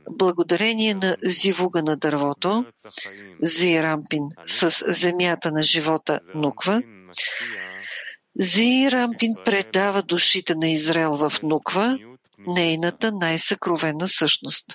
благодарение 0.10 0.94
на 0.94 1.18
зивуга 1.24 1.84
на 1.84 1.98
дървото, 1.98 2.66
Зирампин 3.42 4.24
с 4.46 4.94
земята 4.94 5.52
на 5.52 5.64
живота 5.64 6.20
Нуква, 6.36 6.82
Зирампин 8.40 9.34
предава 9.46 10.04
душите 10.04 10.56
на 10.56 10.70
Израел 10.70 11.18
в 11.18 11.32
Нуква, 11.44 11.98
нейната 12.40 13.12
най-съкровена 13.12 14.08
същност. 14.08 14.66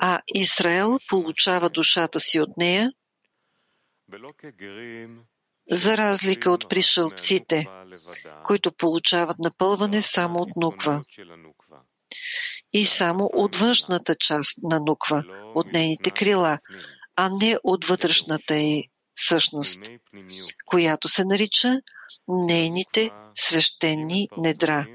А 0.00 0.20
Израел 0.34 0.98
получава 1.08 1.70
душата 1.70 2.20
си 2.20 2.40
от 2.40 2.56
нея, 2.56 2.92
за 5.70 5.96
разлика 5.96 6.50
от 6.50 6.68
пришълците, 6.68 7.66
които 8.44 8.72
получават 8.72 9.38
напълване 9.38 10.02
само 10.02 10.38
от 10.38 10.56
нуква 10.56 11.02
и 12.72 12.86
само 12.86 13.30
от 13.32 13.56
външната 13.56 14.14
част 14.20 14.58
на 14.62 14.80
нуква, 14.80 15.24
от 15.54 15.72
нейните 15.72 16.10
крила, 16.10 16.58
а 17.16 17.30
не 17.40 17.56
от 17.64 17.84
вътрешната 17.84 18.56
й 18.56 18.84
същност, 19.16 19.80
която 20.66 21.08
се 21.08 21.24
нарича 21.24 21.76
нейните 22.28 23.10
свещени 23.34 24.28
недра. 24.36 24.86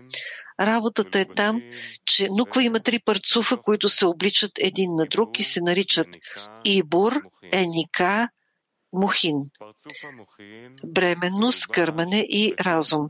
Работата 0.60 1.20
е 1.20 1.26
там, 1.26 1.62
че 2.06 2.30
Нуква 2.30 2.64
има 2.64 2.80
три 2.80 3.00
парцуфа, 3.06 3.58
които 3.58 3.90
се 3.90 4.06
обличат 4.06 4.52
един 4.60 4.96
на 4.96 5.06
друг 5.06 5.40
и 5.40 5.44
се 5.44 5.62
наричат 5.62 6.08
Ибур, 6.66 7.14
Еника, 7.52 8.30
Мухин. 8.94 9.36
Бременност, 10.86 11.68
кърмане 11.68 12.20
и 12.20 12.54
разум. 12.62 13.08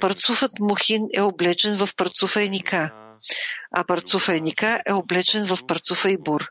Парцуфът 0.00 0.52
Мухин 0.60 1.06
е 1.14 1.20
облечен 1.20 1.76
в 1.76 1.88
парцуфа 1.96 2.42
Еника, 2.42 3.05
а 3.70 3.84
парцуфа 3.84 4.36
Еника 4.36 4.82
е 4.86 4.92
облечен 4.92 5.46
в 5.46 5.66
парцуфа 5.66 6.10
Ибур. 6.10 6.50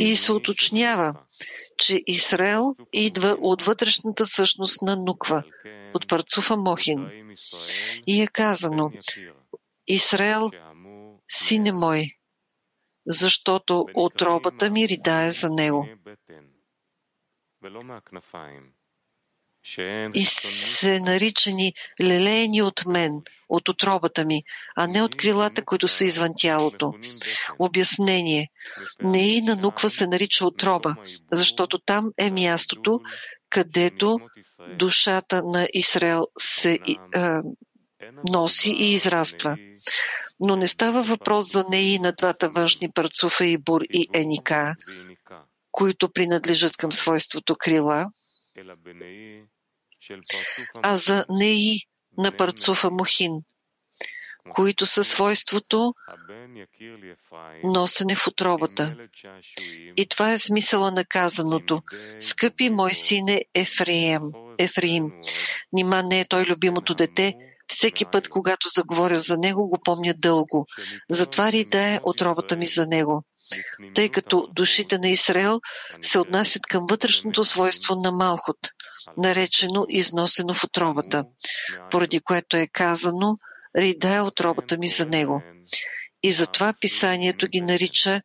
И 0.00 0.16
се 0.16 0.32
уточнява, 0.32 1.20
че 1.78 2.02
Израел 2.06 2.74
идва 2.92 3.36
от 3.40 3.62
вътрешната 3.62 4.26
същност 4.26 4.82
на 4.82 4.96
Нуква, 4.96 5.44
от 5.94 6.08
парцуфа 6.08 6.56
Мохин. 6.56 7.30
И 8.06 8.22
е 8.22 8.26
казано, 8.26 8.92
Израел, 9.86 10.50
сине 11.28 11.72
мой, 11.72 12.16
защото 13.06 13.86
отробата 13.94 14.70
ми 14.70 14.88
ридае 14.88 15.30
за 15.30 15.50
него 15.50 15.88
и 20.14 20.24
се 20.24 21.00
наричани 21.00 21.72
лелеени 22.00 22.62
от 22.62 22.86
мен, 22.86 23.12
от 23.48 23.68
отробата 23.68 24.24
ми, 24.24 24.42
а 24.76 24.86
не 24.86 25.02
от 25.02 25.16
крилата, 25.16 25.64
които 25.64 25.88
са 25.88 26.04
извън 26.04 26.32
тялото. 26.38 26.94
Обяснение. 27.58 28.48
Не 29.02 29.36
и 29.36 29.42
на 29.42 29.56
нуква 29.56 29.90
се 29.90 30.06
нарича 30.06 30.46
отроба, 30.46 30.96
защото 31.32 31.78
там 31.78 32.10
е 32.18 32.30
мястото, 32.30 33.00
където 33.50 34.20
душата 34.78 35.42
на 35.44 35.68
Израел 35.74 36.26
се 36.38 36.78
а, 37.14 37.42
носи 38.24 38.70
и 38.70 38.92
израства. 38.92 39.56
Но 40.40 40.56
не 40.56 40.68
става 40.68 41.02
въпрос 41.02 41.52
за 41.52 41.64
неи 41.70 41.98
на 41.98 42.12
двата 42.12 42.48
външни 42.48 42.90
парцуфа 42.92 43.46
и 43.46 43.58
бур 43.58 43.82
и 43.92 44.08
еника, 44.12 44.74
които 45.72 46.12
принадлежат 46.12 46.76
към 46.76 46.92
свойството 46.92 47.56
крила, 47.58 48.06
а 50.82 50.96
за 50.96 51.24
неи 51.28 51.78
на 52.18 52.36
парцуфа 52.36 52.90
Мухин, 52.90 53.32
които 54.50 54.86
са 54.86 55.04
свойството 55.04 55.94
носене 57.64 58.16
в 58.16 58.26
отробата. 58.26 58.96
И 59.96 60.06
това 60.08 60.32
е 60.32 60.38
смисъла 60.38 60.90
на 60.90 61.04
казаното. 61.04 61.82
Скъпи 62.20 62.70
мой 62.70 62.94
сине 62.94 63.42
Ефреем, 63.54 64.22
Ефреим, 64.58 65.12
нима 65.72 66.02
не 66.02 66.20
е 66.20 66.28
той 66.28 66.44
любимото 66.44 66.94
дете, 66.94 67.34
всеки 67.68 68.04
път, 68.04 68.28
когато 68.28 68.68
заговоря 68.74 69.18
за 69.18 69.38
него, 69.38 69.68
го 69.68 69.78
помня 69.84 70.14
дълго. 70.16 70.66
Затова 71.10 71.52
ридае 71.52 72.00
отробата 72.02 72.56
ми 72.56 72.66
за 72.66 72.86
него? 72.86 73.24
Тъй 73.94 74.08
като 74.08 74.48
душите 74.52 74.98
на 74.98 75.08
Израел 75.08 75.60
се 76.00 76.18
отнасят 76.18 76.62
към 76.62 76.86
вътрешното 76.90 77.44
свойство 77.44 77.94
на 77.94 78.12
Малхот, 78.12 78.58
наречено 79.16 79.86
износено 79.88 80.54
в 80.54 80.64
отробата, 80.64 81.24
поради 81.90 82.20
което 82.20 82.56
е 82.56 82.66
казано 82.66 83.38
«Ридая 83.76 84.24
отробата 84.24 84.78
ми 84.78 84.88
за 84.88 85.06
него». 85.06 85.42
И 86.22 86.32
затова 86.32 86.74
писанието 86.80 87.46
ги 87.46 87.60
нарича 87.60 88.22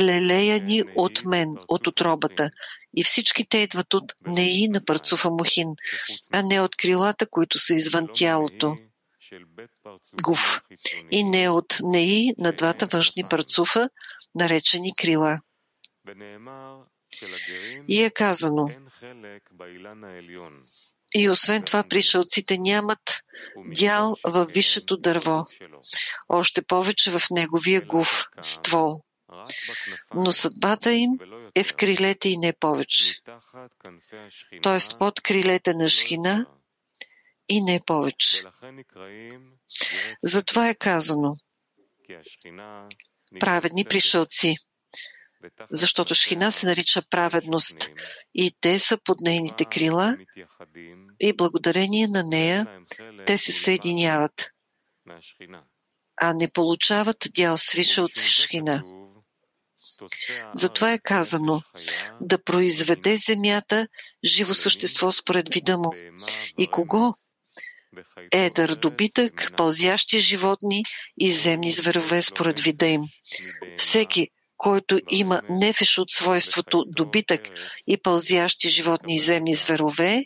лелеяни 0.00 0.82
от 0.96 1.24
мен, 1.24 1.48
от 1.68 1.86
отробата. 1.86 2.50
И 2.96 3.04
всички 3.04 3.48
те 3.48 3.58
идват 3.58 3.94
от 3.94 4.12
неи 4.26 4.68
на 4.68 4.84
парцуфа 4.84 5.30
Мухин, 5.30 5.68
а 6.32 6.42
не 6.42 6.60
от 6.60 6.76
крилата, 6.76 7.26
които 7.26 7.58
са 7.58 7.74
извън 7.74 8.08
тялото. 8.14 8.76
Гуф. 10.22 10.60
И 11.10 11.24
не 11.24 11.48
от 11.48 11.76
неи 11.82 12.32
на 12.38 12.52
двата 12.52 12.86
външни 12.86 13.24
парцуфа, 13.30 13.88
наречени 14.34 14.94
крила. 14.94 15.40
И 17.88 18.02
е 18.02 18.10
казано, 18.10 18.70
и 21.14 21.30
освен 21.30 21.62
това 21.62 21.84
пришълците 21.88 22.58
нямат 22.58 23.22
дял 23.56 24.14
във 24.24 24.50
висшето 24.50 24.96
дърво, 24.96 25.46
още 26.28 26.62
повече 26.62 27.10
в 27.10 27.22
неговия 27.30 27.86
гуф, 27.86 28.24
ствол. 28.40 29.02
Но 30.14 30.32
съдбата 30.32 30.92
им 30.92 31.10
е 31.54 31.64
в 31.64 31.76
крилете 31.76 32.28
и 32.28 32.38
не 32.38 32.52
повече. 32.52 33.14
Т.е. 34.62 34.98
под 34.98 35.20
крилете 35.20 35.74
на 35.74 35.88
Шхина 35.88 36.46
и 37.48 37.62
не 37.62 37.80
повече. 37.86 38.42
Затова 40.22 40.68
е 40.68 40.74
казано, 40.74 41.34
праведни 43.40 43.84
пришълци, 43.84 44.56
защото 45.70 46.14
Шхина 46.14 46.50
се 46.50 46.66
нарича 46.66 47.02
праведност 47.10 47.90
и 48.34 48.54
те 48.60 48.78
са 48.78 48.98
под 49.04 49.20
нейните 49.20 49.64
крила 49.64 50.16
и 51.20 51.32
благодарение 51.32 52.08
на 52.08 52.22
нея 52.22 52.66
те 53.26 53.38
се 53.38 53.52
съединяват, 53.52 54.50
а 56.16 56.34
не 56.34 56.52
получават 56.52 57.16
дял 57.34 57.58
свише 57.58 58.00
от 58.00 58.18
Шхина. 58.18 58.82
Затова 60.54 60.92
е 60.92 60.98
казано 60.98 61.62
да 62.20 62.44
произведе 62.44 63.16
земята 63.16 63.88
живо 64.24 64.54
същество 64.54 65.12
според 65.12 65.54
вида 65.54 65.78
му. 65.78 65.92
И 66.58 66.66
кого? 66.66 67.14
Едър 68.32 68.74
добитък, 68.74 69.52
пълзящи 69.56 70.18
животни 70.18 70.82
и 71.18 71.32
земни 71.32 71.70
зверове 71.70 72.22
според 72.22 72.60
вида 72.60 72.86
им. 72.86 73.02
Всеки, 73.76 74.28
който 74.60 75.00
има 75.10 75.42
нефеш 75.48 75.98
от 75.98 76.10
свойството 76.10 76.84
добитък 76.86 77.40
и 77.86 78.02
пълзящи 78.02 78.68
животни 78.68 79.14
и 79.14 79.18
земни 79.18 79.54
зверове, 79.54 80.24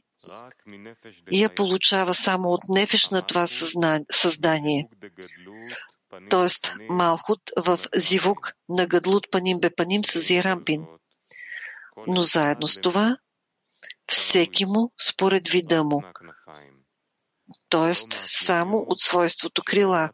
я 1.32 1.54
получава 1.54 2.14
само 2.14 2.48
от 2.48 2.60
нефеш 2.68 3.10
на 3.10 3.22
това 3.26 3.46
създание. 4.10 4.88
Тоест 6.30 6.72
Малхут 6.88 7.40
в 7.56 7.80
Зивук 7.96 8.52
на 8.68 8.86
Гадлут 8.86 9.30
Паним 9.30 9.60
Бепаним 9.60 10.04
с 10.04 10.20
Зирампин. 10.20 10.86
Но 12.06 12.22
заедно 12.22 12.66
с 12.66 12.80
това, 12.80 13.16
всеки 14.06 14.64
му 14.64 14.92
според 15.10 15.48
вида 15.48 15.84
му, 15.84 16.02
т.е. 17.74 17.94
само 18.26 18.78
от 18.88 19.00
свойството 19.00 19.62
крила, 19.66 20.10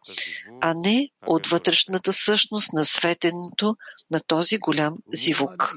а 0.60 0.74
не 0.74 1.08
от 1.26 1.46
вътрешната 1.46 2.12
същност 2.12 2.72
на 2.72 2.84
светенето 2.84 3.76
на 4.10 4.20
този 4.26 4.58
голям 4.58 4.96
зивук. 5.12 5.74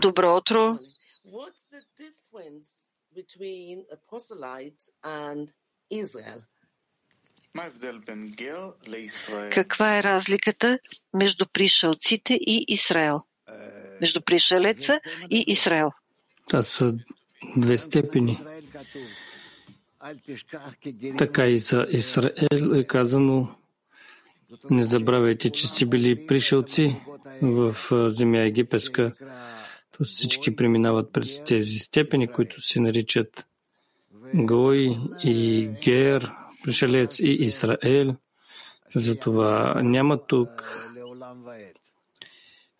Добро 0.00 0.36
утро. 0.36 0.78
Каква 9.52 9.98
е 9.98 10.02
разликата 10.02 10.78
между 11.14 11.46
пришълците 11.52 12.34
и 12.34 12.64
Израел? 12.68 13.20
Между 14.00 14.22
пришелеца 14.22 15.00
и 15.30 15.44
Израел? 15.46 15.90
Това 16.48 16.62
са 16.62 16.94
две 17.56 17.78
степени. 17.78 18.38
Така 21.18 21.46
и 21.46 21.58
за 21.58 21.86
Израел 21.90 22.74
е 22.74 22.84
казано 22.84 23.48
не 24.70 24.82
забравяйте, 24.82 25.50
че 25.50 25.68
сте 25.68 25.86
били 25.86 26.26
пришелци 26.26 26.96
в 27.42 27.76
земя 27.90 28.38
египетска. 28.38 29.12
То 29.92 30.04
всички 30.04 30.56
преминават 30.56 31.12
през 31.12 31.44
тези 31.44 31.78
степени, 31.78 32.28
които 32.28 32.60
се 32.60 32.80
наричат 32.80 33.46
Гой 34.34 34.96
и 35.24 35.68
Гер, 35.84 36.30
пришелец 36.64 37.18
и 37.18 37.28
Израел. 37.28 38.16
Затова 38.94 39.82
няма 39.82 40.26
тук 40.26 40.50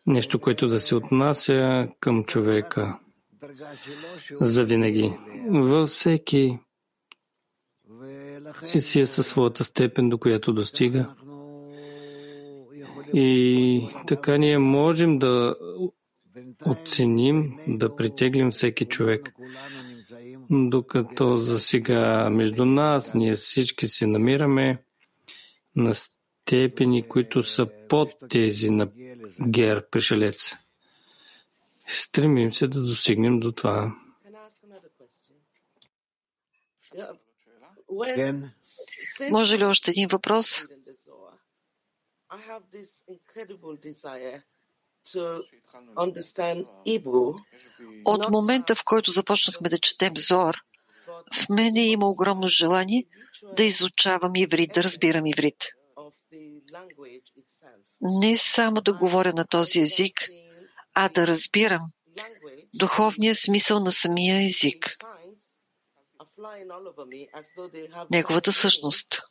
нещо, 0.07 0.39
което 0.39 0.69
да 0.69 0.81
се 0.81 0.95
отнася 0.95 1.89
към 2.01 2.25
човека 2.25 2.99
за 4.41 4.65
винаги. 4.65 5.13
Във 5.51 5.89
всеки 5.89 6.59
си 8.79 9.01
е 9.01 9.07
със 9.07 9.27
своята 9.27 9.65
степен, 9.65 10.09
до 10.09 10.19
която 10.19 10.53
достига. 10.53 11.15
И 13.15 13.89
така 14.07 14.37
ние 14.37 14.59
можем 14.59 15.19
да 15.19 15.57
оценим, 16.67 17.59
да 17.69 17.97
притеглим 17.97 18.51
всеки 18.51 18.85
човек. 18.85 19.35
Докато 20.51 21.37
за 21.37 21.61
сега 21.61 22.31
между 22.31 22.65
нас 22.65 23.15
ние 23.15 23.35
всички 23.35 23.89
се 23.89 24.07
намираме 24.07 24.83
на 25.77 25.95
степени, 25.95 27.09
които 27.09 27.43
са 27.43 27.69
под 27.89 28.09
тези 28.29 28.71
на 28.71 28.89
гер 29.49 29.91
пришелец. 29.91 30.55
Стремим 31.89 32.53
се 32.53 32.69
да 32.69 32.83
достигнем 32.83 33.39
до 33.39 33.53
това. 33.53 33.97
Може 39.31 39.59
ли 39.59 39.65
още 39.65 39.91
един 39.91 40.09
въпрос? 40.09 40.63
От 48.05 48.31
момента, 48.31 48.75
в 48.75 48.85
който 48.85 49.11
започнахме 49.11 49.69
да 49.69 49.79
четем 49.79 50.17
Зор, 50.17 50.55
в 51.35 51.49
мене 51.49 51.87
има 51.87 52.09
огромно 52.09 52.49
желание 52.49 53.07
да 53.57 53.65
изучавам 53.65 54.37
иврит, 54.37 54.71
да 54.75 54.83
разбирам 54.83 55.27
иврит. 55.27 55.65
Не 58.01 58.39
само 58.39 58.81
да 58.81 58.93
говоря 58.93 59.33
на 59.33 59.47
този 59.47 59.81
език, 59.81 60.29
а 61.01 61.09
да 61.09 61.27
разбирам 61.27 61.83
духовния 62.75 63.35
смисъл 63.37 63.81
на 63.81 63.93
самия 63.93 64.47
език, 64.47 64.97
неговата 68.11 68.53
същност. 68.53 69.23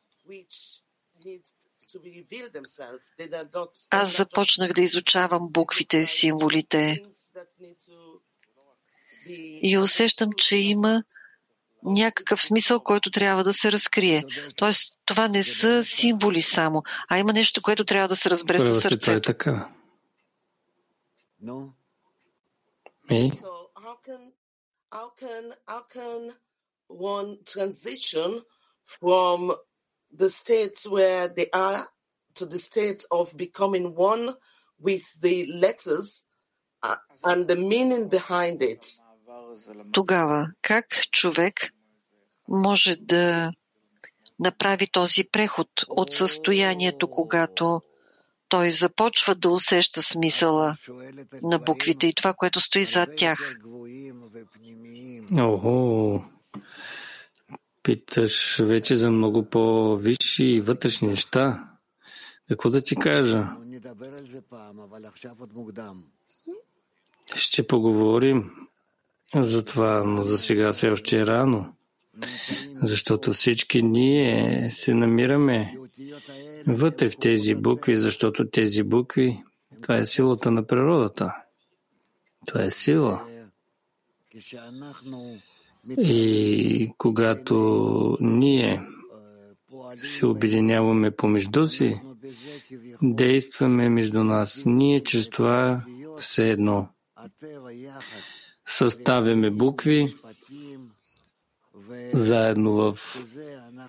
Аз 3.89 4.17
започнах 4.17 4.73
да 4.73 4.81
изучавам 4.81 5.47
буквите, 5.51 6.05
символите 6.05 7.03
и 9.61 9.77
усещам, 9.77 10.29
че 10.37 10.55
има 10.55 11.03
някакъв 11.83 12.41
смисъл, 12.41 12.79
който 12.79 13.11
трябва 13.11 13.43
да 13.43 13.53
се 13.53 13.71
разкрие. 13.71 14.23
Тоест, 14.55 14.99
това 15.05 15.27
не 15.27 15.43
са 15.43 15.83
символи 15.83 16.41
само, 16.41 16.83
а 17.09 17.17
има 17.17 17.33
нещо, 17.33 17.61
което 17.61 17.85
трябва 17.85 18.07
да 18.07 18.15
се 18.15 18.29
разбере 18.29 18.59
със 18.59 18.81
сърцето. 18.81 19.11
Е 19.11 19.21
така. 19.21 19.76
И? 23.09 23.31
one 26.87 27.37
transition 27.45 28.41
from 28.83 29.53
the 30.11 30.29
states 30.29 30.87
where 30.87 31.27
they 31.27 31.49
are 31.53 31.87
to 32.35 32.45
the 32.45 32.57
state 32.57 33.03
of 33.11 33.35
becoming 33.35 33.95
one 33.95 34.33
with 34.79 35.05
the 35.21 35.51
letters 35.51 36.23
and 37.23 37.47
the 37.47 37.55
meaning 37.55 38.09
behind 38.09 38.61
it. 38.61 38.99
Тогава 39.91 40.51
как 40.61 40.85
човек 41.11 41.73
може 42.47 42.95
да 42.95 43.51
направи 44.39 44.87
този 44.91 45.23
преход 45.31 45.69
от 45.87 46.13
състоянието, 46.13 47.09
когато 47.09 47.81
той 48.49 48.71
започва 48.71 49.35
да 49.35 49.49
усеща 49.49 50.01
смисъла 50.01 50.75
на 51.43 51.59
буквите 51.59 52.07
и 52.07 52.13
това, 52.13 52.33
което 52.33 52.61
стои 52.61 52.83
зад 52.83 53.09
тях. 53.17 53.55
Ого, 55.39 56.23
питаш 57.83 58.57
вече 58.59 58.95
за 58.95 59.11
много 59.11 59.49
по-висши 59.49 60.43
и 60.43 60.61
вътрешни 60.61 61.07
неща. 61.07 61.69
Какво 62.47 62.69
да 62.69 62.81
ти 62.81 62.95
кажа? 62.95 63.47
Ще 67.35 67.67
поговорим 67.67 68.51
за 69.35 69.65
това, 69.65 70.03
но 70.03 70.23
за 70.23 70.37
сега 70.37 70.73
все 70.73 70.89
още 70.89 71.19
е 71.19 71.25
рано. 71.25 71.73
Защото 72.75 73.33
всички 73.33 73.83
ние 73.83 74.69
се 74.69 74.93
намираме 74.93 75.77
вътре 76.67 77.09
в 77.09 77.17
тези 77.17 77.55
букви, 77.55 77.97
защото 77.97 78.49
тези 78.49 78.83
букви, 78.83 79.43
това 79.81 79.97
е 79.97 80.05
силата 80.05 80.51
на 80.51 80.67
природата. 80.67 81.35
Това 82.45 82.63
е 82.63 82.71
сила. 82.71 83.27
И 85.97 86.91
когато 86.97 88.17
ние 88.21 88.81
се 90.03 90.25
обединяваме 90.25 91.11
помежду 91.11 91.67
си, 91.67 92.01
действаме 93.01 93.89
между 93.89 94.23
нас. 94.23 94.63
Ние 94.65 94.99
чрез 94.99 95.29
това 95.29 95.85
все 96.17 96.49
едно 96.49 96.87
съставяме 98.65 99.49
букви 99.49 100.13
заедно 102.13 102.71
в 102.71 102.97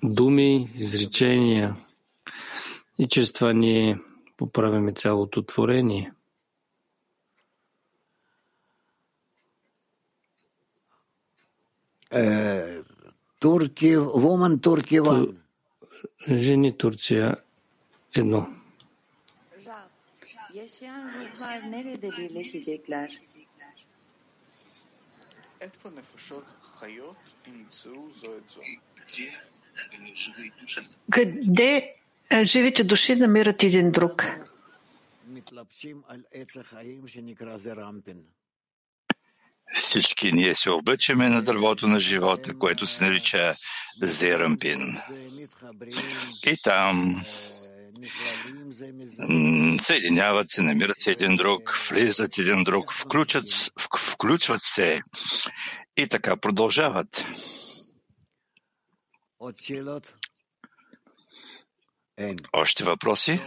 думи, 0.02 0.70
изречения 0.74 1.76
и 2.98 3.08
чрез 3.08 3.32
това 3.32 3.52
ние 3.52 3.98
поправяме 4.36 4.92
цялото 4.92 5.42
творение. 5.42 6.12
Е, 12.12 12.78
турки, 13.38 13.96
Woman 13.96 14.56
Turkey 14.56 15.34
Жени 16.28 16.78
Турция 16.78 17.36
едно. 18.14 18.46
Къде 31.10 31.94
е, 32.30 32.44
живите 32.44 32.84
души 32.84 33.14
намират 33.14 33.62
един 33.62 33.90
друг. 33.90 34.26
Всички 39.74 40.32
ние 40.32 40.54
се 40.54 40.70
обличаме 40.70 41.28
на 41.28 41.42
дървото 41.42 41.88
на 41.88 42.00
живота, 42.00 42.58
което 42.58 42.86
се 42.86 43.04
нарича 43.04 43.56
Зерампин. 44.02 44.98
И 46.46 46.56
там 46.62 47.22
съединяват 49.80 50.50
се, 50.50 50.62
намират 50.62 51.00
се 51.00 51.10
един 51.10 51.36
друг, 51.36 51.78
влизат 51.90 52.38
един 52.38 52.64
друг, 52.64 52.92
включат, 52.92 53.52
включват 53.98 54.62
се 54.62 55.00
и 55.96 56.08
така 56.08 56.36
продължават. 56.36 57.26
Още 62.52 62.84
въпроси? 62.84 63.40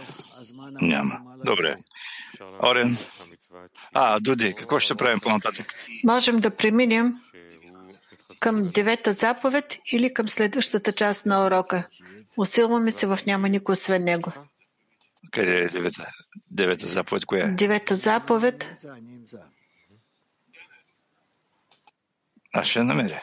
Няма. 0.80 1.20
Добре. 1.44 1.76
Орен. 2.62 2.96
А, 3.92 4.20
Дуди, 4.20 4.54
какво 4.54 4.78
ще 4.78 4.94
правим 4.94 5.20
по-нататък? 5.20 5.74
Можем 6.04 6.40
да 6.40 6.56
преминем 6.56 7.14
към 8.40 8.70
девета 8.74 9.12
заповед 9.12 9.78
или 9.92 10.14
към 10.14 10.28
следващата 10.28 10.92
част 10.92 11.26
на 11.26 11.46
урока. 11.46 11.88
Усилваме 12.36 12.90
се 12.90 13.06
в 13.06 13.18
няма 13.26 13.48
никой 13.48 13.72
освен 13.72 14.04
него. 14.04 14.32
Къде 15.30 15.60
е 15.60 15.68
девета, 15.68 16.06
девета 16.50 16.86
заповед? 16.86 17.24
Коя 17.26 17.48
е? 17.48 17.52
Девета 17.52 17.96
заповед. 17.96 18.66
Аз 22.52 22.66
ще 22.66 22.82
намеря. 22.82 23.22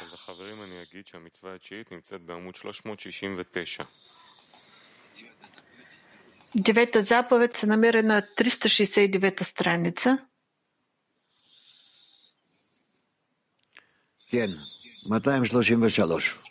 Девета 6.55 7.01
заповед 7.01 7.57
се 7.57 7.67
намира 7.67 8.03
на 8.03 8.21
369 8.21 9.43
страница. 9.43 10.17
כן, 14.31 14.59
233. 15.09 16.48